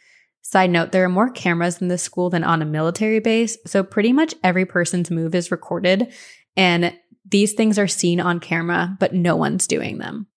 Side 0.41 0.71
note, 0.71 0.91
there 0.91 1.05
are 1.05 1.09
more 1.09 1.29
cameras 1.29 1.81
in 1.81 1.87
this 1.87 2.03
school 2.03 2.29
than 2.29 2.43
on 2.43 2.61
a 2.61 2.65
military 2.65 3.19
base, 3.19 3.57
so 3.65 3.83
pretty 3.83 4.11
much 4.11 4.35
every 4.43 4.65
person's 4.65 5.11
move 5.11 5.35
is 5.35 5.51
recorded, 5.51 6.11
and 6.57 6.93
these 7.29 7.53
things 7.53 7.77
are 7.77 7.87
seen 7.87 8.19
on 8.19 8.39
camera, 8.39 8.97
but 8.99 9.13
no 9.13 9.35
one's 9.35 9.67
doing 9.67 9.99
them. 9.99 10.27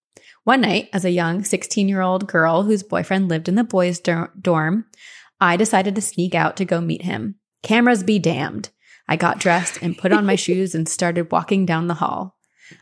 One 0.45 0.61
night, 0.61 0.91
as 0.93 1.05
a 1.05 1.11
young 1.11 1.43
16 1.43 1.89
year 1.89 2.03
old 2.03 2.29
girl 2.29 2.63
whose 2.63 2.83
boyfriend 2.83 3.29
lived 3.29 3.49
in 3.49 3.55
the 3.55 3.65
boys' 3.65 3.99
dor- 3.99 4.33
dorm, 4.39 4.85
I 5.41 5.57
decided 5.57 5.95
to 5.95 6.01
sneak 6.01 6.35
out 6.35 6.57
to 6.59 6.65
go 6.65 6.81
meet 6.81 7.03
him. 7.03 7.37
Cameras 7.63 8.03
be 8.03 8.19
damned. 8.19 8.69
I 9.09 9.17
got 9.17 9.41
dressed 9.41 9.81
and 9.83 9.99
put 9.99 10.13
on 10.13 10.27
my 10.27 10.35
shoes 10.37 10.75
and 10.75 10.89
started 10.89 11.33
walking 11.33 11.65
down 11.65 11.89
the 11.89 11.95
hall. 11.95 12.37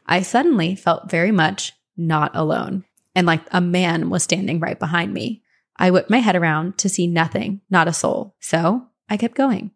I 0.07 0.23
suddenly 0.23 0.75
felt 0.75 1.11
very 1.11 1.33
much 1.33 1.73
not 1.97 2.33
alone, 2.35 2.85
and 3.15 3.27
like 3.27 3.43
a 3.53 3.61
man 3.61 4.11
was 4.11 4.23
standing 4.25 4.59
right 4.61 4.79
behind 4.79 5.13
me. 5.13 5.42
I 5.77 5.91
whipped 5.91 6.11
my 6.11 6.19
head 6.19 6.37
around 6.37 6.79
to 6.79 6.89
see 6.89 7.07
nothing, 7.07 7.61
not 7.71 7.89
a 7.89 7.93
soul. 7.93 8.35
So 8.41 8.87
I 9.09 9.17
kept 9.17 9.35
going. 9.35 9.71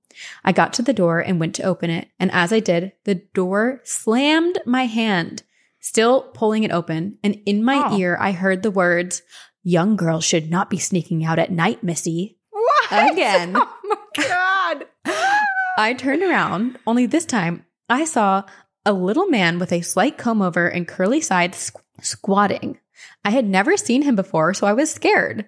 I 0.44 0.52
got 0.52 0.72
to 0.74 0.82
the 0.82 0.92
door 0.92 1.20
and 1.20 1.38
went 1.40 1.54
to 1.56 1.62
open 1.62 1.90
it. 1.90 2.08
And 2.18 2.30
as 2.32 2.52
I 2.52 2.60
did, 2.60 2.92
the 3.04 3.16
door 3.34 3.80
slammed 3.84 4.58
my 4.64 4.86
hand, 4.86 5.42
still 5.80 6.22
pulling 6.34 6.62
it 6.64 6.70
open. 6.72 7.18
And 7.22 7.40
in 7.46 7.62
my 7.64 7.88
Oh. 7.90 7.98
ear, 7.98 8.16
I 8.20 8.32
heard 8.32 8.62
the 8.62 8.70
words, 8.70 9.22
Young 9.62 9.96
girls 9.96 10.24
should 10.24 10.48
not 10.48 10.70
be 10.70 10.78
sneaking 10.78 11.24
out 11.24 11.40
at 11.40 11.50
night, 11.50 11.82
Missy. 11.82 12.38
What? 12.50 13.12
Again. 13.12 13.56
Oh 13.88 13.88
my 14.16 14.24
god. 14.24 14.84
I 15.78 15.92
turned 15.94 16.22
around, 16.22 16.78
only 16.86 17.06
this 17.06 17.24
time 17.26 17.66
I 17.88 18.04
saw 18.04 18.44
a 18.86 18.92
little 18.92 19.26
man 19.26 19.58
with 19.58 19.72
a 19.72 19.82
slight 19.82 20.16
comb 20.18 20.40
over 20.40 20.66
and 20.68 20.88
curly 20.88 21.20
sides 21.20 21.70
squ- 21.70 21.80
squatting. 22.04 22.78
I 23.24 23.30
had 23.30 23.44
never 23.46 23.76
seen 23.76 24.02
him 24.02 24.16
before, 24.16 24.54
so 24.54 24.66
I 24.66 24.72
was 24.72 24.90
scared. 24.90 25.44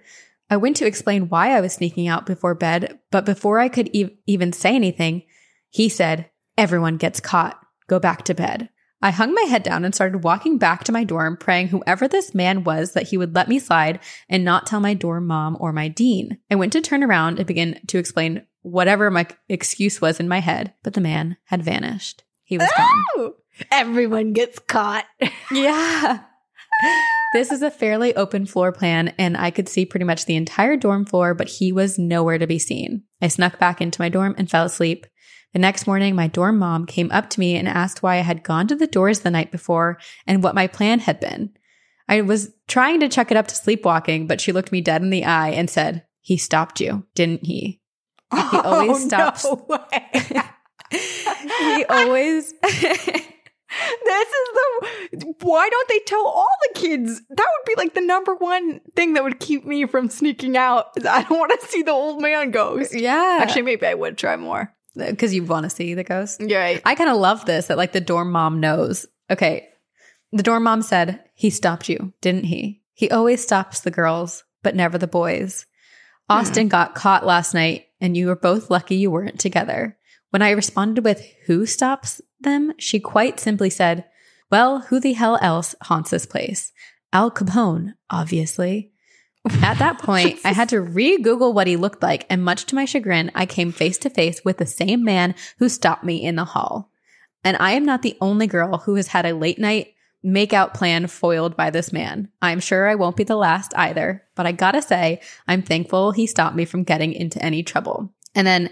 I 0.51 0.57
went 0.57 0.77
to 0.79 0.87
explain 0.87 1.29
why 1.29 1.51
I 1.51 1.61
was 1.61 1.75
sneaking 1.75 2.09
out 2.09 2.27
before 2.27 2.55
bed, 2.55 2.99
but 3.11 3.27
before 3.27 3.59
I 3.59 3.69
could 3.69 3.95
e- 3.95 4.19
even 4.27 4.53
say 4.53 4.75
anything, 4.75 5.25
he 5.69 5.89
said, 5.89 6.31
Everyone 6.57 6.97
gets 6.97 7.21
caught. 7.21 7.61
Go 7.87 8.01
back 8.01 8.25
to 8.25 8.35
bed. 8.35 8.69
I 9.01 9.11
hung 9.11 9.33
my 9.33 9.43
head 9.43 9.63
down 9.63 9.85
and 9.85 9.95
started 9.95 10.25
walking 10.25 10.59
back 10.59 10.83
to 10.85 10.93
my 10.93 11.05
dorm, 11.05 11.37
praying 11.37 11.69
whoever 11.69 12.09
this 12.09 12.35
man 12.35 12.65
was 12.65 12.93
that 12.93 13.09
he 13.09 13.17
would 13.17 13.35
let 13.35 13.49
me 13.49 13.61
slide 13.61 14.01
and 14.29 14.45
not 14.45 14.67
tell 14.67 14.81
my 14.81 14.95
dorm 14.95 15.27
mom 15.27 15.57
or 15.61 15.73
my 15.73 15.87
dean. 15.87 16.39
I 16.51 16.57
went 16.57 16.73
to 16.73 16.81
turn 16.81 17.05
around 17.05 17.39
and 17.39 17.47
begin 17.47 17.81
to 17.87 17.99
explain 17.99 18.45
whatever 18.63 19.09
my 19.11 19.27
excuse 19.49 20.01
was 20.01 20.19
in 20.19 20.29
my 20.29 20.41
head, 20.41 20.75
but 20.83 20.95
the 20.95 21.01
man 21.01 21.37
had 21.45 21.63
vanished. 21.63 22.25
He 22.43 22.59
was 22.59 22.69
gone. 22.77 23.05
Oh, 23.17 23.35
everyone 23.71 24.33
gets 24.33 24.59
caught. 24.59 25.05
Yeah. 25.51 26.25
This 27.33 27.53
is 27.53 27.61
a 27.61 27.71
fairly 27.71 28.17
open 28.17 28.47
floor 28.47 28.73
plan, 28.73 29.15
and 29.19 29.37
I 29.37 29.51
could 29.51 29.69
see 29.69 29.85
pretty 29.85 30.05
much 30.05 30.25
the 30.25 30.37
entire 30.37 30.77
dorm 30.77 31.05
floor, 31.05 31.35
but 31.35 31.49
he 31.49 31.73
was 31.73 31.99
nowhere 31.99 32.39
to 32.39 32.47
be 32.47 32.59
seen. 32.59 33.03
I 33.21 33.29
snuck 33.29 33.59
back 33.59 33.81
into 33.81 34.01
my 34.01 34.09
dorm 34.09 34.35
and 34.39 34.51
fell 34.51 34.65
asleep. 34.65 35.07
The 35.53 35.59
next 35.59 35.87
morning, 35.87 36.15
my 36.15 36.27
dorm 36.27 36.59
mom 36.59 36.87
came 36.87 37.11
up 37.11 37.29
to 37.31 37.41
me 37.41 37.57
and 37.57 37.69
asked 37.69 38.03
why 38.03 38.17
I 38.17 38.21
had 38.21 38.43
gone 38.43 38.67
to 38.69 38.77
the 38.77 38.87
doors 38.87 39.21
the 39.21 39.31
night 39.31 39.51
before 39.51 39.99
and 40.27 40.43
what 40.43 40.55
my 40.55 40.67
plan 40.67 41.01
had 41.01 41.21
been. 41.21 41.51
I 42.09 42.23
was 42.23 42.51
trying 42.67 43.01
to 43.01 43.09
chuck 43.09 43.31
it 43.31 43.37
up 43.37 43.49
to 43.49 43.55
sleepwalking, 43.55 44.27
but 44.27 44.41
she 44.41 44.53
looked 44.53 44.73
me 44.73 44.81
dead 44.81 45.03
in 45.03 45.11
the 45.11 45.25
eye 45.25 45.51
and 45.51 45.69
said, 45.69 46.05
He 46.21 46.39
stopped 46.39 46.81
you, 46.81 47.07
didn't 47.15 47.45
he? 47.45 47.81
He 48.31 48.31
oh, 48.33 48.63
always 48.65 49.05
stops. 49.05 49.45
Oh, 49.47 49.67
No 49.69 49.85
way. 49.93 50.43
he 51.77 51.85
always. 51.85 52.55
This 54.05 54.29
is 54.29 54.49
the. 54.55 55.35
Why 55.43 55.69
don't 55.69 55.89
they 55.89 56.01
tell 56.01 56.27
all 56.27 56.49
the 56.63 56.81
kids? 56.81 57.21
That 57.29 57.47
would 57.47 57.67
be 57.67 57.75
like 57.77 57.95
the 57.95 58.01
number 58.01 58.35
one 58.35 58.81
thing 58.97 59.15
that 59.15 59.25
would 59.25 59.41
keep 59.41 59.65
me 59.65 59.87
from 59.87 60.09
sneaking 60.11 60.57
out. 60.57 60.87
is 60.97 61.07
I 61.07 61.23
don't 61.23 61.39
want 61.39 61.59
to 61.61 61.67
see 61.69 61.83
the 61.83 61.93
old 61.93 62.21
man 62.21 62.51
ghost. 62.51 62.95
yeah. 62.95 63.39
Actually, 63.41 63.63
maybe 63.63 63.87
I 63.87 63.95
would 63.95 64.19
try 64.19 64.37
more. 64.37 64.73
Uh, 64.99 65.11
because 65.11 65.35
you 65.35 65.45
want 65.45 65.65
to 65.65 65.71
see 65.71 65.95
the 65.95 66.05
ghost. 66.05 66.41
You're 66.41 66.61
right. 66.61 66.83
I 66.85 66.95
kind 66.95 67.11
of 67.11 67.17
love 67.19 67.45
this 67.45 67.67
that 67.67 67.77
like 67.77 67.93
the 67.93 68.01
dorm 68.01 68.33
mom 68.33 68.61
knows. 68.61 69.07
Okay. 69.31 69.69
The 70.33 70.43
dorm 70.43 70.65
mom 70.65 70.83
said, 70.83 71.23
he 71.35 71.51
stopped 71.51 71.89
you, 71.89 72.13
didn't 72.21 72.45
he? 72.45 72.83
He 72.93 73.11
always 73.11 73.43
stops 73.43 73.81
the 73.81 73.91
girls, 73.91 74.45
but 74.63 74.75
never 74.75 74.99
the 74.99 75.07
boys. 75.07 75.67
Hmm. 76.29 76.39
Austin 76.39 76.69
got 76.69 76.95
caught 76.95 77.25
last 77.25 77.55
night 77.55 77.87
and 78.01 78.17
you 78.17 78.27
were 78.27 78.37
both 78.37 78.71
lucky 78.71 78.97
you 78.97 79.11
weren't 79.11 79.41
together. 79.41 79.97
When 80.31 80.43
I 80.43 80.51
responded 80.51 81.05
with 81.05 81.25
who 81.47 81.65
stops 81.65 82.21
them, 82.41 82.73
she 82.79 83.01
quite 83.01 83.41
simply 83.41 83.71
said, 83.71 84.05
well, 84.51 84.81
who 84.81 84.99
the 84.99 85.13
hell 85.13 85.39
else 85.43 85.75
haunts 85.83 86.11
this 86.11 86.27
place? 86.27 86.73
Al 87.13 87.31
Capone, 87.31 87.95
obviously. 88.11 88.93
At 89.63 89.79
that 89.79 89.99
point, 90.03 90.41
I 90.45 90.53
had 90.53 90.69
to 90.71 90.81
re 90.81 91.19
Google 91.19 91.53
what 91.53 91.67
he 91.67 91.77
looked 91.77 92.03
like, 92.03 92.27
and 92.31 92.43
much 92.45 92.67
to 92.67 92.75
my 92.75 92.85
chagrin, 92.85 93.31
I 93.35 93.47
came 93.47 93.73
face 93.73 93.99
to 93.99 94.11
face 94.11 94.45
with 94.45 94.59
the 94.59 94.67
same 94.67 95.05
man 95.05 95.35
who 95.59 95.69
stopped 95.69 96.05
me 96.05 96.23
in 96.23 96.37
the 96.37 96.45
hall. 96.45 96.91
And 97.45 97.57
I 97.59 97.73
am 97.73 97.85
not 97.85 98.03
the 98.03 98.17
only 98.21 98.47
girl 98.47 98.79
who 98.79 98.95
has 98.97 99.09
had 99.09 99.27
a 99.27 99.35
late 99.35 99.59
night 99.59 99.95
makeout 100.25 100.75
plan 100.75 101.07
foiled 101.07 101.57
by 101.57 101.71
this 101.71 101.93
man. 101.93 102.29
I'm 102.43 102.61
sure 102.61 102.89
I 102.89 102.97
won't 102.97 103.17
be 103.17 103.25
the 103.25 103.37
last 103.37 103.73
either, 103.77 104.25
but 104.35 104.47
I 104.47 104.53
gotta 104.53 104.83
say, 104.83 105.21
I'm 105.47 105.63
thankful 105.63 106.13
he 106.13 106.27
stopped 106.27 106.57
me 106.57 106.65
from 106.65 106.83
getting 106.83 107.13
into 107.13 107.43
any 107.43 107.63
trouble. 107.63 108.13
And 108.35 108.47
then 108.47 108.71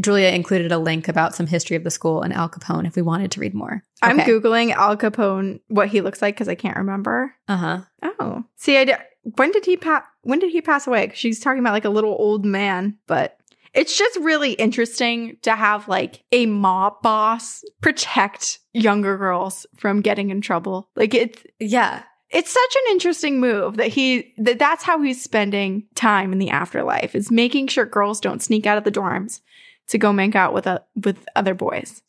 Julia 0.00 0.28
included 0.28 0.70
a 0.72 0.78
link 0.78 1.08
about 1.08 1.34
some 1.34 1.46
history 1.46 1.76
of 1.76 1.84
the 1.84 1.90
school 1.90 2.22
and 2.22 2.32
Al 2.32 2.48
Capone 2.48 2.86
if 2.86 2.94
we 2.96 3.02
wanted 3.02 3.30
to 3.32 3.40
read 3.40 3.54
more. 3.54 3.82
I'm 4.02 4.18
googling 4.20 4.72
Al 4.72 4.96
Capone 4.96 5.60
what 5.68 5.88
he 5.88 6.00
looks 6.02 6.20
like 6.20 6.34
because 6.34 6.48
I 6.48 6.54
can't 6.54 6.76
remember. 6.76 7.34
Uh 7.48 7.56
huh. 7.56 7.78
Oh, 8.02 8.44
see, 8.56 8.76
I 8.76 8.84
d- 8.84 8.92
when 9.36 9.50
did 9.50 9.64
he 9.64 9.76
pass? 9.76 10.04
When 10.22 10.38
did 10.38 10.50
he 10.50 10.60
pass 10.60 10.86
away? 10.86 11.10
She's 11.14 11.40
talking 11.40 11.60
about 11.60 11.72
like 11.72 11.84
a 11.86 11.90
little 11.90 12.16
old 12.18 12.44
man, 12.44 12.98
but 13.06 13.38
it's 13.74 13.96
just 13.96 14.18
really 14.20 14.52
interesting 14.52 15.36
to 15.42 15.54
have 15.54 15.88
like 15.88 16.22
a 16.32 16.46
mob 16.46 17.00
boss 17.02 17.62
protect 17.80 18.58
younger 18.72 19.16
girls 19.16 19.66
from 19.76 20.00
getting 20.00 20.30
in 20.30 20.40
trouble. 20.40 20.88
Like 20.96 21.14
it's 21.14 21.42
Yeah. 21.60 22.02
it's 22.30 22.50
such 22.52 22.76
an 22.76 22.92
interesting 22.92 23.40
move 23.40 23.76
that 23.76 23.88
he 23.88 24.34
that 24.38 24.58
that's 24.58 24.84
how 24.84 25.00
he's 25.02 25.22
spending 25.22 25.86
time 25.94 26.32
in 26.32 26.38
the 26.38 26.50
afterlife 26.50 27.14
is 27.14 27.30
making 27.30 27.68
sure 27.68 27.84
girls 27.86 28.20
don't 28.20 28.42
sneak 28.42 28.66
out 28.66 28.78
of 28.78 28.84
the 28.84 28.90
dorms 28.92 29.40
to 29.88 29.98
go 29.98 30.12
make 30.12 30.34
out 30.34 30.52
with 30.54 30.66
a 30.66 30.82
with 30.96 31.26
other 31.36 31.54
boys. 31.54 32.02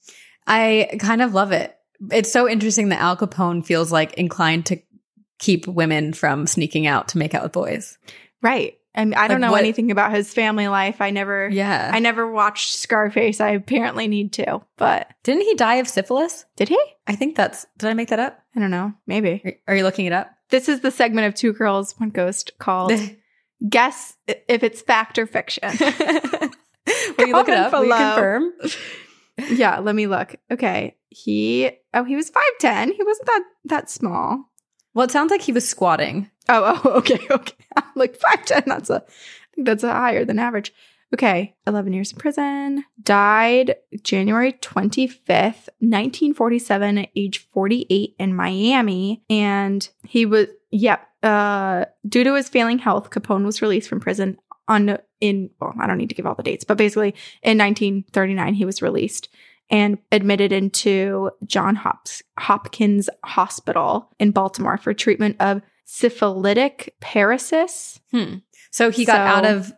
I 0.48 0.90
kind 1.00 1.22
of 1.22 1.34
love 1.34 1.52
it. 1.52 1.76
It's 2.12 2.32
so 2.32 2.48
interesting 2.50 2.90
that 2.90 3.02
Al 3.02 3.18
Capone 3.18 3.66
feels 3.66 3.92
like 3.92 4.14
inclined 4.14 4.66
to 4.68 4.80
keep 5.38 5.68
women 5.68 6.14
from 6.14 6.48
sneaking 6.48 6.88
out 6.88 7.10
to 7.10 7.18
make 7.18 7.34
out 7.36 7.44
with 7.44 7.52
boys. 7.52 7.98
Right. 8.42 8.76
I 8.96 9.06
mean, 9.06 9.14
I 9.14 9.28
don't 9.28 9.40
know 9.42 9.52
what- 9.52 9.60
anything 9.62 9.92
about 9.92 10.12
his 10.14 10.34
family 10.34 10.68
life. 10.68 11.00
I 11.02 11.12
never 11.12 11.48
Yeah. 11.50 11.92
I 11.94 12.00
never 12.00 12.30
watched 12.30 12.74
Scarface. 12.74 13.40
I 13.40 13.52
apparently 13.52 14.08
need 14.08 14.34
to, 14.34 14.62
but 14.78 15.08
Didn't 15.24 15.44
he 15.44 15.54
die 15.56 15.76
of 15.76 15.88
syphilis? 15.88 16.46
did 16.56 16.70
he? 16.70 16.80
I 17.08 17.16
think 17.16 17.36
that's. 17.36 17.66
Did 17.78 17.90
I 17.90 17.94
make 17.94 18.10
that 18.10 18.20
up? 18.20 18.40
I 18.56 18.60
don't 18.60 18.72
know. 18.72 18.94
Maybe. 19.06 19.42
Are- 19.46 19.74
Are 19.74 19.76
you 19.78 19.84
looking 19.84 20.06
it 20.08 20.14
up? 20.14 20.32
This 20.50 20.68
is 20.68 20.80
the 20.82 20.90
segment 20.92 21.28
of 21.28 21.36
Two 21.36 21.54
Girls, 21.54 21.94
One 22.00 22.10
Ghost 22.10 22.52
called 22.60 22.92
Guess 23.70 24.16
If 24.28 24.64
It's 24.64 24.82
Fact 24.82 25.20
or 25.20 25.28
Fiction. 25.28 25.70
Will 27.18 27.28
you 27.28 27.34
look 27.34 27.50
it 27.50 27.58
up? 27.58 27.72
Will 27.72 27.84
you 27.84 27.90
below. 27.90 27.98
confirm? 27.98 28.54
yeah, 29.58 29.80
let 29.80 29.96
me 29.96 30.08
look. 30.08 30.36
Okay. 30.52 30.96
He 31.10 31.72
oh, 31.94 32.04
he 32.04 32.16
was 32.16 32.32
5'10. 32.62 32.94
He 32.94 33.04
wasn't 33.04 33.28
that 33.28 33.44
that 33.66 33.90
small. 33.90 34.46
Well, 34.94 35.06
it 35.06 35.12
sounds 35.12 35.32
like 35.32 35.42
he 35.42 35.52
was 35.52 35.68
squatting. 35.68 36.30
Oh, 36.48 36.82
oh, 36.84 36.90
okay, 36.98 37.20
okay. 37.32 37.66
I'm 37.76 37.84
like 37.96 38.20
5'10. 38.20 38.66
That's 38.66 38.90
a 38.90 39.04
that's 39.58 39.84
a 39.84 39.92
higher 39.92 40.26
than 40.26 40.40
average. 40.40 40.74
Okay. 41.14 41.56
11 41.66 41.94
years 41.94 42.12
in 42.12 42.20
prison. 42.20 42.86
Died 43.02 43.76
January 44.04 44.54
25th, 44.54 45.68
1947, 45.80 46.98
at 47.00 47.10
age 47.16 47.40
48 47.52 48.16
in 48.20 48.36
Miami. 48.36 49.24
And 49.30 49.88
he 50.04 50.26
was, 50.26 50.48
yep. 50.72 51.08
Uh, 51.22 51.86
due 52.08 52.24
to 52.24 52.36
his 52.36 52.48
failing 52.48 52.80
health, 52.80 53.10
Capone 53.10 53.44
was 53.44 53.62
released 53.62 53.90
from 53.90 54.00
prison 54.00 54.38
on 54.70 54.98
in 55.20 55.50
well, 55.60 55.74
I 55.80 55.88
don't 55.88 55.98
need 55.98 56.10
to 56.10 56.16
give 56.16 56.26
all 56.26 56.36
the 56.36 56.44
dates, 56.44 56.64
but 56.64 56.78
basically 56.78 57.10
in 57.44 57.58
1939 57.58 58.54
he 58.54 58.64
was 58.66 58.82
released 58.82 59.28
and 59.70 59.98
admitted 60.12 60.52
into 60.52 61.30
John 61.46 61.76
Hops- 61.76 62.24
Hopkins 62.38 63.10
Hospital 63.26 64.10
in 64.20 64.32
Baltimore 64.32 64.78
for 64.78 64.94
treatment 64.94 65.36
of 65.40 65.62
syphilitic 65.86 66.96
paralysis. 67.02 68.00
Hmm. 68.12 68.36
So 68.72 68.90
he 68.92 69.06
got 69.06 69.16
So- 69.16 69.20
out 69.38 69.46
of 69.46 69.74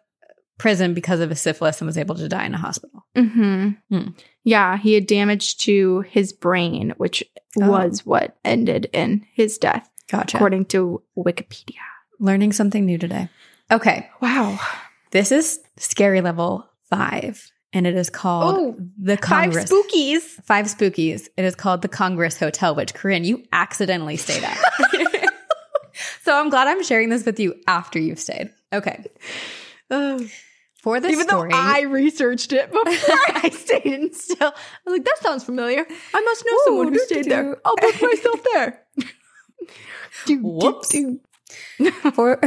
prison 0.57 0.93
because 0.93 1.19
of 1.19 1.29
his 1.31 1.41
syphilis 1.41 1.81
and 1.81 1.87
was 1.87 1.97
able 1.97 2.13
to 2.15 2.29
die 2.29 2.45
in 2.45 2.53
a 2.53 2.57
hospital. 2.57 3.03
Mm-hmm. 3.17 3.69
Hmm. 3.89 4.07
Yeah, 4.43 4.77
he 4.77 4.93
had 4.93 5.07
damage 5.07 5.57
to 5.59 6.01
his 6.01 6.31
brain, 6.33 6.93
which 6.97 7.23
Oh. 7.59 7.69
was 7.69 8.05
what 8.05 8.37
ended 8.45 8.87
in 8.93 9.25
his 9.33 9.57
death, 9.57 9.89
Gotcha. 10.09 10.37
according 10.37 10.65
to 10.65 11.01
Wikipedia. 11.17 11.79
Learning 12.19 12.51
something 12.53 12.85
new 12.85 12.97
today. 12.99 13.27
Okay. 13.71 14.09
Wow. 14.21 14.59
This 15.11 15.31
is 15.31 15.59
scary 15.77 16.21
level 16.21 16.69
five, 16.89 17.51
and 17.73 17.87
it 17.87 17.95
is 17.95 18.09
called 18.09 18.57
Oh, 18.57 18.75
the 19.01 19.17
Congress. 19.17 19.69
Five 19.69 19.79
spookies. 19.85 20.21
Five 20.43 20.65
spookies. 20.65 21.27
It 21.37 21.45
is 21.45 21.55
called 21.55 21.81
the 21.81 21.87
Congress 21.87 22.37
Hotel, 22.37 22.75
which 22.75 22.93
Corinne, 22.93 23.23
you 23.23 23.43
accidentally 23.53 24.17
stayed 24.17 24.43
at. 24.43 24.57
so 26.23 26.37
I'm 26.39 26.49
glad 26.49 26.67
I'm 26.67 26.83
sharing 26.83 27.09
this 27.09 27.25
with 27.25 27.39
you 27.39 27.55
after 27.67 27.99
you've 27.99 28.19
stayed. 28.19 28.51
Okay. 28.73 29.05
Um, 29.89 30.29
for 30.81 30.99
this 30.99 31.11
story 31.11 31.13
Even 31.13 31.27
story, 31.27 31.49
though 31.51 31.57
I 31.57 31.81
researched 31.81 32.53
it 32.53 32.71
before 32.71 32.83
I 32.87 33.49
stayed 33.53 33.85
in 33.85 34.13
still. 34.13 34.47
I 34.47 34.53
was 34.85 34.93
like, 34.93 35.05
that 35.05 35.17
sounds 35.19 35.43
familiar. 35.43 35.85
I 36.13 36.21
must 36.21 36.45
know 36.45 36.53
Ooh, 36.53 36.61
someone 36.65 36.87
who 36.93 36.99
stayed 36.99 37.25
there. 37.25 37.57
I'll 37.63 37.75
book 37.75 38.01
myself 38.01 38.43
there. 38.53 38.81
Do, 38.97 39.05
do, 40.25 40.39
Whoops. 40.41 40.89
do. 40.89 41.19
for 42.13 42.39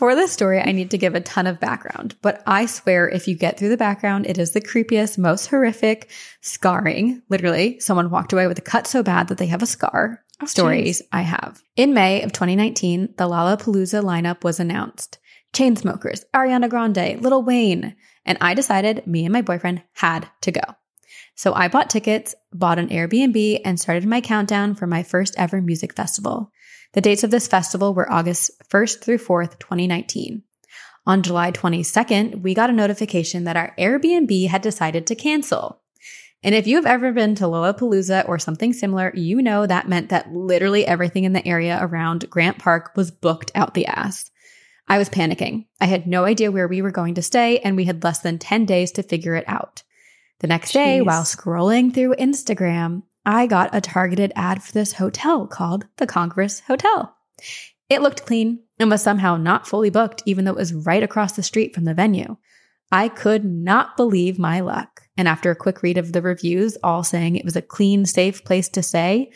for 0.00 0.14
this 0.14 0.32
story, 0.32 0.58
I 0.58 0.72
need 0.72 0.92
to 0.92 0.96
give 0.96 1.14
a 1.14 1.20
ton 1.20 1.46
of 1.46 1.60
background, 1.60 2.16
but 2.22 2.42
I 2.46 2.64
swear 2.64 3.06
if 3.06 3.28
you 3.28 3.36
get 3.36 3.58
through 3.58 3.68
the 3.68 3.76
background, 3.76 4.26
it 4.26 4.38
is 4.38 4.52
the 4.52 4.60
creepiest, 4.62 5.18
most 5.18 5.48
horrific, 5.48 6.08
scarring. 6.40 7.20
Literally, 7.28 7.78
someone 7.80 8.08
walked 8.08 8.32
away 8.32 8.46
with 8.46 8.58
a 8.58 8.62
cut 8.62 8.86
so 8.86 9.02
bad 9.02 9.28
that 9.28 9.36
they 9.36 9.48
have 9.48 9.62
a 9.62 9.66
scar. 9.66 10.24
Oh, 10.40 10.46
stories 10.46 11.02
I 11.12 11.20
have. 11.20 11.62
In 11.76 11.92
May 11.92 12.22
of 12.22 12.32
2019, 12.32 13.16
the 13.18 13.28
Lollapalooza 13.28 14.02
lineup 14.02 14.42
was 14.42 14.58
announced. 14.58 15.18
Chainsmokers, 15.52 16.24
Ariana 16.32 16.70
Grande, 16.70 17.20
Lil 17.20 17.42
Wayne. 17.42 17.94
And 18.24 18.38
I 18.40 18.54
decided 18.54 19.06
me 19.06 19.26
and 19.26 19.34
my 19.34 19.42
boyfriend 19.42 19.82
had 19.92 20.30
to 20.40 20.50
go. 20.50 20.62
So 21.34 21.52
I 21.52 21.68
bought 21.68 21.90
tickets, 21.90 22.34
bought 22.54 22.78
an 22.78 22.88
Airbnb, 22.88 23.60
and 23.66 23.78
started 23.78 24.06
my 24.06 24.22
countdown 24.22 24.74
for 24.74 24.86
my 24.86 25.02
first 25.02 25.34
ever 25.36 25.60
music 25.60 25.94
festival. 25.94 26.50
The 26.92 27.00
dates 27.00 27.22
of 27.22 27.30
this 27.30 27.46
festival 27.46 27.94
were 27.94 28.10
August 28.10 28.50
1st 28.68 29.02
through 29.02 29.18
4th, 29.18 29.58
2019. 29.58 30.42
On 31.06 31.22
July 31.22 31.52
22nd, 31.52 32.42
we 32.42 32.52
got 32.52 32.70
a 32.70 32.74
notification 32.74 33.44
that 33.44 33.56
our 33.56 33.74
Airbnb 33.78 34.48
had 34.48 34.62
decided 34.62 35.06
to 35.06 35.14
cancel. 35.14 35.80
And 36.42 36.54
if 36.54 36.66
you've 36.66 36.86
ever 36.86 37.12
been 37.12 37.34
to 37.36 37.44
Lollapalooza 37.44 38.28
or 38.28 38.38
something 38.38 38.72
similar, 38.72 39.12
you 39.14 39.42
know 39.42 39.66
that 39.66 39.88
meant 39.88 40.08
that 40.08 40.32
literally 40.32 40.86
everything 40.86 41.24
in 41.24 41.32
the 41.32 41.46
area 41.46 41.78
around 41.80 42.28
Grant 42.30 42.58
Park 42.58 42.92
was 42.96 43.10
booked 43.10 43.52
out 43.54 43.74
the 43.74 43.86
ass. 43.86 44.30
I 44.88 44.98
was 44.98 45.08
panicking. 45.08 45.66
I 45.80 45.86
had 45.86 46.06
no 46.06 46.24
idea 46.24 46.50
where 46.50 46.66
we 46.66 46.82
were 46.82 46.90
going 46.90 47.14
to 47.14 47.22
stay, 47.22 47.58
and 47.60 47.76
we 47.76 47.84
had 47.84 48.02
less 48.02 48.18
than 48.20 48.38
10 48.38 48.64
days 48.64 48.90
to 48.92 49.02
figure 49.02 49.34
it 49.34 49.44
out. 49.46 49.82
The 50.40 50.46
next 50.46 50.72
day, 50.72 51.02
while 51.02 51.22
scrolling 51.22 51.94
through 51.94 52.16
Instagram, 52.16 53.02
I 53.30 53.46
got 53.46 53.72
a 53.72 53.80
targeted 53.80 54.32
ad 54.34 54.60
for 54.60 54.72
this 54.72 54.94
hotel 54.94 55.46
called 55.46 55.86
the 55.98 56.06
Congress 56.06 56.58
Hotel. 56.66 57.14
It 57.88 58.02
looked 58.02 58.26
clean 58.26 58.64
and 58.80 58.90
was 58.90 59.04
somehow 59.04 59.36
not 59.36 59.68
fully 59.68 59.88
booked, 59.88 60.24
even 60.26 60.44
though 60.44 60.50
it 60.50 60.56
was 60.56 60.74
right 60.74 61.00
across 61.00 61.30
the 61.30 61.44
street 61.44 61.72
from 61.72 61.84
the 61.84 61.94
venue. 61.94 62.38
I 62.90 63.08
could 63.08 63.44
not 63.44 63.96
believe 63.96 64.36
my 64.36 64.58
luck. 64.58 65.02
And 65.16 65.28
after 65.28 65.48
a 65.52 65.56
quick 65.56 65.80
read 65.80 65.96
of 65.96 66.12
the 66.12 66.22
reviews, 66.22 66.76
all 66.82 67.04
saying 67.04 67.36
it 67.36 67.44
was 67.44 67.54
a 67.54 67.62
clean, 67.62 68.04
safe 68.04 68.42
place 68.42 68.68
to 68.70 68.82
stay, 68.82 69.30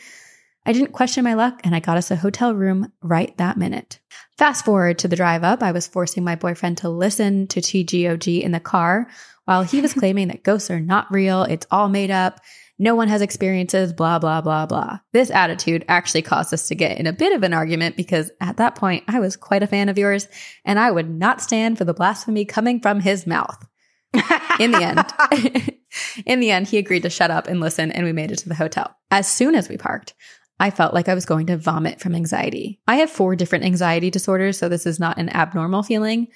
I 0.65 0.73
didn't 0.73 0.91
question 0.91 1.23
my 1.23 1.35
luck 1.35 1.61
and 1.63 1.73
I 1.73 1.79
got 1.79 1.95
us 1.95 2.11
a 2.11 2.17
hotel 2.17 2.53
room 2.53 2.91
right 3.01 3.37
that 3.37 3.55
minute. 3.55 4.01
Fast 4.37 4.65
forward 4.65 4.99
to 4.99 5.07
the 5.07 5.15
drive 5.15 5.45
up, 5.45 5.63
I 5.63 5.71
was 5.71 5.87
forcing 5.87 6.25
my 6.25 6.35
boyfriend 6.35 6.79
to 6.79 6.89
listen 6.89 7.47
to 7.47 7.61
TGOG 7.61 8.41
in 8.41 8.51
the 8.51 8.59
car 8.59 9.07
while 9.45 9.63
he 9.63 9.79
was 9.79 9.93
claiming 9.99 10.27
that 10.27 10.43
ghosts 10.43 10.69
are 10.69 10.81
not 10.81 11.09
real, 11.11 11.43
it's 11.43 11.67
all 11.71 11.87
made 11.87 12.11
up, 12.11 12.41
no 12.77 12.95
one 12.95 13.07
has 13.07 13.21
experiences, 13.21 13.93
blah, 13.93 14.19
blah, 14.19 14.41
blah, 14.41 14.65
blah. 14.65 14.99
This 15.13 15.31
attitude 15.31 15.85
actually 15.87 16.23
caused 16.23 16.53
us 16.53 16.67
to 16.67 16.75
get 16.75 16.97
in 16.97 17.07
a 17.07 17.13
bit 17.13 17.33
of 17.33 17.43
an 17.43 17.53
argument 17.53 17.95
because 17.95 18.31
at 18.41 18.57
that 18.57 18.75
point 18.75 19.03
I 19.07 19.19
was 19.19 19.37
quite 19.37 19.63
a 19.63 19.67
fan 19.67 19.89
of 19.89 19.97
yours 19.97 20.27
and 20.65 20.77
I 20.77 20.91
would 20.91 21.09
not 21.09 21.41
stand 21.41 21.77
for 21.77 21.85
the 21.85 21.93
blasphemy 21.93 22.45
coming 22.45 22.81
from 22.81 22.99
his 22.99 23.25
mouth. 23.25 23.65
In 24.59 24.71
the 24.71 24.81
end, 24.81 25.75
in 26.25 26.39
the 26.39 26.49
end, 26.49 26.69
he 26.69 26.77
agreed 26.77 27.03
to 27.03 27.09
shut 27.09 27.31
up 27.31 27.47
and 27.47 27.59
listen, 27.59 27.91
and 27.91 28.05
we 28.05 28.13
made 28.13 28.31
it 28.31 28.37
to 28.37 28.47
the 28.47 28.55
hotel. 28.55 28.95
As 29.11 29.27
soon 29.27 29.55
as 29.55 29.67
we 29.67 29.75
parked, 29.75 30.13
I 30.57 30.69
felt 30.69 30.93
like 30.93 31.09
I 31.09 31.13
was 31.13 31.25
going 31.25 31.47
to 31.47 31.57
vomit 31.57 31.99
from 31.99 32.15
anxiety. 32.15 32.79
I 32.87 32.97
have 32.97 33.09
four 33.09 33.35
different 33.35 33.65
anxiety 33.65 34.09
disorders, 34.09 34.57
so 34.57 34.69
this 34.69 34.85
is 34.85 34.99
not 34.99 35.17
an 35.17 35.27
abnormal 35.29 35.83
feeling, 35.83 36.27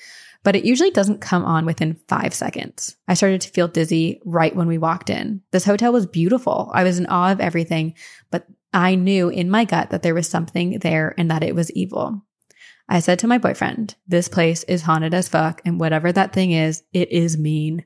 but 0.43 0.55
it 0.55 0.65
usually 0.65 0.91
doesn't 0.91 1.21
come 1.21 1.43
on 1.43 1.65
within 1.65 1.99
five 2.07 2.33
seconds. 2.33 2.95
I 3.07 3.13
started 3.13 3.41
to 3.41 3.49
feel 3.49 3.67
dizzy 3.67 4.21
right 4.25 4.55
when 4.55 4.67
we 4.67 4.77
walked 4.77 5.09
in. 5.09 5.41
This 5.51 5.65
hotel 5.65 5.91
was 5.91 6.05
beautiful. 6.05 6.71
I 6.73 6.83
was 6.83 6.99
in 6.99 7.07
awe 7.07 7.31
of 7.31 7.41
everything, 7.41 7.95
but 8.31 8.47
I 8.73 8.95
knew 8.95 9.29
in 9.29 9.49
my 9.49 9.65
gut 9.65 9.89
that 9.89 10.03
there 10.03 10.13
was 10.13 10.29
something 10.29 10.79
there 10.79 11.13
and 11.17 11.29
that 11.31 11.43
it 11.43 11.55
was 11.55 11.71
evil. 11.71 12.23
I 12.87 12.99
said 12.99 13.19
to 13.19 13.27
my 13.27 13.37
boyfriend, 13.37 13.95
This 14.07 14.27
place 14.27 14.63
is 14.63 14.81
haunted 14.81 15.13
as 15.13 15.27
fuck, 15.27 15.61
and 15.65 15.79
whatever 15.79 16.11
that 16.11 16.33
thing 16.33 16.51
is, 16.51 16.83
it 16.91 17.11
is 17.11 17.37
mean. 17.37 17.85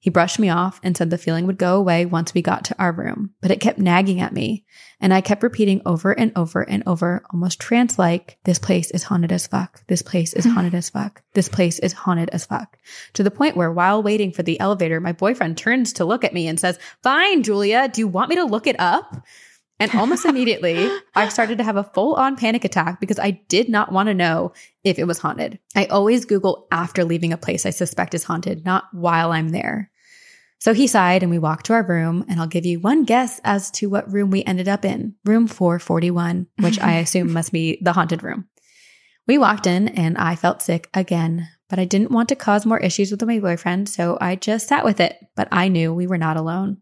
He 0.00 0.10
brushed 0.10 0.38
me 0.38 0.48
off 0.48 0.80
and 0.82 0.96
said 0.96 1.10
the 1.10 1.18
feeling 1.18 1.46
would 1.46 1.58
go 1.58 1.76
away 1.76 2.06
once 2.06 2.32
we 2.32 2.40
got 2.40 2.64
to 2.66 2.78
our 2.78 2.92
room, 2.92 3.30
but 3.40 3.50
it 3.50 3.60
kept 3.60 3.80
nagging 3.80 4.20
at 4.20 4.32
me. 4.32 4.64
And 5.00 5.12
I 5.12 5.20
kept 5.20 5.42
repeating 5.42 5.82
over 5.84 6.12
and 6.12 6.30
over 6.36 6.62
and 6.62 6.84
over, 6.86 7.24
almost 7.32 7.60
trance 7.60 7.98
like, 7.98 8.38
this 8.44 8.60
place 8.60 8.92
is 8.92 9.02
haunted 9.02 9.32
as 9.32 9.48
fuck. 9.48 9.82
This 9.88 10.02
place 10.02 10.34
is 10.34 10.44
hmm. 10.44 10.52
haunted 10.52 10.74
as 10.74 10.90
fuck. 10.90 11.22
This 11.34 11.48
place 11.48 11.80
is 11.80 11.92
haunted 11.92 12.30
as 12.30 12.46
fuck. 12.46 12.78
To 13.14 13.24
the 13.24 13.30
point 13.30 13.56
where 13.56 13.72
while 13.72 14.02
waiting 14.02 14.32
for 14.32 14.44
the 14.44 14.58
elevator, 14.60 15.00
my 15.00 15.12
boyfriend 15.12 15.58
turns 15.58 15.92
to 15.94 16.04
look 16.04 16.24
at 16.24 16.34
me 16.34 16.46
and 16.46 16.60
says, 16.60 16.78
Fine, 17.02 17.42
Julia, 17.42 17.88
do 17.88 18.00
you 18.00 18.08
want 18.08 18.30
me 18.30 18.36
to 18.36 18.44
look 18.44 18.68
it 18.68 18.76
up? 18.78 19.16
And 19.80 19.94
almost 19.94 20.24
immediately, 20.24 20.90
I 21.14 21.28
started 21.28 21.58
to 21.58 21.64
have 21.64 21.76
a 21.76 21.84
full 21.84 22.14
on 22.14 22.36
panic 22.36 22.64
attack 22.64 23.00
because 23.00 23.18
I 23.18 23.42
did 23.48 23.68
not 23.68 23.92
want 23.92 24.08
to 24.08 24.14
know 24.14 24.52
if 24.82 24.98
it 24.98 25.06
was 25.06 25.18
haunted. 25.18 25.60
I 25.76 25.86
always 25.86 26.24
Google 26.24 26.66
after 26.72 27.04
leaving 27.04 27.32
a 27.32 27.38
place 27.38 27.64
I 27.64 27.70
suspect 27.70 28.14
is 28.14 28.24
haunted, 28.24 28.64
not 28.64 28.84
while 28.92 29.30
I'm 29.30 29.50
there. 29.50 29.90
So 30.60 30.74
he 30.74 30.88
sighed 30.88 31.22
and 31.22 31.30
we 31.30 31.38
walked 31.38 31.66
to 31.66 31.74
our 31.74 31.84
room, 31.84 32.24
and 32.28 32.40
I'll 32.40 32.48
give 32.48 32.66
you 32.66 32.80
one 32.80 33.04
guess 33.04 33.40
as 33.44 33.70
to 33.72 33.88
what 33.88 34.12
room 34.12 34.30
we 34.30 34.42
ended 34.42 34.66
up 34.66 34.84
in 34.84 35.14
room 35.24 35.46
441, 35.46 36.48
which 36.58 36.80
I 36.80 36.94
assume 36.94 37.32
must 37.32 37.52
be 37.52 37.78
the 37.80 37.92
haunted 37.92 38.24
room. 38.24 38.48
We 39.28 39.38
walked 39.38 39.68
in 39.68 39.88
and 39.88 40.18
I 40.18 40.34
felt 40.34 40.62
sick 40.62 40.88
again, 40.92 41.48
but 41.68 41.78
I 41.78 41.84
didn't 41.84 42.10
want 42.10 42.30
to 42.30 42.34
cause 42.34 42.66
more 42.66 42.80
issues 42.80 43.12
with 43.12 43.22
my 43.22 43.38
boyfriend, 43.38 43.88
so 43.88 44.18
I 44.20 44.34
just 44.34 44.66
sat 44.66 44.84
with 44.84 44.98
it, 44.98 45.16
but 45.36 45.46
I 45.52 45.68
knew 45.68 45.94
we 45.94 46.08
were 46.08 46.18
not 46.18 46.36
alone. 46.36 46.78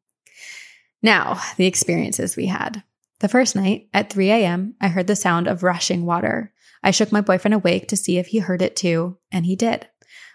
Now, 1.02 1.40
the 1.56 1.66
experiences 1.66 2.36
we 2.36 2.46
had. 2.46 2.82
The 3.20 3.28
first 3.28 3.56
night 3.56 3.88
at 3.94 4.12
3 4.12 4.30
a.m., 4.30 4.74
I 4.80 4.88
heard 4.88 5.06
the 5.06 5.16
sound 5.16 5.46
of 5.46 5.62
rushing 5.62 6.04
water. 6.04 6.52
I 6.82 6.90
shook 6.90 7.12
my 7.12 7.20
boyfriend 7.20 7.54
awake 7.54 7.88
to 7.88 7.96
see 7.96 8.18
if 8.18 8.28
he 8.28 8.38
heard 8.38 8.62
it 8.62 8.76
too, 8.76 9.18
and 9.32 9.46
he 9.46 9.56
did. 9.56 9.88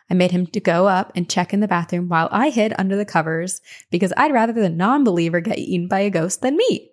I 0.10 0.14
made 0.14 0.32
him 0.32 0.48
to 0.48 0.60
go 0.60 0.88
up 0.88 1.14
and 1.16 1.30
check 1.30 1.54
in 1.54 1.62
the 1.62 1.68
bathroom 1.68 2.10
while 2.10 2.28
I 2.32 2.50
hid 2.50 2.74
under 2.78 2.98
the 2.98 3.06
covers 3.06 3.62
because 3.92 4.12
I'd 4.18 4.34
rather 4.34 4.52
the 4.52 4.70
non 4.70 5.06
believer 5.06 5.40
get 5.40 5.58
eaten 5.58 5.88
by 5.88 6.00
a 6.00 6.10
ghost 6.10 6.42
than 6.42 6.58
me. 6.58 6.90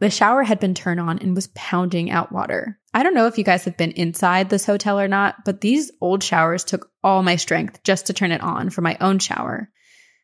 The 0.00 0.10
shower 0.10 0.42
had 0.42 0.58
been 0.58 0.74
turned 0.74 1.00
on 1.00 1.18
and 1.18 1.34
was 1.34 1.48
pounding 1.54 2.10
out 2.10 2.32
water. 2.32 2.78
I 2.94 3.02
don't 3.02 3.14
know 3.14 3.26
if 3.26 3.38
you 3.38 3.44
guys 3.44 3.64
have 3.64 3.76
been 3.76 3.92
inside 3.92 4.48
this 4.48 4.66
hotel 4.66 4.98
or 4.98 5.08
not, 5.08 5.44
but 5.44 5.60
these 5.60 5.92
old 6.00 6.22
showers 6.22 6.64
took 6.64 6.90
all 7.04 7.22
my 7.22 7.36
strength 7.36 7.82
just 7.84 8.06
to 8.06 8.12
turn 8.12 8.32
it 8.32 8.40
on 8.40 8.70
for 8.70 8.80
my 8.80 8.96
own 9.00 9.18
shower. 9.18 9.70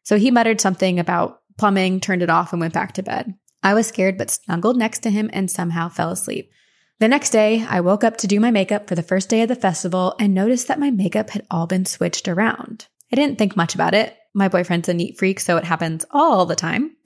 So 0.02 0.18
he 0.18 0.30
muttered 0.30 0.60
something 0.60 0.98
about 0.98 1.42
plumbing, 1.56 2.00
turned 2.00 2.22
it 2.22 2.30
off, 2.30 2.52
and 2.52 2.60
went 2.60 2.74
back 2.74 2.92
to 2.92 3.02
bed. 3.02 3.34
I 3.62 3.74
was 3.74 3.86
scared 3.86 4.18
but 4.18 4.30
snuggled 4.30 4.76
next 4.76 5.00
to 5.00 5.10
him 5.10 5.30
and 5.32 5.50
somehow 5.50 5.88
fell 5.88 6.10
asleep. 6.10 6.50
The 7.00 7.08
next 7.08 7.30
day, 7.30 7.64
I 7.68 7.80
woke 7.80 8.04
up 8.04 8.18
to 8.18 8.26
do 8.26 8.38
my 8.38 8.50
makeup 8.50 8.86
for 8.86 8.94
the 8.94 9.02
first 9.02 9.28
day 9.28 9.42
of 9.42 9.48
the 9.48 9.56
festival 9.56 10.14
and 10.20 10.32
noticed 10.32 10.68
that 10.68 10.78
my 10.78 10.90
makeup 10.90 11.30
had 11.30 11.46
all 11.50 11.66
been 11.66 11.86
switched 11.86 12.28
around. 12.28 12.86
I 13.12 13.16
didn't 13.16 13.38
think 13.38 13.56
much 13.56 13.74
about 13.74 13.94
it. 13.94 14.16
My 14.34 14.48
boyfriend's 14.48 14.88
a 14.88 14.94
neat 14.94 15.18
freak, 15.18 15.40
so 15.40 15.56
it 15.56 15.64
happens 15.64 16.04
all 16.10 16.46
the 16.46 16.56
time. 16.56 16.96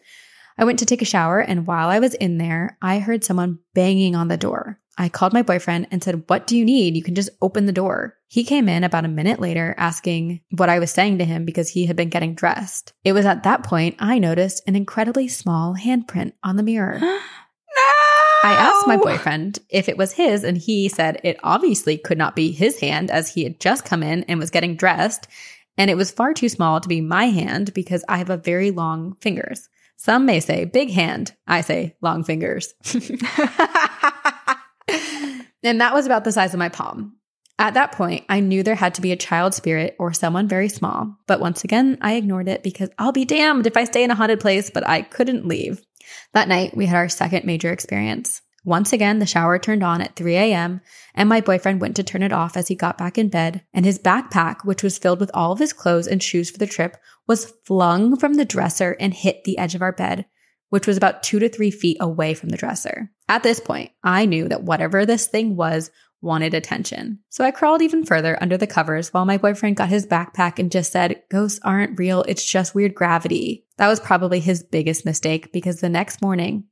I 0.59 0.65
went 0.65 0.81
to 0.81 0.87
take 0.87 1.03
a 1.03 1.07
shower, 1.07 1.41
and 1.41 1.67
while 1.67 1.89
I 1.89 2.01
was 2.01 2.15
in 2.15 2.39
there, 2.39 2.77
I 2.83 2.99
heard 2.99 3.25
someone 3.25 3.61
banging 3.75 4.17
on 4.17 4.29
the 4.29 4.37
door. 4.37 4.81
I 5.01 5.09
called 5.09 5.33
my 5.33 5.43
boyfriend 5.43 5.87
and 5.93 6.03
said, 6.03 6.25
What 6.27 6.49
do 6.49 6.59
you 6.59 6.65
need? 6.65 6.97
You 6.97 7.03
can 7.05 7.15
just 7.15 7.31
open 7.41 7.67
the 7.67 7.73
door. 7.73 8.17
He 8.27 8.43
came 8.43 8.69
in 8.69 8.83
about 8.83 9.05
a 9.05 9.09
minute 9.09 9.41
later 9.41 9.75
asking 9.79 10.41
what 10.51 10.69
I 10.69 10.81
was 10.81 10.91
saying 10.91 11.19
to 11.19 11.25
him 11.25 11.45
because 11.45 11.71
he 11.71 11.87
had 11.87 11.95
been 11.95 12.09
getting 12.09 12.35
dressed. 12.35 12.93
It 13.05 13.13
was 13.13 13.25
at 13.25 13.45
that 13.45 13.63
point 13.63 13.95
I 14.01 14.19
noticed 14.19 14.63
an 14.67 14.75
incredibly 14.75 15.29
small 15.29 15.77
handprint 15.77 16.33
on 16.43 16.57
the 16.57 16.65
mirror. 16.65 16.99
no! 17.01 17.19
I 18.43 18.53
asked 18.53 18.89
my 18.89 18.97
boyfriend 18.97 19.61
if 19.69 19.89
it 19.89 19.97
was 19.97 20.13
his, 20.13 20.43
and 20.43 20.59
he 20.59 20.89
said 20.89 21.21
it 21.23 21.39
obviously 21.43 21.97
could 21.97 22.19
not 22.19 22.37
be 22.37 22.51
his 22.51 22.81
hand 22.81 23.11
as 23.11 23.33
he 23.33 23.45
had 23.45 23.61
just 23.61 23.85
come 23.85 24.03
in 24.03 24.25
and 24.25 24.41
was 24.41 24.51
getting 24.51 24.77
dressed. 24.77 25.29
And 25.77 25.91
it 25.91 25.97
was 25.97 26.11
far 26.11 26.35
too 26.35 26.49
small 26.49 26.81
to 26.81 26.89
be 26.89 27.01
my 27.01 27.27
hand 27.27 27.73
because 27.73 28.05
I 28.09 28.19
have 28.19 28.31
a 28.31 28.37
very 28.37 28.73
long 28.73 29.15
fingers. 29.21 29.69
Some 29.97 30.27
may 30.27 30.41
say 30.41 30.65
big 30.65 30.91
hand. 30.91 31.35
I 31.47 31.61
say 31.61 31.97
long 32.01 32.25
fingers. 32.25 32.75
and 35.63 35.81
that 35.81 35.95
was 35.95 36.07
about 36.07 36.25
the 36.25 36.33
size 36.33 36.55
of 36.55 36.59
my 36.59 36.69
palm. 36.69 37.15
At 37.61 37.75
that 37.75 37.93
point, 37.93 38.25
I 38.29 38.39
knew 38.39 38.63
there 38.63 38.77
had 38.77 38.95
to 38.95 39.01
be 39.01 39.11
a 39.11 39.17
child 39.17 39.53
spirit 39.53 39.97
or 39.99 40.13
someone 40.13 40.47
very 40.47 40.69
small. 40.69 41.17
But 41.27 41.41
once 41.41 41.65
again, 41.65 41.99
I 42.01 42.15
ignored 42.15 42.49
it 42.49 42.63
because 42.63 42.89
I'll 42.99 43.13
be 43.13 43.25
damned 43.25 43.67
if 43.67 43.77
I 43.77 43.85
stay 43.85 44.05
in 44.05 44.13
a 44.13 44.15
haunted 44.15 44.39
place, 44.39 44.71
but 44.71 44.87
I 44.89 45.03
couldn't 45.03 45.47
leave. 45.47 45.83
That 46.35 46.49
night, 46.49 46.77
we 46.77 46.87
had 46.87 46.97
our 46.97 47.09
second 47.09 47.45
major 47.45 47.73
experience. 47.73 48.43
Once 48.65 48.93
again, 48.93 49.19
the 49.19 49.27
shower 49.27 49.59
turned 49.59 49.83
on 49.83 50.01
at 50.01 50.15
3 50.15 50.37
a.m., 50.37 50.81
and 51.15 51.29
my 51.29 51.41
boyfriend 51.41 51.81
went 51.81 51.97
to 51.97 52.03
turn 52.03 52.23
it 52.23 52.33
off 52.33 52.57
as 52.57 52.69
he 52.69 52.75
got 52.75 52.99
back 52.99 53.19
in 53.19 53.29
bed, 53.29 53.63
and 53.73 53.85
his 53.85 53.99
backpack, 53.99 54.65
which 54.65 54.83
was 54.83 54.99
filled 54.99 55.21
with 55.21 55.31
all 55.35 55.53
of 55.53 55.59
his 55.59 55.73
clothes 55.73 56.07
and 56.07 56.23
shoes 56.23 56.51
for 56.51 56.59
the 56.59 56.67
trip, 56.67 56.97
was 57.27 57.53
flung 57.65 58.17
from 58.17 58.35
the 58.35 58.45
dresser 58.45 58.97
and 59.01 59.15
hit 59.15 59.45
the 59.45 59.59
edge 59.59 59.75
of 59.75 59.83
our 59.83 59.93
bed, 59.93 60.27
which 60.71 60.87
was 60.87 60.97
about 60.97 61.23
two 61.23 61.39
to 61.39 61.49
three 61.49 61.71
feet 61.71 61.97
away 62.01 62.35
from 62.35 62.49
the 62.49 62.57
dresser. 62.57 63.11
At 63.29 63.43
this 63.43 63.61
point, 63.61 63.91
I 64.03 64.27
knew 64.27 64.49
that 64.49 64.63
whatever 64.63 65.07
this 65.07 65.27
thing 65.27 65.57
was 65.57 65.91
wanted 66.21 66.55
attention. 66.55 67.21
So 67.29 67.45
I 67.45 67.51
crawled 67.51 67.83
even 67.83 68.05
further 68.05 68.37
under 68.41 68.57
the 68.57 68.67
covers 68.67 69.13
while 69.13 69.25
my 69.25 69.39
boyfriend 69.39 69.77
got 69.77 69.89
his 69.89 70.07
backpack 70.07 70.59
and 70.59 70.71
just 70.71 70.93
said, 70.93 71.23
Ghosts 71.31 71.61
aren't 71.63 71.99
real, 71.99 72.25
it's 72.27 72.45
just 72.45 72.75
weird 72.75 72.95
gravity. 72.95 73.65
That 73.77 73.89
was 73.89 74.01
probably 74.01 74.41
his 74.41 74.63
biggest 74.63 75.05
mistake 75.05 75.53
because 75.53 75.81
the 75.81 75.89
next 75.89 76.21
morning, 76.21 76.65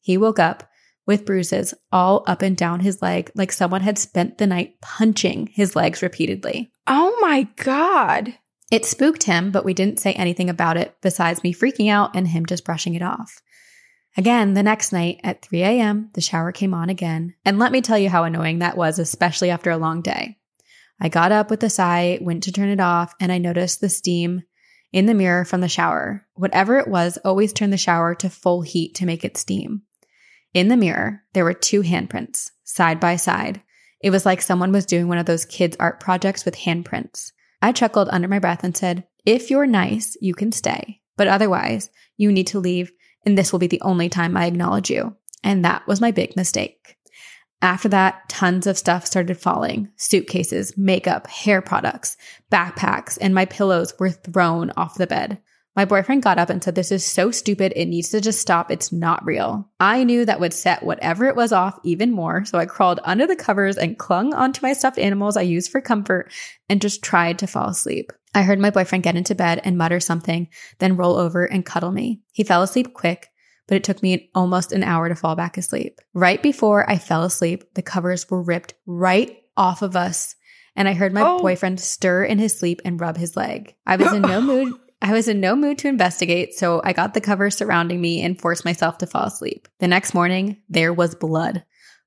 he 0.00 0.16
woke 0.16 0.38
up 0.38 0.68
with 1.06 1.26
bruises 1.26 1.74
all 1.92 2.24
up 2.26 2.40
and 2.40 2.56
down 2.56 2.80
his 2.80 3.02
leg, 3.02 3.30
like 3.34 3.52
someone 3.52 3.82
had 3.82 3.98
spent 3.98 4.38
the 4.38 4.46
night 4.46 4.80
punching 4.80 5.48
his 5.48 5.76
legs 5.76 6.02
repeatedly. 6.02 6.72
Oh 6.86 7.16
my 7.20 7.48
God. 7.56 8.34
It 8.70 8.84
spooked 8.84 9.24
him, 9.24 9.50
but 9.50 9.64
we 9.64 9.74
didn't 9.74 10.00
say 10.00 10.12
anything 10.12 10.48
about 10.48 10.76
it 10.76 10.96
besides 11.02 11.42
me 11.42 11.52
freaking 11.52 11.90
out 11.90 12.16
and 12.16 12.28
him 12.28 12.46
just 12.46 12.64
brushing 12.64 12.94
it 12.94 13.02
off. 13.02 13.42
Again, 14.16 14.54
the 14.54 14.62
next 14.62 14.92
night 14.92 15.20
at 15.24 15.42
3 15.42 15.62
a.m., 15.62 16.10
the 16.14 16.20
shower 16.20 16.52
came 16.52 16.72
on 16.72 16.88
again. 16.88 17.34
And 17.44 17.58
let 17.58 17.72
me 17.72 17.80
tell 17.80 17.98
you 17.98 18.08
how 18.08 18.24
annoying 18.24 18.60
that 18.60 18.76
was, 18.76 18.98
especially 18.98 19.50
after 19.50 19.70
a 19.70 19.76
long 19.76 20.02
day. 20.02 20.38
I 21.00 21.08
got 21.08 21.32
up 21.32 21.50
with 21.50 21.62
a 21.64 21.70
sigh, 21.70 22.18
went 22.20 22.44
to 22.44 22.52
turn 22.52 22.68
it 22.68 22.80
off, 22.80 23.14
and 23.20 23.32
I 23.32 23.38
noticed 23.38 23.80
the 23.80 23.88
steam 23.88 24.42
in 24.92 25.06
the 25.06 25.14
mirror 25.14 25.44
from 25.44 25.60
the 25.60 25.68
shower. 25.68 26.24
Whatever 26.34 26.78
it 26.78 26.86
was, 26.86 27.18
always 27.24 27.52
turn 27.52 27.70
the 27.70 27.76
shower 27.76 28.14
to 28.14 28.30
full 28.30 28.62
heat 28.62 28.94
to 28.96 29.06
make 29.06 29.24
it 29.24 29.36
steam. 29.36 29.82
In 30.52 30.68
the 30.68 30.76
mirror, 30.76 31.22
there 31.32 31.44
were 31.44 31.52
two 31.52 31.82
handprints, 31.82 32.52
side 32.62 33.00
by 33.00 33.16
side. 33.16 33.60
It 34.00 34.10
was 34.10 34.24
like 34.24 34.40
someone 34.40 34.70
was 34.70 34.86
doing 34.86 35.08
one 35.08 35.18
of 35.18 35.26
those 35.26 35.44
kids' 35.44 35.76
art 35.80 35.98
projects 35.98 36.44
with 36.44 36.54
handprints. 36.54 37.32
I 37.64 37.72
chuckled 37.72 38.10
under 38.10 38.28
my 38.28 38.40
breath 38.40 38.62
and 38.62 38.76
said, 38.76 39.04
If 39.24 39.50
you're 39.50 39.66
nice, 39.66 40.18
you 40.20 40.34
can 40.34 40.52
stay. 40.52 41.00
But 41.16 41.28
otherwise, 41.28 41.88
you 42.18 42.30
need 42.30 42.48
to 42.48 42.58
leave, 42.58 42.92
and 43.24 43.38
this 43.38 43.52
will 43.52 43.58
be 43.58 43.66
the 43.66 43.80
only 43.80 44.10
time 44.10 44.36
I 44.36 44.44
acknowledge 44.44 44.90
you. 44.90 45.16
And 45.42 45.64
that 45.64 45.86
was 45.86 45.98
my 45.98 46.10
big 46.10 46.36
mistake. 46.36 46.98
After 47.62 47.88
that, 47.88 48.28
tons 48.28 48.66
of 48.66 48.76
stuff 48.76 49.06
started 49.06 49.40
falling 49.40 49.88
suitcases, 49.96 50.76
makeup, 50.76 51.26
hair 51.26 51.62
products, 51.62 52.18
backpacks, 52.52 53.16
and 53.18 53.34
my 53.34 53.46
pillows 53.46 53.94
were 53.98 54.10
thrown 54.10 54.70
off 54.76 54.96
the 54.96 55.06
bed. 55.06 55.40
My 55.76 55.84
boyfriend 55.84 56.22
got 56.22 56.38
up 56.38 56.50
and 56.50 56.62
said, 56.62 56.74
This 56.76 56.92
is 56.92 57.04
so 57.04 57.30
stupid. 57.30 57.72
It 57.74 57.86
needs 57.86 58.10
to 58.10 58.20
just 58.20 58.40
stop. 58.40 58.70
It's 58.70 58.92
not 58.92 59.24
real. 59.26 59.68
I 59.80 60.04
knew 60.04 60.24
that 60.24 60.38
would 60.38 60.52
set 60.52 60.84
whatever 60.84 61.26
it 61.26 61.34
was 61.36 61.52
off 61.52 61.78
even 61.82 62.12
more. 62.12 62.44
So 62.44 62.58
I 62.58 62.66
crawled 62.66 63.00
under 63.02 63.26
the 63.26 63.34
covers 63.36 63.76
and 63.76 63.98
clung 63.98 64.32
onto 64.34 64.64
my 64.64 64.72
stuffed 64.72 64.98
animals 64.98 65.36
I 65.36 65.42
used 65.42 65.72
for 65.72 65.80
comfort 65.80 66.32
and 66.68 66.80
just 66.80 67.02
tried 67.02 67.40
to 67.40 67.46
fall 67.48 67.68
asleep. 67.68 68.12
I 68.36 68.42
heard 68.42 68.58
my 68.60 68.70
boyfriend 68.70 69.04
get 69.04 69.16
into 69.16 69.34
bed 69.34 69.60
and 69.64 69.76
mutter 69.78 70.00
something, 70.00 70.48
then 70.78 70.96
roll 70.96 71.16
over 71.16 71.44
and 71.44 71.66
cuddle 71.66 71.92
me. 71.92 72.20
He 72.32 72.44
fell 72.44 72.62
asleep 72.62 72.94
quick, 72.94 73.28
but 73.66 73.76
it 73.76 73.84
took 73.84 74.02
me 74.02 74.30
almost 74.34 74.72
an 74.72 74.82
hour 74.84 75.08
to 75.08 75.14
fall 75.14 75.34
back 75.36 75.56
asleep. 75.56 76.00
Right 76.14 76.42
before 76.42 76.88
I 76.88 76.98
fell 76.98 77.22
asleep, 77.24 77.64
the 77.74 77.82
covers 77.82 78.28
were 78.30 78.42
ripped 78.42 78.74
right 78.86 79.38
off 79.56 79.82
of 79.82 79.96
us. 79.96 80.34
And 80.76 80.88
I 80.88 80.92
heard 80.94 81.12
my 81.12 81.22
Oh. 81.22 81.38
boyfriend 81.38 81.78
stir 81.80 82.24
in 82.24 82.38
his 82.38 82.56
sleep 82.58 82.80
and 82.84 83.00
rub 83.00 83.16
his 83.16 83.36
leg. 83.36 83.74
I 83.86 83.94
was 83.96 84.12
in 84.12 84.22
no 84.22 84.40
mood. 84.40 84.74
I 85.04 85.12
was 85.12 85.28
in 85.28 85.38
no 85.38 85.54
mood 85.54 85.76
to 85.80 85.88
investigate, 85.88 86.54
so 86.54 86.80
I 86.82 86.94
got 86.94 87.12
the 87.12 87.20
covers 87.20 87.58
surrounding 87.58 88.00
me 88.00 88.22
and 88.22 88.40
forced 88.40 88.64
myself 88.64 88.96
to 88.98 89.06
fall 89.06 89.26
asleep. 89.26 89.68
The 89.78 89.86
next 89.86 90.14
morning, 90.14 90.62
there 90.70 90.94
was 90.94 91.14
blood. 91.14 91.62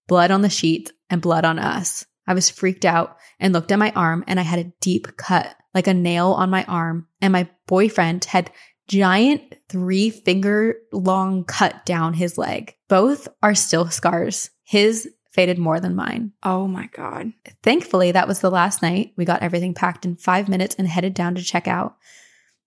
Blood 0.07 0.31
on 0.31 0.41
the 0.41 0.49
sheets 0.49 0.91
and 1.07 1.21
blood 1.21 1.45
on 1.45 1.59
us. 1.59 2.07
I 2.25 2.33
was 2.33 2.49
freaked 2.49 2.85
out 2.85 3.17
and 3.39 3.53
looked 3.53 3.71
at 3.71 3.77
my 3.77 3.91
arm 3.95 4.23
and 4.25 4.39
I 4.39 4.43
had 4.43 4.57
a 4.57 4.71
deep 4.81 5.15
cut, 5.15 5.55
like 5.75 5.85
a 5.85 5.93
nail 5.93 6.31
on 6.31 6.49
my 6.49 6.63
arm, 6.63 7.07
and 7.21 7.31
my 7.31 7.47
boyfriend 7.67 8.25
had 8.25 8.49
giant 8.87 9.43
three 9.69 10.09
finger 10.09 10.77
long 10.91 11.43
cut 11.43 11.85
down 11.85 12.15
his 12.15 12.35
leg. 12.35 12.73
Both 12.89 13.27
are 13.43 13.53
still 13.53 13.91
scars. 13.91 14.49
His 14.63 15.07
faded 15.33 15.59
more 15.59 15.79
than 15.79 15.95
mine. 15.95 16.31
Oh 16.41 16.67
my 16.67 16.89
God. 16.95 17.31
Thankfully, 17.61 18.11
that 18.13 18.27
was 18.27 18.39
the 18.39 18.49
last 18.49 18.81
night. 18.81 19.13
We 19.15 19.23
got 19.23 19.43
everything 19.43 19.75
packed 19.75 20.03
in 20.03 20.15
five 20.15 20.49
minutes 20.49 20.73
and 20.79 20.87
headed 20.87 21.13
down 21.13 21.35
to 21.35 21.43
check 21.43 21.67
out. 21.67 21.95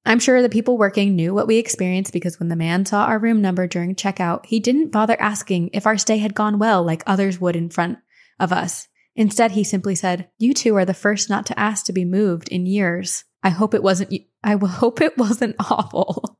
I'm 0.04 0.18
sure 0.18 0.40
the 0.40 0.48
people 0.48 0.78
working 0.78 1.14
knew 1.14 1.34
what 1.34 1.46
we 1.46 1.58
experienced 1.58 2.12
because 2.12 2.38
when 2.38 2.48
the 2.48 2.56
man 2.56 2.86
saw 2.86 3.04
our 3.04 3.18
room 3.18 3.42
number 3.42 3.66
during 3.66 3.94
checkout, 3.94 4.46
he 4.46 4.58
didn't 4.58 4.92
bother 4.92 5.20
asking 5.20 5.70
if 5.72 5.86
our 5.86 5.98
stay 5.98 6.18
had 6.18 6.34
gone 6.34 6.58
well 6.58 6.82
like 6.82 7.02
others 7.06 7.40
would 7.40 7.56
in 7.56 7.68
front 7.68 7.98
of 8.38 8.52
us. 8.52 8.88
Instead, 9.14 9.52
he 9.52 9.64
simply 9.64 9.94
said, 9.94 10.30
You 10.38 10.54
two 10.54 10.74
are 10.76 10.84
the 10.84 10.94
first 10.94 11.28
not 11.28 11.44
to 11.46 11.58
ask 11.58 11.84
to 11.86 11.92
be 11.92 12.04
moved 12.04 12.48
in 12.48 12.64
years. 12.64 13.24
I 13.42 13.50
hope 13.50 13.74
it 13.74 13.82
wasn't, 13.82 14.14
I 14.42 14.54
will 14.54 14.68
hope 14.68 15.00
it 15.00 15.18
wasn't 15.18 15.56
awful. 15.58 16.38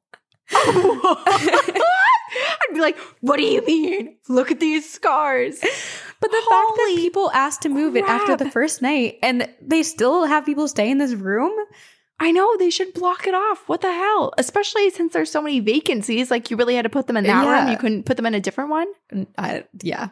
I'd 2.71 2.75
be 2.75 2.81
like, 2.81 2.99
what 3.21 3.37
do 3.37 3.43
you 3.43 3.65
mean? 3.67 4.17
Look 4.29 4.51
at 4.51 4.61
these 4.61 4.91
scars. 4.91 5.59
But 5.61 6.31
the 6.31 6.43
fact 6.51 6.73
that 6.77 6.95
people 6.97 7.31
asked 7.33 7.63
to 7.63 7.69
move 7.69 7.97
it 7.97 8.05
after 8.05 8.37
the 8.37 8.51
first 8.51 8.83
night 8.83 9.19
and 9.23 9.49
they 9.61 9.83
still 9.83 10.27
have 10.27 10.47
people 10.47 10.69
stay 10.69 10.91
in 10.91 10.99
this 10.99 11.15
room, 11.15 11.53
I 12.23 12.31
know 12.33 12.57
they 12.59 12.69
should 12.71 12.93
block 12.93 13.27
it 13.27 13.35
off. 13.35 13.67
What 13.67 13.81
the 13.81 13.91
hell? 13.93 14.35
Especially 14.37 14.91
since 14.91 15.15
there's 15.15 15.31
so 15.31 15.41
many 15.41 15.59
vacancies. 15.61 16.31
Like 16.31 16.51
you 16.51 16.57
really 16.59 16.75
had 16.77 16.83
to 16.83 16.91
put 16.91 17.07
them 17.07 17.17
in 17.17 17.25
that 17.25 17.45
Yeah. 17.45 17.63
room. 17.63 17.71
You 17.73 17.79
couldn't 17.79 18.05
put 18.05 18.17
them 18.19 18.27
in 18.27 18.35
a 18.35 18.41
different 18.41 18.69
one. 18.71 18.87
I, 19.39 19.65
yeah. 19.83 20.11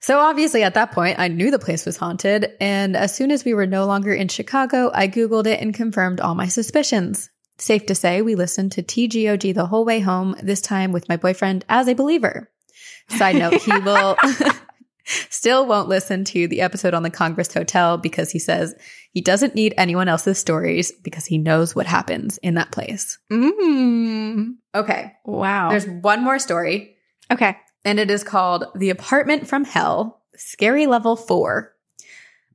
So 0.00 0.18
obviously 0.20 0.62
at 0.62 0.74
that 0.74 0.92
point, 0.92 1.18
I 1.18 1.28
knew 1.28 1.50
the 1.50 1.58
place 1.58 1.86
was 1.86 1.96
haunted. 1.96 2.52
And 2.60 2.96
as 2.96 3.16
soon 3.16 3.30
as 3.30 3.44
we 3.44 3.54
were 3.54 3.66
no 3.66 3.86
longer 3.86 4.12
in 4.12 4.28
Chicago, 4.28 4.90
I 4.94 5.08
Googled 5.08 5.46
it 5.46 5.60
and 5.60 5.74
confirmed 5.74 6.20
all 6.20 6.34
my 6.34 6.48
suspicions. 6.48 7.30
Safe 7.58 7.86
to 7.86 7.94
say, 7.94 8.20
we 8.20 8.34
listened 8.34 8.72
to 8.72 8.82
TGOG 8.82 9.54
the 9.54 9.66
whole 9.66 9.86
way 9.86 10.00
home, 10.00 10.36
this 10.42 10.60
time 10.60 10.92
with 10.92 11.08
my 11.08 11.16
boyfriend 11.16 11.64
as 11.70 11.88
a 11.88 11.94
believer. 11.94 12.50
Side 13.08 13.36
note, 13.36 13.54
he 13.62 13.72
will 13.78 14.16
still 15.30 15.66
won't 15.66 15.88
listen 15.88 16.24
to 16.24 16.46
the 16.48 16.60
episode 16.60 16.92
on 16.92 17.02
the 17.02 17.10
Congress 17.10 17.52
Hotel 17.54 17.96
because 17.96 18.30
he 18.30 18.38
says 18.38 18.74
he 19.16 19.22
doesn't 19.22 19.54
need 19.54 19.72
anyone 19.78 20.08
else's 20.08 20.36
stories 20.36 20.92
because 20.92 21.24
he 21.24 21.38
knows 21.38 21.74
what 21.74 21.86
happens 21.86 22.36
in 22.42 22.56
that 22.56 22.70
place. 22.70 23.18
Mm. 23.32 24.56
Okay. 24.74 25.14
Wow. 25.24 25.70
There's 25.70 25.86
one 25.86 26.22
more 26.22 26.38
story 26.38 26.98
okay. 27.32 27.56
and 27.82 27.98
it 27.98 28.10
is 28.10 28.22
called 28.22 28.66
The 28.74 28.90
Apartment 28.90 29.48
from 29.48 29.64
Hell, 29.64 30.20
Scary 30.34 30.86
Level 30.86 31.16
4. 31.16 31.72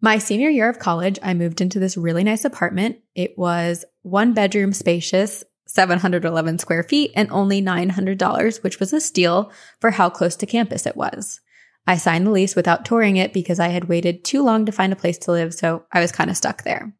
My 0.01 0.20
senior 0.20 0.51
year 0.51 0.70
of 0.70 0.78
college, 0.78 1.18
I 1.24 1.34
moved 1.34 1.62
into 1.62 1.80
this 1.80 1.97
really 1.97 2.24
nice 2.24 2.45
apartment. 2.45 2.97
It 3.16 3.36
was 3.39 3.84
one 4.03 4.36
bedroom, 4.36 4.72
spacious, 4.72 5.43
711 5.66 6.59
square 6.59 6.84
feet, 6.84 7.09
and 7.16 7.32
only 7.32 7.64
$900, 7.64 8.62
which 8.62 8.80
was 8.80 8.93
a 8.93 9.01
steal 9.01 9.51
for 9.80 9.89
how 9.89 10.12
close 10.12 10.36
to 10.36 10.45
campus 10.45 10.86
it 10.86 10.95
was. 10.95 11.41
I 11.88 11.97
signed 11.97 12.27
the 12.27 12.32
lease 12.32 12.55
without 12.55 12.86
touring 12.86 13.17
it 13.17 13.34
because 13.34 13.59
I 13.59 13.69
had 13.69 13.86
waited 13.86 14.23
too 14.23 14.43
long 14.43 14.65
to 14.65 14.71
find 14.71 14.93
a 14.93 14.97
place 14.97 15.17
to 15.19 15.32
live, 15.32 15.53
so 15.53 15.86
I 15.91 15.99
was 15.99 16.11
kind 16.11 16.29
of 16.29 16.38
stuck 16.38 16.63
there. 16.63 16.93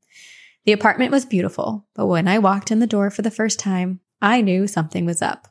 The 0.66 0.72
apartment 0.72 1.12
was 1.12 1.26
beautiful, 1.26 1.88
but 1.96 2.08
when 2.08 2.28
I 2.28 2.40
walked 2.40 2.72
in 2.72 2.80
the 2.80 2.88
door 2.88 3.10
for 3.10 3.22
the 3.22 3.32
first 3.32 3.60
time, 3.60 4.00
I 4.22 4.42
knew 4.42 4.68
something 4.68 5.06
was 5.06 5.22
up. 5.22 5.48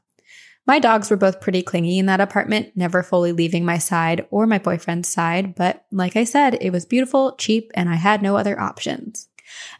My 0.66 0.78
dogs 0.78 1.10
were 1.10 1.16
both 1.16 1.40
pretty 1.40 1.62
clingy 1.62 1.98
in 1.98 2.06
that 2.06 2.20
apartment, 2.20 2.76
never 2.76 3.02
fully 3.02 3.32
leaving 3.32 3.64
my 3.64 3.78
side 3.78 4.26
or 4.30 4.46
my 4.46 4.58
boyfriend's 4.58 5.08
side, 5.08 5.54
but 5.54 5.84
like 5.90 6.16
I 6.16 6.24
said, 6.24 6.58
it 6.60 6.70
was 6.70 6.86
beautiful, 6.86 7.34
cheap, 7.36 7.70
and 7.74 7.88
I 7.88 7.96
had 7.96 8.22
no 8.22 8.36
other 8.36 8.60
options. 8.60 9.28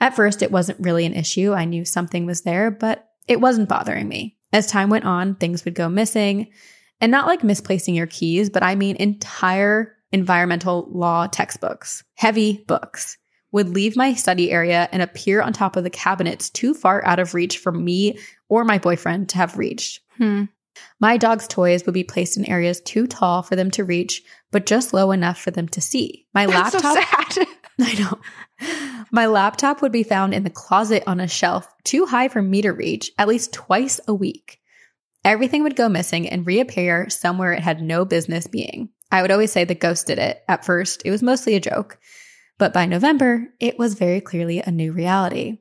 At 0.01 0.16
first, 0.16 0.42
it 0.42 0.51
wasn't 0.51 0.80
really 0.80 1.07
an 1.07 1.14
issue. 1.14 1.53
I 1.53 1.64
knew 1.64 1.84
something 1.84 2.26
was 2.26 2.42
there, 2.42 2.70
but 2.70 3.09
it 3.28 3.40
wasn't 3.40 3.68
bothering 3.68 4.09
me. 4.09 4.36
As 4.53 4.66
time 4.66 4.90
went 4.90 5.05
on, 5.05 5.36
things 5.36 5.64
would 5.64 5.74
go 5.74 5.88
missing, 5.88 6.48
and 7.01 7.11
not 7.11 7.26
like 7.26 7.44
misplacing 7.44 7.94
your 7.94 8.07
keys, 8.07 8.51
but 8.51 8.62
I 8.62 8.74
mean 8.74 8.96
entire 8.96 9.96
environmental 10.12 10.88
law 10.90 11.26
textbooks, 11.26 12.05
heavy 12.14 12.64
books 12.66 13.16
would 13.53 13.68
leave 13.68 13.96
my 13.96 14.14
study 14.14 14.51
area 14.51 14.88
and 14.92 15.03
appear 15.03 15.42
on 15.42 15.53
top 15.53 15.76
of 15.76 15.84
the 15.84 15.90
cabinets 15.90 16.51
too 16.51 16.74
far 16.74 17.05
out 17.05 17.18
of 17.18 17.34
reach 17.34 17.59
for 17.59 17.72
me 17.72 18.18
or 18.48 18.64
my 18.64 18.78
boyfriend 18.78 19.28
to 19.30 19.36
have 19.36 19.59
reached. 19.59 20.01
Hmm. 20.16 20.44
My 21.01 21.16
dog's 21.16 21.48
toys 21.48 21.84
would 21.84 21.94
be 21.94 22.05
placed 22.05 22.36
in 22.36 22.46
areas 22.46 22.80
too 22.80 23.07
tall 23.07 23.42
for 23.42 23.57
them 23.57 23.70
to 23.72 23.84
reach, 23.84 24.22
but 24.51 24.66
just 24.66 24.94
low 24.94 25.11
enough 25.11 25.38
for 25.38 25.51
them 25.51 25.68
to 25.68 25.80
see. 25.80 26.26
My 26.32 26.46
That's 26.46 26.74
laptop, 26.74 27.32
so. 27.32 27.44
I 27.80 27.94
know. 27.94 28.20
My 29.11 29.26
laptop 29.26 29.82
would 29.82 29.92
be 29.92 30.03
found 30.03 30.34
in 30.34 30.44
the 30.44 30.51
closet 30.51 31.03
on 31.07 31.18
a 31.18 31.26
shelf 31.26 31.66
too 31.82 32.07
high 32.07 32.28
for 32.28 32.42
me 32.42 32.62
to 32.62 32.70
reach 32.70 33.11
at 33.18 33.28
least 33.28 33.53
twice 33.53 34.01
a 34.07 34.14
week. 34.14 34.59
Everything 35.25 35.62
would 35.62 35.77
go 35.77 35.89
missing 35.89 36.29
and 36.29 36.47
reappear 36.47 37.11
somewhere 37.11 37.53
it 37.53 37.62
had 37.62 37.83
no 37.83 38.05
business 38.05 38.47
being. 38.47 38.89
I 39.12 39.23
would 39.23 39.31
always 39.31 39.53
say 39.53 39.64
the 39.64 39.75
ghost 39.75 40.07
did 40.07 40.18
it. 40.18 40.43
At 40.49 40.64
first, 40.64 41.03
it 41.05 41.11
was 41.11 41.23
mostly 41.23 41.55
a 41.55 41.61
joke. 41.61 41.99
But 42.59 42.73
by 42.73 42.87
November, 42.87 43.49
it 43.59 43.79
was 43.79 43.95
very 43.95 44.21
clearly 44.21 44.61
a 44.61 44.71
new 44.71 44.93
reality. 44.93 45.59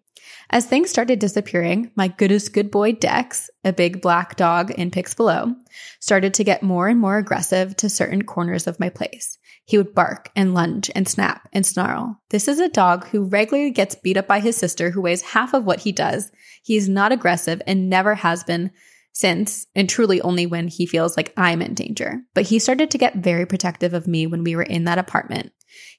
As 0.50 0.66
things 0.66 0.90
started 0.90 1.20
disappearing, 1.20 1.92
my 1.96 2.08
goodest 2.08 2.54
good 2.54 2.72
boy 2.72 2.94
Dex, 2.94 3.50
a 3.64 3.72
big 3.72 4.02
black 4.02 4.36
dog 4.36 4.72
in 4.72 4.92
pics 4.92 5.14
below, 5.14 5.54
started 6.00 6.34
to 6.36 6.44
get 6.44 6.64
more 6.64 6.88
and 6.88 7.00
more 7.00 7.18
aggressive 7.18 7.76
to 7.78 7.90
certain 7.90 8.24
corners 8.24 8.66
of 8.66 8.80
my 8.80 8.90
place. 8.90 9.38
He 9.66 9.78
would 9.78 9.94
bark 9.94 10.32
and 10.36 10.54
lunge 10.54 10.90
and 10.96 11.08
snap 11.08 11.48
and 11.54 11.66
snarl. 11.66 12.20
This 12.30 12.48
is 12.48 12.60
a 12.60 12.70
dog 12.70 13.08
who 13.08 13.26
regularly 13.26 13.72
gets 13.72 13.96
beat 13.96 14.18
up 14.18 14.28
by 14.28 14.40
his 14.40 14.58
sister 14.58 14.90
who 14.90 15.02
weighs 15.02 15.22
half 15.22 15.54
of 15.54 15.66
what 15.66 15.82
he 15.82 15.92
does. 15.92 16.32
He 16.64 16.76
is 16.76 16.90
not 16.90 17.12
aggressive 17.12 17.62
and 17.68 17.90
never 17.90 18.16
has 18.16 18.44
been 18.44 18.72
since, 19.20 19.68
and 19.76 19.90
truly 19.90 20.22
only 20.22 20.46
when 20.46 20.70
he 20.70 20.86
feels 20.86 21.18
like 21.18 21.34
I'm 21.36 21.62
in 21.62 21.74
danger. 21.74 22.22
But 22.34 22.46
he 22.46 22.58
started 22.58 22.90
to 22.92 22.98
get 22.98 23.18
very 23.18 23.46
protective 23.46 23.94
of 23.94 24.08
me 24.08 24.28
when 24.28 24.44
we 24.44 24.56
were 24.56 24.64
in 24.64 24.86
that 24.86 24.98
apartment. 24.98 25.52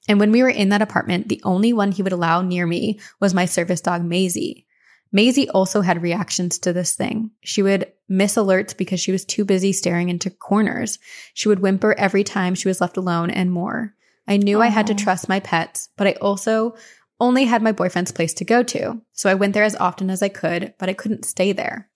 And 0.09 0.18
when 0.18 0.33
we 0.33 0.43
were 0.43 0.49
in 0.49 0.71
that 0.71 0.81
apartment, 0.81 1.29
the 1.29 1.43
only 1.45 1.73
one 1.73 1.93
he 1.93 2.03
would 2.03 2.12
allow 2.12 2.41
near 2.41 2.66
me 2.66 2.99
was 3.21 3.35
my 3.35 3.45
service 3.45 3.83
dog, 3.83 4.03
Maisie. 4.03 4.66
Maisie 5.12 5.51
also 5.51 5.83
had 5.83 6.03
reactions 6.03 6.59
to 6.61 6.73
this 6.73 6.95
thing. 6.95 7.31
She 7.43 7.62
would 7.62 7.93
miss 8.09 8.37
alerts 8.37 8.75
because 8.77 9.01
she 9.01 9.12
was 9.12 9.25
too 9.25 9.45
busy 9.45 9.73
staring 9.73 10.09
into 10.09 10.31
corners. 10.31 10.99
She 11.35 11.49
would 11.49 11.61
whimper 11.61 11.95
every 11.99 12.25
time 12.25 12.55
she 12.55 12.68
was 12.68 12.81
left 12.81 12.97
alone 12.97 13.31
and 13.31 13.53
more. 13.53 13.95
I 14.27 14.39
knew 14.39 14.62
I 14.62 14.68
had 14.68 14.87
to 14.87 14.95
trust 14.95 15.29
my 15.29 15.41
pets, 15.41 15.89
but 15.97 16.07
I 16.07 16.12
also 16.12 16.75
only 17.18 17.45
had 17.45 17.62
my 17.62 17.73
boyfriend's 17.73 18.12
place 18.12 18.33
to 18.35 18.45
go 18.45 18.62
to. 18.62 19.03
So 19.12 19.29
I 19.29 19.35
went 19.35 19.53
there 19.53 19.64
as 19.64 19.77
often 19.77 20.09
as 20.09 20.23
I 20.23 20.29
could, 20.29 20.73
but 20.79 20.89
I 20.89 20.95
couldn't 20.95 21.27
stay 21.27 21.53
there. 21.53 21.89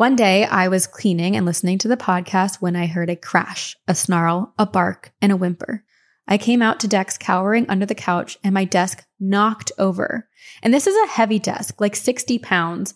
One 0.00 0.16
day 0.16 0.46
I 0.46 0.68
was 0.68 0.86
cleaning 0.86 1.36
and 1.36 1.44
listening 1.44 1.76
to 1.80 1.88
the 1.88 1.94
podcast 1.94 2.62
when 2.62 2.74
I 2.74 2.86
heard 2.86 3.10
a 3.10 3.16
crash, 3.16 3.76
a 3.86 3.94
snarl, 3.94 4.54
a 4.58 4.64
bark, 4.64 5.12
and 5.20 5.30
a 5.30 5.36
whimper. 5.36 5.84
I 6.26 6.38
came 6.38 6.62
out 6.62 6.80
to 6.80 6.88
Dex 6.88 7.18
cowering 7.18 7.68
under 7.68 7.84
the 7.84 7.94
couch 7.94 8.38
and 8.42 8.54
my 8.54 8.64
desk 8.64 9.04
knocked 9.20 9.72
over. 9.76 10.26
And 10.62 10.72
this 10.72 10.86
is 10.86 10.96
a 10.96 11.12
heavy 11.12 11.38
desk, 11.38 11.82
like 11.82 11.94
60 11.94 12.38
pounds. 12.38 12.94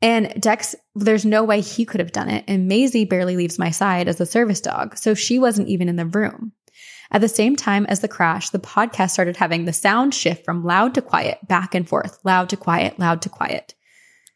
And 0.00 0.40
Dex, 0.40 0.76
there's 0.94 1.24
no 1.24 1.42
way 1.42 1.62
he 1.62 1.84
could 1.84 1.98
have 1.98 2.12
done 2.12 2.28
it. 2.28 2.44
And 2.46 2.68
Maisie 2.68 3.06
barely 3.06 3.34
leaves 3.34 3.58
my 3.58 3.72
side 3.72 4.06
as 4.06 4.20
a 4.20 4.24
service 4.24 4.60
dog, 4.60 4.96
so 4.96 5.14
she 5.14 5.40
wasn't 5.40 5.66
even 5.66 5.88
in 5.88 5.96
the 5.96 6.06
room. 6.06 6.52
At 7.10 7.22
the 7.22 7.28
same 7.28 7.56
time 7.56 7.86
as 7.86 7.98
the 7.98 8.06
crash, 8.06 8.50
the 8.50 8.60
podcast 8.60 9.10
started 9.10 9.36
having 9.36 9.64
the 9.64 9.72
sound 9.72 10.14
shift 10.14 10.44
from 10.44 10.64
loud 10.64 10.94
to 10.94 11.02
quiet, 11.02 11.40
back 11.48 11.74
and 11.74 11.88
forth, 11.88 12.20
loud 12.22 12.50
to 12.50 12.56
quiet, 12.56 13.00
loud 13.00 13.20
to 13.22 13.28
quiet. 13.28 13.74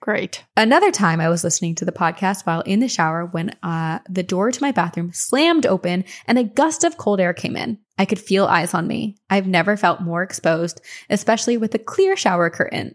Great. 0.00 0.44
Another 0.56 0.90
time 0.90 1.20
I 1.20 1.28
was 1.28 1.44
listening 1.44 1.74
to 1.74 1.84
the 1.84 1.92
podcast 1.92 2.46
while 2.46 2.62
in 2.62 2.80
the 2.80 2.88
shower 2.88 3.26
when 3.26 3.54
uh, 3.62 3.98
the 4.08 4.22
door 4.22 4.50
to 4.50 4.62
my 4.62 4.72
bathroom 4.72 5.12
slammed 5.12 5.66
open 5.66 6.04
and 6.26 6.38
a 6.38 6.44
gust 6.44 6.84
of 6.84 6.96
cold 6.96 7.20
air 7.20 7.34
came 7.34 7.54
in. 7.54 7.78
I 7.98 8.06
could 8.06 8.18
feel 8.18 8.46
eyes 8.46 8.72
on 8.72 8.86
me. 8.86 9.18
I've 9.28 9.46
never 9.46 9.76
felt 9.76 10.00
more 10.00 10.22
exposed, 10.22 10.80
especially 11.10 11.58
with 11.58 11.74
a 11.74 11.78
clear 11.78 12.16
shower 12.16 12.48
curtain. 12.48 12.94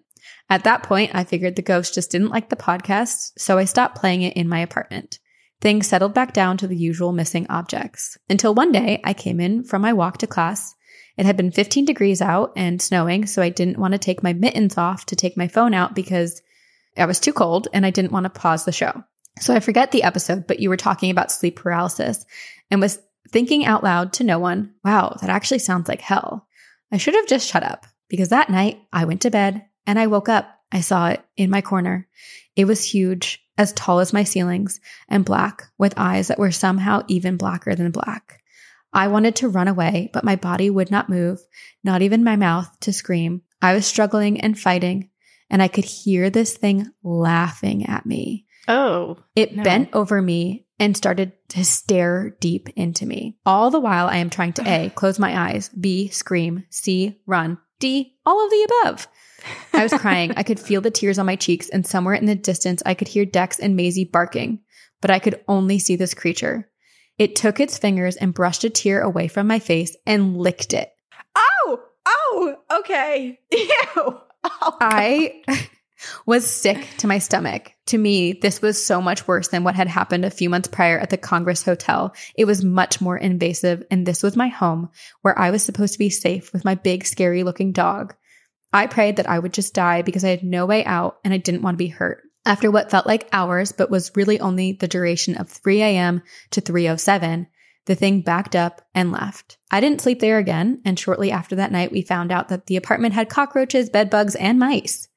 At 0.50 0.64
that 0.64 0.82
point, 0.82 1.14
I 1.14 1.26
figured 1.26 1.56
the 1.56 1.62
ghost 1.62 1.94
just 1.94 2.10
didn't 2.10 2.32
like 2.32 2.50
the 2.50 2.56
podcast, 2.56 3.34
so 3.38 3.60
I 3.60 3.66
stopped 3.66 3.98
playing 4.00 4.24
it 4.24 4.36
in 4.36 4.50
my 4.50 4.60
apartment. 4.60 5.20
Things 5.62 5.86
settled 5.86 6.16
back 6.16 6.34
down 6.34 6.58
to 6.58 6.68
the 6.68 6.78
usual 6.78 7.12
missing 7.12 7.46
objects. 7.50 8.18
Until 8.32 8.56
one 8.56 8.72
day, 8.72 9.00
I 9.04 9.14
came 9.14 9.40
in 9.40 9.64
from 9.64 9.84
my 9.84 9.94
walk 9.94 10.18
to 10.20 10.28
class. 10.28 10.74
It 11.18 11.28
had 11.28 11.38
been 11.38 11.52
15 11.52 11.86
degrees 11.86 12.22
out 12.22 12.52
and 12.56 12.82
snowing, 12.82 13.28
so 13.28 13.44
I 13.44 13.50
didn't 13.50 13.78
want 13.78 13.92
to 13.92 14.00
take 14.00 14.24
my 14.24 14.34
mittens 14.34 14.76
off 14.76 15.06
to 15.08 15.16
take 15.16 15.38
my 15.38 15.48
phone 15.48 15.76
out 15.76 15.94
because 15.94 16.42
I 16.98 17.06
was 17.06 17.20
too 17.20 17.34
cold 17.34 17.68
and 17.74 17.86
I 17.86 17.90
didn't 17.90 18.12
want 18.12 18.26
to 18.26 18.30
pause 18.30 18.66
the 18.66 18.72
show. 18.72 19.04
So 19.40 19.54
I 19.54 19.60
forget 19.60 19.92
the 19.92 20.04
episode, 20.04 20.48
but 20.48 20.60
you 20.60 20.70
were 20.70 20.78
talking 20.78 21.12
about 21.12 21.32
sleep 21.32 21.58
paralysis 21.58 22.26
and 22.72 22.80
was 22.80 23.00
thinking 23.30 23.66
out 23.66 23.84
loud 23.84 24.14
to 24.14 24.24
no 24.24 24.40
one, 24.40 24.74
wow, 24.84 25.18
that 25.22 25.30
actually 25.30 25.60
sounds 25.60 25.90
like 25.90 26.02
hell. 26.02 26.48
I 26.92 26.98
should 26.98 27.16
have 27.16 27.28
just 27.28 27.48
shut 27.48 27.64
up 27.64 27.86
because 28.10 28.30
that 28.30 28.50
night 28.50 28.80
I 28.94 29.06
went 29.06 29.22
to 29.22 29.32
bed 29.32 29.66
and 29.86 30.00
I 30.00 30.08
woke 30.08 30.30
up. 30.30 30.50
I 30.72 30.82
saw 30.82 31.10
it 31.10 31.24
in 31.36 31.50
my 31.50 31.62
corner. 31.62 32.08
It 32.56 32.66
was 32.66 32.84
huge, 32.84 33.42
as 33.58 33.74
tall 33.74 34.00
as 34.00 34.14
my 34.14 34.24
ceilings, 34.24 34.80
and 35.10 35.26
black, 35.26 35.64
with 35.78 35.94
eyes 35.98 36.30
that 36.30 36.40
were 36.40 36.52
somehow 36.52 37.04
even 37.08 37.38
blacker 37.38 37.76
than 37.76 37.92
black. 37.92 38.42
I 38.94 39.10
wanted 39.10 39.36
to 39.38 39.50
run 39.50 39.68
away, 39.68 40.10
but 40.14 40.24
my 40.24 40.38
body 40.38 40.70
would 40.70 40.90
not 40.90 41.10
move, 41.10 41.40
not 41.84 42.02
even 42.02 42.24
my 42.24 42.38
mouth 42.38 42.70
to 42.82 42.94
scream. 42.94 43.42
I 43.62 43.74
was 43.74 43.86
struggling 43.86 44.40
and 44.42 44.58
fighting, 44.58 45.10
and 45.50 45.62
I 45.62 45.68
could 45.68 45.86
hear 45.86 46.30
this 46.30 46.56
thing 46.58 46.90
laughing 47.04 47.86
at 47.86 48.06
me. 48.06 48.46
Oh. 48.68 49.18
It 49.36 49.56
No. 49.56 49.64
bent 49.64 49.90
over 49.94 50.22
me 50.22 50.66
and 50.80 50.98
started 50.98 51.34
to 51.50 51.64
stare 51.64 52.36
deep 52.40 52.70
into 52.76 53.06
me. 53.06 53.38
All 53.46 53.70
the 53.72 53.80
while, 53.80 54.08
I 54.08 54.18
am 54.18 54.30
trying 54.30 54.54
to 54.54 54.68
A, 54.68 54.90
close 54.96 55.20
my 55.20 55.38
eyes, 55.50 55.70
B, 55.70 56.10
scream, 56.10 56.66
C, 56.70 57.20
run, 57.26 57.58
D, 57.80 58.16
all 58.26 58.44
of 58.44 58.50
the 58.50 58.68
above. 58.84 59.08
I 59.74 59.84
was 59.84 59.94
crying. 59.94 60.34
I 60.36 60.44
could 60.44 60.60
feel 60.60 60.82
the 60.82 60.90
tears 60.92 61.20
on 61.20 61.26
my 61.28 61.36
cheeks, 61.36 61.70
and 61.70 61.86
somewhere 61.86 62.16
in 62.16 62.26
the 62.26 62.36
distance, 62.36 62.82
I 62.86 62.94
could 62.96 63.08
hear 63.08 63.26
Dex 63.26 63.60
and 63.60 63.76
Maisie 63.76 64.06
barking, 64.06 64.60
but 65.02 65.12
I 65.12 65.20
could 65.20 65.44
only 65.48 65.78
see 65.78 65.96
this 65.96 66.14
creature. 66.16 66.70
It 67.20 67.36
took 67.36 67.60
its 67.60 67.78
fingers 67.78 68.16
and 68.16 68.34
brushed 68.34 68.64
a 68.64 68.70
tear 68.70 69.02
away 69.02 69.28
from 69.28 69.46
my 69.48 69.60
face 69.60 69.96
and 70.06 70.36
licked 70.38 70.74
it. 70.74 70.90
Oh, 71.36 71.80
oh, 72.06 72.56
okay. 72.80 73.40
Ew. 73.52 74.20
Oh, 74.46 74.78
I 74.80 75.44
was 76.26 76.50
sick 76.50 76.88
to 76.98 77.08
my 77.08 77.20
stomach. 77.20 77.74
To 77.88 77.98
me, 77.98 78.34
this 78.34 78.62
was 78.62 78.84
so 78.84 79.02
much 79.02 79.28
worse 79.28 79.50
than 79.50 79.64
what 79.64 79.76
had 79.76 79.88
happened 79.88 80.26
a 80.26 80.32
few 80.32 80.50
months 80.50 80.68
prior 80.68 81.00
at 81.00 81.10
the 81.10 81.18
Congress 81.18 81.64
Hotel. 81.64 82.14
It 82.36 82.46
was 82.46 82.64
much 82.64 83.02
more 83.02 83.18
invasive, 83.18 83.84
and 83.92 84.06
this 84.06 84.24
was 84.24 84.36
my 84.36 84.48
home 84.48 84.90
where 85.22 85.38
I 85.38 85.52
was 85.52 85.64
supposed 85.64 85.94
to 85.94 86.00
be 86.00 86.10
safe 86.10 86.52
with 86.54 86.66
my 86.66 86.76
big, 86.76 87.06
scary 87.06 87.44
looking 87.44 87.72
dog. 87.72 88.16
I 88.74 88.88
prayed 88.88 89.18
that 89.18 89.30
I 89.30 89.40
would 89.40 89.54
just 89.54 89.74
die 89.74 90.02
because 90.02 90.26
I 90.26 90.30
had 90.30 90.44
no 90.44 90.66
way 90.66 90.84
out 90.84 91.18
and 91.24 91.34
I 91.34 91.38
didn't 91.38 91.62
want 91.62 91.76
to 91.76 91.84
be 91.84 91.88
hurt. 91.88 92.24
After 92.46 92.70
what 92.70 92.92
felt 92.92 93.08
like 93.08 93.30
hours, 93.32 93.72
but 93.72 93.90
was 93.90 94.12
really 94.16 94.40
only 94.40 94.74
the 94.74 94.88
duration 94.88 95.36
of 95.36 95.50
3 95.50 95.82
a.m. 95.82 96.22
to 96.52 96.62
307, 96.62 97.48
the 97.86 97.96
thing 97.96 98.22
backed 98.22 98.56
up 98.56 98.82
and 98.94 99.12
left. 99.12 99.58
I 99.72 99.80
didn't 99.80 100.02
sleep 100.02 100.20
there 100.20 100.38
again, 100.38 100.82
and 100.86 101.00
shortly 101.00 101.32
after 101.32 101.56
that 101.58 101.72
night, 101.72 101.92
we 101.92 102.02
found 102.02 102.32
out 102.32 102.50
that 102.50 102.68
the 102.68 102.78
apartment 102.78 103.14
had 103.14 103.30
cockroaches, 103.30 103.90
bed 103.90 104.10
bugs, 104.10 104.36
and 104.36 104.60
mice. 104.60 105.08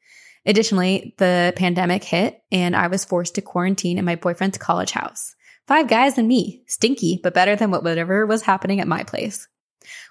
Additionally, 0.46 1.14
the 1.18 1.52
pandemic 1.56 2.04
hit, 2.04 2.40
and 2.50 2.76
I 2.76 2.86
was 2.86 3.04
forced 3.04 3.34
to 3.34 3.42
quarantine 3.42 3.98
in 3.98 4.04
my 4.04 4.16
boyfriend's 4.16 4.58
college 4.58 4.92
house. 4.92 5.34
Five 5.66 5.88
guys 5.88 6.16
and 6.16 6.26
me. 6.26 6.62
Stinky, 6.66 7.20
but 7.22 7.34
better 7.34 7.56
than 7.56 7.70
whatever 7.70 8.24
was 8.24 8.42
happening 8.42 8.80
at 8.80 8.88
my 8.88 9.04
place. 9.04 9.46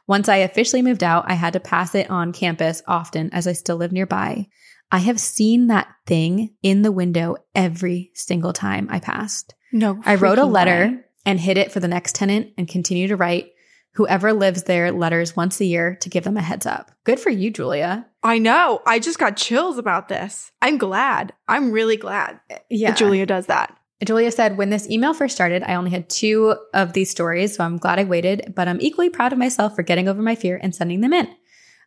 Once 0.08 0.30
I 0.30 0.38
officially 0.38 0.82
moved 0.82 1.03
out, 1.03 1.26
I 1.28 1.34
had 1.34 1.53
to 1.53 1.60
pass 1.60 1.95
it 1.95 2.10
on 2.10 2.34
campus 2.34 2.82
often 2.88 3.32
as 3.34 3.47
I 3.47 3.53
still 3.53 3.78
live 3.78 3.91
nearby. 3.91 4.47
I 4.91 4.99
have 4.99 5.20
seen 5.20 5.68
that 5.68 5.88
thing 6.05 6.55
in 6.64 6.82
the 6.82 6.91
window 6.91 7.38
every 7.53 8.12
single 8.14 8.53
time 8.53 8.88
I 8.89 8.99
passed. 8.99 9.53
no. 9.74 10.01
I 10.05 10.16
wrote 10.16 10.38
a 10.38 10.45
letter 10.45 10.91
way. 10.95 11.03
And 11.28 11.39
hid 11.39 11.57
it 11.57 11.71
for 11.71 11.80
the 11.80 11.88
next 11.88 12.15
tenant 12.15 12.53
and 12.57 12.67
continue 12.67 13.07
to 13.09 13.15
write 13.15 13.51
whoever 13.95 14.32
lives 14.32 14.63
there 14.63 14.91
letters 14.91 15.36
once 15.36 15.59
a 15.59 15.65
year 15.65 15.95
to 16.01 16.09
give 16.09 16.23
them 16.23 16.38
a 16.38 16.41
heads 16.41 16.65
up. 16.65 16.91
Good 17.03 17.19
for 17.19 17.30
you, 17.30 17.51
Julia. 17.51 18.05
I 18.23 18.38
know. 18.38 18.82
I 18.86 18.99
just 18.99 19.19
got 19.19 19.36
chills 19.38 19.78
about 19.78 20.07
this. 20.07 20.51
I'm 20.61 20.78
glad. 20.78 21.34
I'm 21.47 21.71
really 21.71 21.97
glad 21.97 22.39
Yeah. 22.69 22.89
that 22.91 22.97
Julia 22.97 23.25
does 23.25 23.47
that. 23.47 23.75
Julia 24.05 24.32
said, 24.32 24.57
when 24.57 24.69
this 24.69 24.88
email 24.89 25.13
first 25.15 25.34
started, 25.36 25.63
I 25.63 25.73
only 25.75 25.89
had 25.89 26.07
two 26.09 26.55
of 26.73 26.93
these 26.93 27.09
stories, 27.09 27.55
so 27.55 27.63
I'm 27.63 27.78
glad 27.78 27.97
I 27.99 28.03
waited, 28.03 28.53
but 28.55 28.67
I'm 28.67 28.80
equally 28.80 29.09
proud 29.09 29.34
of 29.34 29.39
myself 29.39 29.75
for 29.75 29.82
getting 29.82 30.07
over 30.07 30.21
my 30.21 30.36
fear 30.36 30.59
and 30.61 30.73
sending 30.75 31.01
them 31.01 31.13
in. 31.13 31.28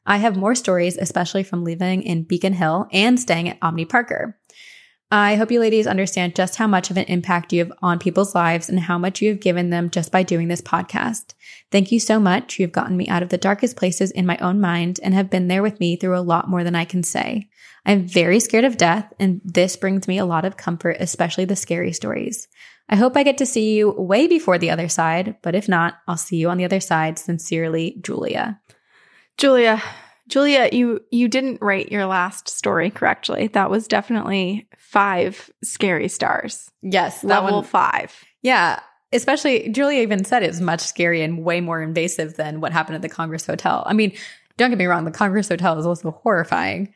I 0.04 0.16
have 0.16 0.36
more 0.36 0.56
stories, 0.56 0.96
especially 0.96 1.44
from 1.44 1.62
living 1.64 2.02
in 2.02 2.24
Beacon 2.24 2.54
Hill 2.54 2.88
and 2.92 3.20
staying 3.20 3.48
at 3.48 3.58
Omni 3.62 3.84
Parker. 3.84 4.36
I 5.12 5.34
hope 5.34 5.50
you 5.50 5.58
ladies 5.58 5.88
understand 5.88 6.36
just 6.36 6.54
how 6.54 6.68
much 6.68 6.90
of 6.90 6.96
an 6.96 7.04
impact 7.06 7.52
you 7.52 7.58
have 7.64 7.72
on 7.82 7.98
people's 7.98 8.32
lives 8.32 8.68
and 8.68 8.78
how 8.78 8.96
much 8.96 9.20
you 9.20 9.30
have 9.30 9.40
given 9.40 9.70
them 9.70 9.90
just 9.90 10.12
by 10.12 10.22
doing 10.22 10.46
this 10.46 10.60
podcast. 10.60 11.34
Thank 11.72 11.90
you 11.90 11.98
so 11.98 12.20
much. 12.20 12.60
You 12.60 12.66
have 12.66 12.72
gotten 12.72 12.96
me 12.96 13.08
out 13.08 13.24
of 13.24 13.28
the 13.28 13.36
darkest 13.36 13.76
places 13.76 14.12
in 14.12 14.24
my 14.24 14.38
own 14.38 14.60
mind 14.60 15.00
and 15.02 15.12
have 15.12 15.28
been 15.28 15.48
there 15.48 15.62
with 15.62 15.80
me 15.80 15.96
through 15.96 16.16
a 16.16 16.20
lot 16.20 16.48
more 16.48 16.62
than 16.62 16.76
I 16.76 16.84
can 16.84 17.02
say. 17.02 17.48
I'm 17.84 18.06
very 18.06 18.38
scared 18.38 18.64
of 18.64 18.76
death, 18.76 19.12
and 19.18 19.40
this 19.44 19.74
brings 19.76 20.06
me 20.06 20.18
a 20.18 20.26
lot 20.26 20.44
of 20.44 20.56
comfort, 20.56 20.98
especially 21.00 21.44
the 21.44 21.56
scary 21.56 21.92
stories. 21.92 22.46
I 22.88 22.96
hope 22.96 23.16
I 23.16 23.22
get 23.22 23.38
to 23.38 23.46
see 23.46 23.76
you 23.76 23.90
way 23.90 24.28
before 24.28 24.58
the 24.58 24.70
other 24.70 24.88
side, 24.88 25.36
but 25.42 25.54
if 25.56 25.68
not, 25.68 25.94
I'll 26.06 26.16
see 26.16 26.36
you 26.36 26.50
on 26.50 26.58
the 26.58 26.64
other 26.64 26.80
side. 26.80 27.18
Sincerely, 27.18 27.96
Julia. 28.00 28.60
Julia, 29.38 29.82
Julia, 30.30 30.68
you 30.72 31.00
you 31.10 31.28
didn't 31.28 31.60
rate 31.60 31.92
your 31.92 32.06
last 32.06 32.48
story 32.48 32.90
correctly. 32.90 33.48
That 33.48 33.68
was 33.70 33.86
definitely 33.86 34.68
five 34.78 35.50
scary 35.62 36.08
stars. 36.08 36.70
Yes, 36.82 37.22
Level 37.22 37.62
five. 37.62 38.14
Yeah. 38.42 38.80
Especially, 39.12 39.68
Julia 39.70 40.02
even 40.02 40.24
said 40.24 40.44
it's 40.44 40.60
much 40.60 40.80
scary 40.80 41.20
and 41.20 41.42
way 41.44 41.60
more 41.60 41.82
invasive 41.82 42.36
than 42.36 42.60
what 42.60 42.72
happened 42.72 42.94
at 42.94 43.02
the 43.02 43.08
Congress 43.08 43.44
Hotel. 43.44 43.82
I 43.84 43.92
mean, 43.92 44.12
don't 44.56 44.70
get 44.70 44.78
me 44.78 44.86
wrong, 44.86 45.04
the 45.04 45.10
Congress 45.10 45.48
Hotel 45.48 45.76
is 45.80 45.84
also 45.84 46.12
horrifying. 46.12 46.94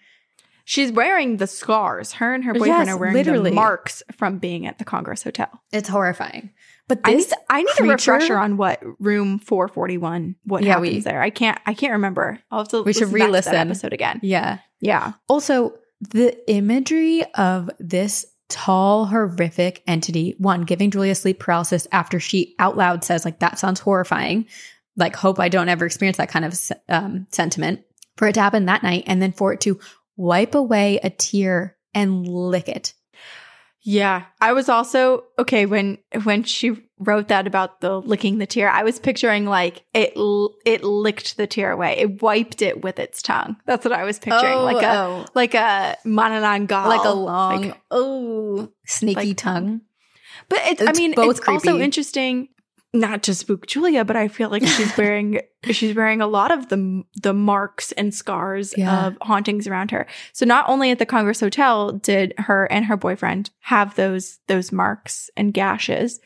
She's 0.65 0.93
wearing 0.93 1.39
the 1.39 1.49
scars. 1.49 2.13
Her 2.13 2.33
and 2.33 2.45
her 2.45 2.55
boyfriend 2.55 2.87
Yes, 2.87 2.89
are 2.89 2.97
wearing 2.99 3.15
literally. 3.17 3.51
the 3.51 3.57
marks 3.57 4.03
from 4.13 4.39
being 4.39 4.65
at 4.67 4.79
the 4.79 4.85
Congress 4.85 5.25
Hotel. 5.25 5.49
It's 5.73 5.89
horrifying. 5.89 6.53
But 6.87 7.01
I 7.05 7.11
need, 7.13 7.17
this, 7.19 7.33
I 7.49 7.63
need 7.63 7.81
a 7.81 7.85
refresher 7.85 8.37
on 8.37 8.57
what 8.59 8.81
room 8.99 9.39
441 9.39 10.37
what 10.45 10.63
Yeah, 10.63 10.75
happens 10.75 10.91
we- 10.97 11.01
there. 11.01 11.23
I 11.23 11.31
can't 11.31 11.59
I 11.67 11.73
can't 11.75 11.93
remember. 11.95 12.39
I'll 12.51 12.61
have 12.61 12.69
to 12.69 12.83
We 12.83 12.93
should 12.93 13.09
listen 13.09 13.13
back 13.13 13.21
to 13.21 13.25
re-listen. 13.27 13.53
that 13.53 13.67
episode 13.67 13.93
again. 13.93 14.21
yeah. 14.23 14.59
Yeah. 14.81 15.13
Also, 15.29 15.75
the 16.01 16.37
imagery 16.51 17.25
of 17.37 17.71
this 17.79 18.27
tall, 18.51 19.07
horrific 19.07 19.83
entity, 19.87 20.35
one, 20.39 20.63
giving 20.63 20.91
Julia 20.91 21.15
sleep 21.15 21.39
paralysis 21.41 21.87
after 21.91 22.21
she 22.21 22.55
out 22.59 22.77
loud 22.77 23.03
says, 23.03 23.25
like, 23.25 23.39
that 23.39 23.59
sounds 23.59 23.81
horrifying. 23.81 24.45
Like, 24.97 25.17
hope 25.17 25.41
I 25.41 25.49
don't 25.49 25.71
ever 25.71 25.87
experience 25.87 26.19
that 26.19 26.29
kind 26.29 26.45
of 26.45 26.61
um, 26.91 27.27
sentiment. 27.31 27.81
For 28.19 28.29
it 28.29 28.35
to 28.35 28.43
happen 28.43 28.67
that 28.67 28.83
night, 28.83 29.05
and 29.07 29.23
then 29.23 29.33
for 29.33 29.55
it 29.55 29.63
to 29.63 29.81
wipe 30.17 30.55
away 30.55 31.01
a 31.03 31.09
tear 31.11 31.77
and 31.95 32.29
lick 32.29 32.69
it. 32.69 32.93
Yeah. 33.85 34.25
I 34.41 34.53
was 34.53 34.69
also 34.69 35.25
okay 35.39 35.67
when 35.67 35.99
when 36.25 36.43
she 36.43 36.83
wrote 36.99 37.29
that 37.29 37.47
about 37.47 37.81
the 37.81 38.01
licking 38.01 38.39
the 38.39 38.47
tear. 38.47 38.71
I 38.71 38.83
was 38.83 38.99
picturing 38.99 39.47
like 39.47 39.85
it 39.93 40.15
l- 40.17 40.55
it 40.65 40.83
licked 40.83 41.37
the 41.37 41.47
tear 41.47 41.71
away. 41.71 41.99
It 41.99 42.23
wiped 42.23 42.63
it 42.63 42.83
with 42.83 42.99
its 42.99 43.21
tongue. 43.21 43.57
That's 43.67 43.85
what 43.85 43.93
I 43.93 44.05
was 44.05 44.19
picturing. 44.19 44.59
like 44.59 44.83
a 44.83 44.91
oh, 44.99 45.25
oh. 45.27 45.31
like 45.35 45.55
a 45.55 45.97
manananggal. 46.07 46.87
like 46.87 47.05
a 47.05 47.13
long, 47.13 47.69
like- 47.69 47.81
oh, 47.91 48.71
snaky 48.87 49.29
like 49.29 49.37
tongue. 49.37 49.83
But 50.49 50.61
it's, 50.65 50.83
I 50.87 50.93
mean, 50.93 51.15
it's 51.17 51.41
also 51.49 51.79
interesting 51.79 52.49
not 52.95 53.23
to 53.25 53.35
spook 53.35 53.67
Julia, 53.67 54.05
but 54.05 54.17
I 54.17 54.29
feel 54.29 54.49
like 54.49 54.65
she's 54.67 54.97
wearing 54.99 55.41
she's 55.71 55.95
wearing 55.97 56.21
a 56.21 56.27
lot 56.27 56.51
of 56.51 56.69
the 56.69 57.03
the 57.23 57.35
marks 57.35 57.93
and 57.93 58.15
scars 58.15 58.73
Yeah. 58.77 59.07
of 59.09 59.19
hauntings 59.21 59.67
around 59.67 59.91
her. 59.91 60.07
So 60.33 60.47
not 60.47 60.69
only 60.69 60.91
at 60.91 60.99
the 60.99 61.07
Congress 61.07 61.41
Hotel 61.41 61.93
did 61.93 62.33
her 62.39 62.65
and 62.73 62.85
her 62.87 62.97
boyfriend 62.97 63.51
have 63.61 63.95
those 63.97 64.39
those 64.47 64.73
marks 64.73 65.29
and 65.37 65.53
gashes, 65.53 66.21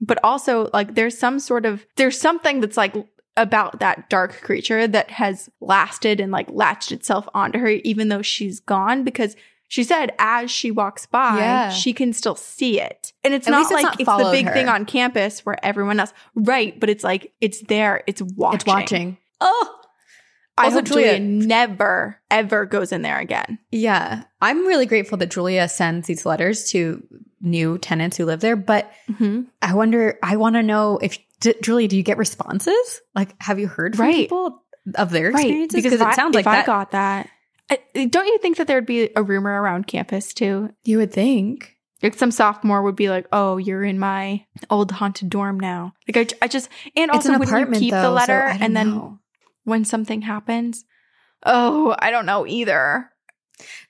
but 0.00 0.18
also 0.24 0.70
like 0.72 0.94
there's 0.94 1.16
some 1.18 1.38
sort 1.38 1.66
of 1.66 1.86
there's 1.96 2.18
something 2.20 2.60
that's 2.60 2.76
like 2.76 2.94
about 3.36 3.80
that 3.80 4.08
dark 4.08 4.40
creature 4.42 4.86
that 4.86 5.10
has 5.10 5.50
lasted 5.60 6.20
and 6.20 6.30
like 6.32 6.48
latched 6.50 6.92
itself 6.92 7.28
onto 7.34 7.58
her 7.58 7.66
even 7.68 8.08
though 8.08 8.22
she's 8.22 8.60
gone 8.60 9.02
because 9.04 9.34
she 9.74 9.82
said 9.84 10.12
as 10.18 10.50
she 10.50 10.70
walks 10.70 11.06
by 11.06 11.36
Yeah. 11.38 11.70
she 11.70 11.92
can 11.92 12.12
still 12.12 12.36
see 12.36 12.80
it 12.80 13.12
and 13.24 13.34
it's 13.34 13.48
At 13.48 13.50
not 13.50 13.58
least 13.58 13.72
it's 13.72 13.82
like 13.82 13.84
not 13.84 14.00
it's 14.00 14.24
the 14.24 14.30
big 14.30 14.46
her. 14.46 14.52
thing 14.52 14.68
on 14.68 14.84
campus 14.86 15.40
where 15.44 15.58
everyone 15.64 15.98
else 16.00 16.12
right 16.34 16.78
but 16.78 16.88
it's 16.90 17.02
like 17.04 17.32
it's 17.40 17.60
there 17.62 18.02
it's 18.06 18.22
watching 18.22 18.54
It's 18.56 18.66
watching. 18.66 19.18
Oh, 19.40 19.80
i 20.56 20.64
Also, 20.66 20.76
hope 20.76 20.84
julia 20.84 21.18
Julia- 21.18 21.20
never 21.20 22.20
ever 22.30 22.64
goes 22.66 22.92
in 22.92 23.02
there 23.02 23.18
again 23.18 23.58
yeah. 23.72 24.22
I'm 24.40 24.66
really 24.66 24.86
grateful 24.86 25.16
that 25.18 25.30
Julia 25.30 25.68
sends 25.68 26.06
these 26.06 26.24
letters 26.26 26.70
to 26.72 27.02
new 27.40 27.78
tenants 27.78 28.16
who 28.18 28.26
live 28.26 28.40
there. 28.40 28.56
But 28.56 28.92
mm-hmm. 29.10 29.42
I 29.62 29.72
wonder, 29.74 30.18
I 30.22 30.36
want 30.36 30.56
to 30.56 30.62
know 30.62 30.98
if, 31.00 31.16
d- 31.40 31.54
Julia, 31.62 31.88
do 31.88 31.96
you 31.96 32.02
get 32.02 32.18
responses? 32.18 33.00
Like, 33.14 33.34
have 33.40 33.58
you 33.58 33.66
heard 33.68 33.96
from 33.96 34.04
Right. 34.06 34.14
people 34.28 34.62
of 34.96 35.10
their 35.10 35.30
right 35.30 35.40
experiences? 35.46 35.76
because 35.76 35.92
Because 35.92 36.00
it 36.02 36.06
I- 36.12 36.14
sounds 36.14 36.34
like 36.34 36.42
if 36.44 36.52
i 36.52 36.62
got 36.64 36.90
that 36.90 37.28
don't 37.94 38.26
you 38.26 38.38
think 38.38 38.56
that 38.58 38.66
there 38.66 38.76
would 38.76 38.86
be 38.86 39.10
a 39.16 39.22
rumor 39.22 39.60
around 39.62 39.86
campus 39.86 40.32
too 40.34 40.70
you 40.84 40.98
would 40.98 41.12
think. 41.12 41.70
Like 42.02 42.14
some 42.14 42.30
sophomore 42.30 42.82
would 42.82 42.96
be 42.96 43.08
like, 43.08 43.26
"Oh, 43.32 43.56
you're 43.56 43.82
in 43.84 43.98
my 43.98 44.44
old 44.68 44.90
haunted 44.92 45.30
dorm 45.30 45.58
now." 45.58 45.94
Like 46.06 46.32
I, 46.40 46.44
I 46.44 46.48
just 46.48 46.68
and 46.96 47.10
also 47.10 47.32
an 47.32 47.38
when 47.38 47.72
you 47.72 47.78
keep 47.80 47.90
though, 47.92 48.02
the 48.02 48.10
letter 48.10 48.46
don't 48.50 48.62
and 48.62 48.76
then 48.76 48.90
know. 48.90 49.18
when 49.64 49.84
something 49.86 50.20
happens, 50.22 50.84
oh, 51.46 51.96
I 51.98 52.10
don't 52.10 52.26
know 52.26 52.46
either. 52.46 53.10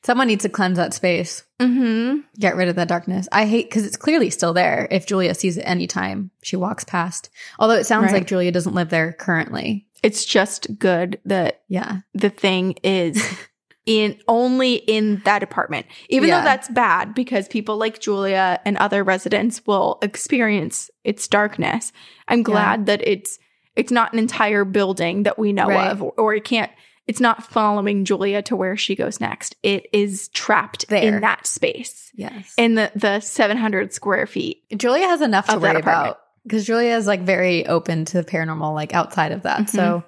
someone 0.05 0.29
needs 0.29 0.43
to 0.43 0.49
cleanse 0.49 0.77
that 0.77 0.95
space. 0.95 1.43
Mm-hmm. 1.59 2.21
Get 2.39 2.55
rid 2.55 2.69
of 2.69 2.77
that 2.77 2.87
darkness. 2.89 3.27
I 3.33 3.47
hate 3.47 3.69
because 3.69 3.85
it's 3.87 3.97
clearly 3.97 4.31
still 4.31 4.53
there. 4.53 4.87
If 4.93 5.07
Julia 5.07 5.35
sees 5.35 5.57
it 5.57 5.63
anytime 5.63 6.31
she 6.43 6.55
walks 6.57 6.85
past, 6.85 7.31
although 7.59 7.75
it 7.75 7.85
sounds 7.85 8.05
Right. 8.13 8.15
like 8.21 8.27
Julia 8.29 8.53
doesn't 8.53 8.75
live 8.75 8.91
there 8.91 9.13
currently. 9.15 9.87
It's 10.05 10.25
just 10.25 10.79
good 10.79 11.19
that 11.25 11.63
Yeah, 11.69 12.01
the 12.13 12.29
thing 12.31 12.75
is 12.85 13.21
in 13.87 14.19
only 14.29 14.75
in 14.77 15.21
that 15.25 15.43
apartment, 15.43 15.87
even 16.09 16.29
Yeah. 16.29 16.39
though 16.39 16.45
that's 16.45 16.69
bad 16.69 17.15
because 17.15 17.49
people 17.49 17.77
like 17.77 18.01
Julia 18.01 18.61
and 18.65 18.77
other 18.79 19.05
residents 19.05 19.61
will 19.67 19.99
experience 20.01 20.91
its 21.05 21.29
darkness. 21.29 21.93
I'm 22.29 22.43
glad 22.43 22.87
that 22.87 23.07
it's 23.07 23.39
it's 23.77 23.93
not 23.93 24.13
an 24.13 24.19
entire 24.21 24.65
building 24.65 25.25
that 25.25 25.37
we 25.39 25.53
know 25.53 25.67
Right. 25.69 25.91
of, 25.91 26.01
or, 26.03 26.13
or 26.17 26.35
it 26.35 26.45
can't. 26.45 26.71
It's 27.07 27.21
not 27.21 27.45
following 27.45 28.05
Julia 28.07 28.41
to 28.43 28.57
where 28.57 28.77
she 28.77 28.95
goes 28.95 29.21
next. 29.21 29.57
It 29.63 29.87
is 29.93 30.29
trapped 30.29 30.89
There. 30.89 31.03
in 31.17 31.21
that 31.21 31.47
space 31.47 32.11
yes. 32.15 32.55
in 32.57 32.77
the 32.77 32.91
the 32.95 33.21
700 33.21 33.93
square 33.93 34.27
feet. 34.27 34.63
Julia 34.75 35.07
has 35.09 35.21
enough 35.21 35.47
to 35.49 35.59
worry 35.59 35.79
about 35.81 36.21
because 36.45 36.65
Julia 36.65 36.97
is 36.97 37.07
like 37.07 37.21
very 37.21 37.67
open 37.67 38.07
to 38.07 38.23
the 38.23 38.25
paranormal, 38.25 38.73
like 38.75 38.95
outside 38.95 39.33
of 39.33 39.43
that. 39.43 39.61
Mm-hmm. 39.63 39.77
So, 39.77 40.05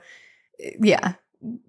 yeah, 0.81 1.15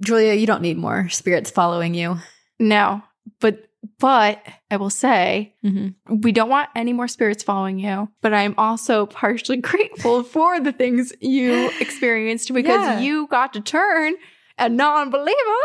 Julia, 0.01 0.33
you 0.33 0.47
don't 0.47 0.61
need 0.61 0.77
more 0.77 1.09
spirits 1.09 1.51
following 1.51 1.93
you. 1.93 2.17
No, 2.59 3.01
but 3.39 3.63
but 3.99 4.41
I 4.71 4.77
will 4.77 4.89
say 4.89 5.55
Mm-hmm. 5.63 6.21
we 6.21 6.31
don't 6.31 6.49
want 6.49 6.69
any 6.75 6.93
more 6.93 7.07
spirits 7.07 7.43
following 7.43 7.79
you, 7.79 8.09
but 8.21 8.33
I'm 8.33 8.55
also 8.57 9.05
partially 9.05 9.57
grateful 9.71 10.23
for 10.23 10.59
the 10.59 10.71
things 10.71 11.13
you 11.21 11.69
experienced 11.79 12.53
because 12.53 12.79
Yeah. 12.81 12.99
you 12.99 13.27
got 13.27 13.53
to 13.53 13.61
turn 13.61 14.15
a 14.57 14.69
non 14.69 15.09
believer 15.09 15.61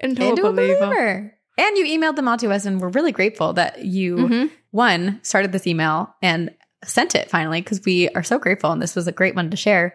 into, 0.00 0.24
Into 0.28 0.46
a 0.46 0.52
believer. 0.52 0.86
believer. 0.86 1.34
And 1.56 1.76
you 1.78 1.84
emailed 1.86 2.16
them 2.16 2.26
all 2.26 2.36
to 2.38 2.50
us, 2.50 2.66
and 2.66 2.80
we're 2.80 2.88
really 2.88 3.12
grateful 3.12 3.52
that 3.52 3.84
you 3.84 4.16
Mhm. 4.16 4.50
one 4.72 5.20
started 5.22 5.52
this 5.52 5.68
email 5.68 6.12
and 6.20 6.50
sent 6.84 7.14
it 7.14 7.30
finally 7.30 7.60
because 7.62 7.80
we 7.84 8.08
are 8.10 8.24
so 8.24 8.38
grateful, 8.38 8.72
and 8.72 8.82
this 8.82 8.96
was 8.96 9.06
a 9.06 9.12
great 9.12 9.36
one 9.36 9.50
to 9.50 9.56
share. 9.56 9.94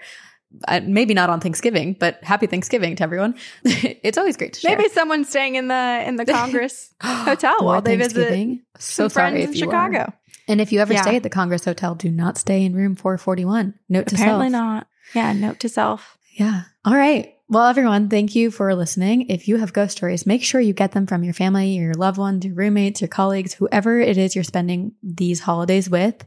Maybe 0.84 1.14
not 1.14 1.30
on 1.30 1.40
Thanksgiving, 1.40 1.94
but 2.00 2.24
happy 2.24 2.48
Thanksgiving 2.48 2.96
to 2.96 3.04
everyone. 3.04 3.36
it's 3.64 4.18
always 4.18 4.36
great 4.36 4.54
to 4.54 4.60
share. 4.60 4.76
Maybe 4.78 4.90
someone's 4.90 5.30
staying 5.30 5.56
in 5.56 5.68
the 5.68 6.04
in 6.08 6.16
the 6.16 6.26
Congress 6.40 6.94
hotel 7.02 7.56
while 7.62 7.82
they 7.82 7.96
visit. 7.98 8.60
So 8.80 9.04
some 9.08 9.10
sorry 9.10 9.44
in 9.44 9.54
Chicago. 9.54 9.98
are. 10.00 10.14
And 10.48 10.60
if 10.60 10.72
you 10.72 10.80
ever 10.80 10.94
Yeah. 10.94 11.04
stay 11.04 11.16
at 11.18 11.24
the 11.24 11.30
Congress 11.30 11.66
Hotel, 11.66 11.94
do 11.94 12.10
not 12.10 12.38
stay 12.38 12.66
in 12.66 12.74
room 12.74 12.96
441. 12.96 13.76
Note 13.88 14.08
to 14.08 14.16
Apparently 14.16 14.50
self. 14.50 14.50
Apparently 14.50 14.50
not. 14.50 14.88
Yeah, 15.14 15.34
note 15.34 15.60
to 15.60 15.70
self. 15.70 16.18
Yeah. 16.32 16.64
All 16.84 16.96
right. 16.96 17.36
Well, 17.50 17.66
everyone, 17.68 18.10
thank 18.10 18.36
you 18.36 18.50
for 18.52 18.74
listening. 18.76 19.30
If 19.30 19.48
you 19.48 19.58
have 19.58 19.74
ghost 19.74 19.98
stories, 19.98 20.26
make 20.28 20.44
sure 20.44 20.62
you 20.62 20.74
get 20.74 20.92
them 20.92 21.08
from 21.08 21.24
your 21.24 21.34
family, 21.34 21.70
your 21.70 21.94
loved 21.96 22.18
ones, 22.20 22.46
your 22.46 22.54
roommates, 22.56 23.02
your 23.02 23.08
colleagues, 23.08 23.54
whoever 23.54 24.00
it 24.00 24.18
is 24.18 24.36
you're 24.36 24.44
spending 24.44 24.94
these 25.02 25.40
holidays 25.42 25.90
with, 25.90 26.24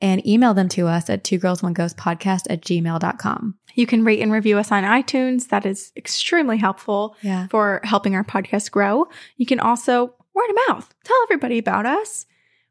and 0.00 0.26
email 0.26 0.54
them 0.54 0.68
to 0.70 0.86
us 0.86 1.08
at 1.08 1.24
two 1.24 1.38
girls, 1.38 1.62
one 1.62 1.72
ghost 1.72 1.96
podcast 1.96 2.42
at 2.50 2.60
gmail.com. 2.62 3.54
You 3.74 3.86
can 3.86 4.04
rate 4.04 4.20
and 4.20 4.30
review 4.30 4.58
us 4.58 4.70
on 4.70 4.84
iTunes. 4.84 5.48
That 5.48 5.66
is 5.66 5.92
extremely 5.96 6.58
helpful 6.58 7.16
Yeah. 7.22 7.46
for 7.48 7.80
helping 7.84 8.14
our 8.14 8.24
podcast 8.24 8.70
grow. 8.70 9.06
You 9.36 9.46
can 9.46 9.60
also 9.60 10.14
word 10.34 10.50
of 10.50 10.56
mouth. 10.68 10.94
Tell 11.04 11.16
everybody 11.24 11.58
about 11.58 11.86
us. 11.86 12.26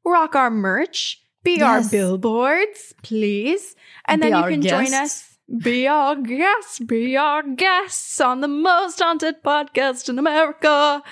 Rock 0.05 0.35
our 0.35 0.49
merch. 0.49 1.21
Be 1.43 1.61
our 1.61 1.81
billboards, 1.89 2.93
please. 3.03 3.75
And 4.05 4.21
Be 4.21 4.29
then 4.29 4.37
you 4.43 4.49
can 4.49 4.61
join 4.61 4.93
us. 4.93 5.37
Be 5.61 5.87
our 5.87 6.15
guests. 6.15 6.79
Be 6.79 7.17
our 7.17 7.43
guests 7.43 8.21
on 8.21 8.39
the 8.39 8.47
most 8.47 8.99
haunted 9.01 9.43
podcast 9.43 10.07
in 10.07 10.17
America. 10.19 11.03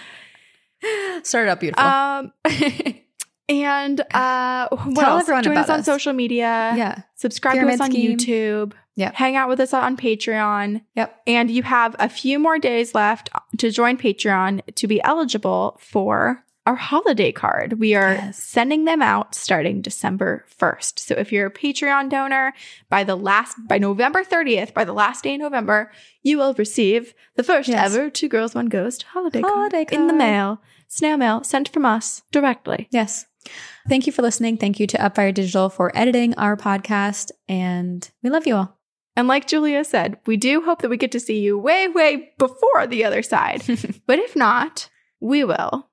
Started 1.23 1.51
out 1.51 1.59
beautiful. 1.59 1.83
Um, 1.85 2.31
and 3.51 4.01
uh, 4.13 4.67
what 4.71 4.95
Tell 4.95 5.11
else? 5.17 5.21
everyone 5.23 5.43
Join 5.43 5.57
us 5.57 5.69
on 5.69 5.79
us. 5.81 5.85
social 5.85 6.13
media. 6.13 6.73
yeah. 6.75 7.01
Subscribe 7.15 7.53
Pyramid 7.53 7.77
to 7.77 7.83
us 7.83 7.87
on 7.87 7.91
scheme. 7.91 8.17
YouTube. 8.17 8.73
Yep. 8.95 9.15
Hang 9.15 9.35
out 9.35 9.47
with 9.49 9.59
us 9.59 9.73
on 9.73 9.95
Patreon. 9.97 10.81
Yep. 10.95 11.21
And 11.27 11.49
you 11.51 11.63
have 11.63 11.95
a 11.99 12.09
few 12.09 12.39
more 12.39 12.59
days 12.59 12.93
left 12.95 13.29
to 13.57 13.71
join 13.71 13.97
Patreon 13.97 14.61
to 14.75 14.87
be 14.87 15.01
eligible 15.03 15.77
for 15.81 16.43
our 16.67 16.75
holiday 16.75 17.31
card. 17.31 17.79
We 17.79 17.95
are 17.95 18.13
Yes. 18.13 18.43
sending 18.43 18.85
them 18.85 19.01
out 19.01 19.33
starting 19.33 19.81
December 19.81 20.45
1st. 20.59 20.99
So 20.99 21.15
if 21.15 21.31
you're 21.31 21.47
a 21.47 21.51
Patreon 21.51 22.09
donor 22.09 22.53
by 22.89 23.03
the 23.03 23.15
last 23.15 23.55
by 23.67 23.79
November 23.79 24.23
30th, 24.23 24.73
by 24.73 24.83
the 24.83 24.93
last 24.93 25.23
day 25.23 25.33
in 25.33 25.39
November, 25.41 25.91
you 26.21 26.37
will 26.37 26.53
receive 26.53 27.15
the 27.35 27.43
first 27.43 27.67
Yes. 27.69 27.95
ever 27.95 28.09
Two 28.11 28.27
Girls 28.27 28.53
One 28.53 28.67
Ghost 28.67 29.03
holiday, 29.03 29.41
Holiday 29.41 29.85
card 29.85 29.93
in 29.99 30.05
the 30.07 30.13
mail. 30.13 30.61
Snail 30.87 31.17
mail 31.17 31.43
sent 31.43 31.69
from 31.69 31.85
us 31.85 32.21
directly. 32.31 32.87
Yes. 32.91 33.25
Thank 33.87 34.05
you 34.05 34.13
for 34.13 34.21
listening. 34.21 34.57
Thank 34.57 34.79
you 34.79 34.87
to 34.87 34.97
Upfire 34.97 35.33
Digital 35.33 35.69
for 35.69 35.91
editing 35.95 36.35
our 36.35 36.55
podcast. 36.55 37.31
And 37.47 38.09
we 38.21 38.29
love 38.29 38.45
you 38.45 38.55
all. 38.55 38.77
And 39.15 39.27
like 39.27 39.47
Julia 39.47 39.83
said, 39.83 40.17
we 40.25 40.37
do 40.37 40.61
hope 40.61 40.81
that 40.81 40.89
we 40.89 40.97
get 40.97 41.11
to 41.11 41.19
see 41.19 41.39
you 41.39 41.57
way, 41.57 41.87
way 41.87 42.31
before 42.37 42.87
the 42.87 43.03
other 43.03 43.21
side. 43.21 43.63
but 44.07 44.19
if 44.19 44.35
not, 44.35 44.89
we 45.19 45.43
will 45.43 45.89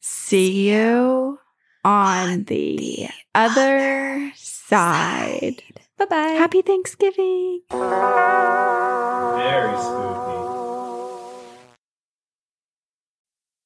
see 0.00 0.70
you 0.70 1.38
on 1.84 2.44
the 2.44 3.08
other 3.34 4.32
side. 4.34 5.62
Bye 5.96 6.04
bye. 6.04 6.16
Happy 6.16 6.62
Thanksgiving. 6.62 7.62
Very 7.70 9.78
spooky. 9.78 10.35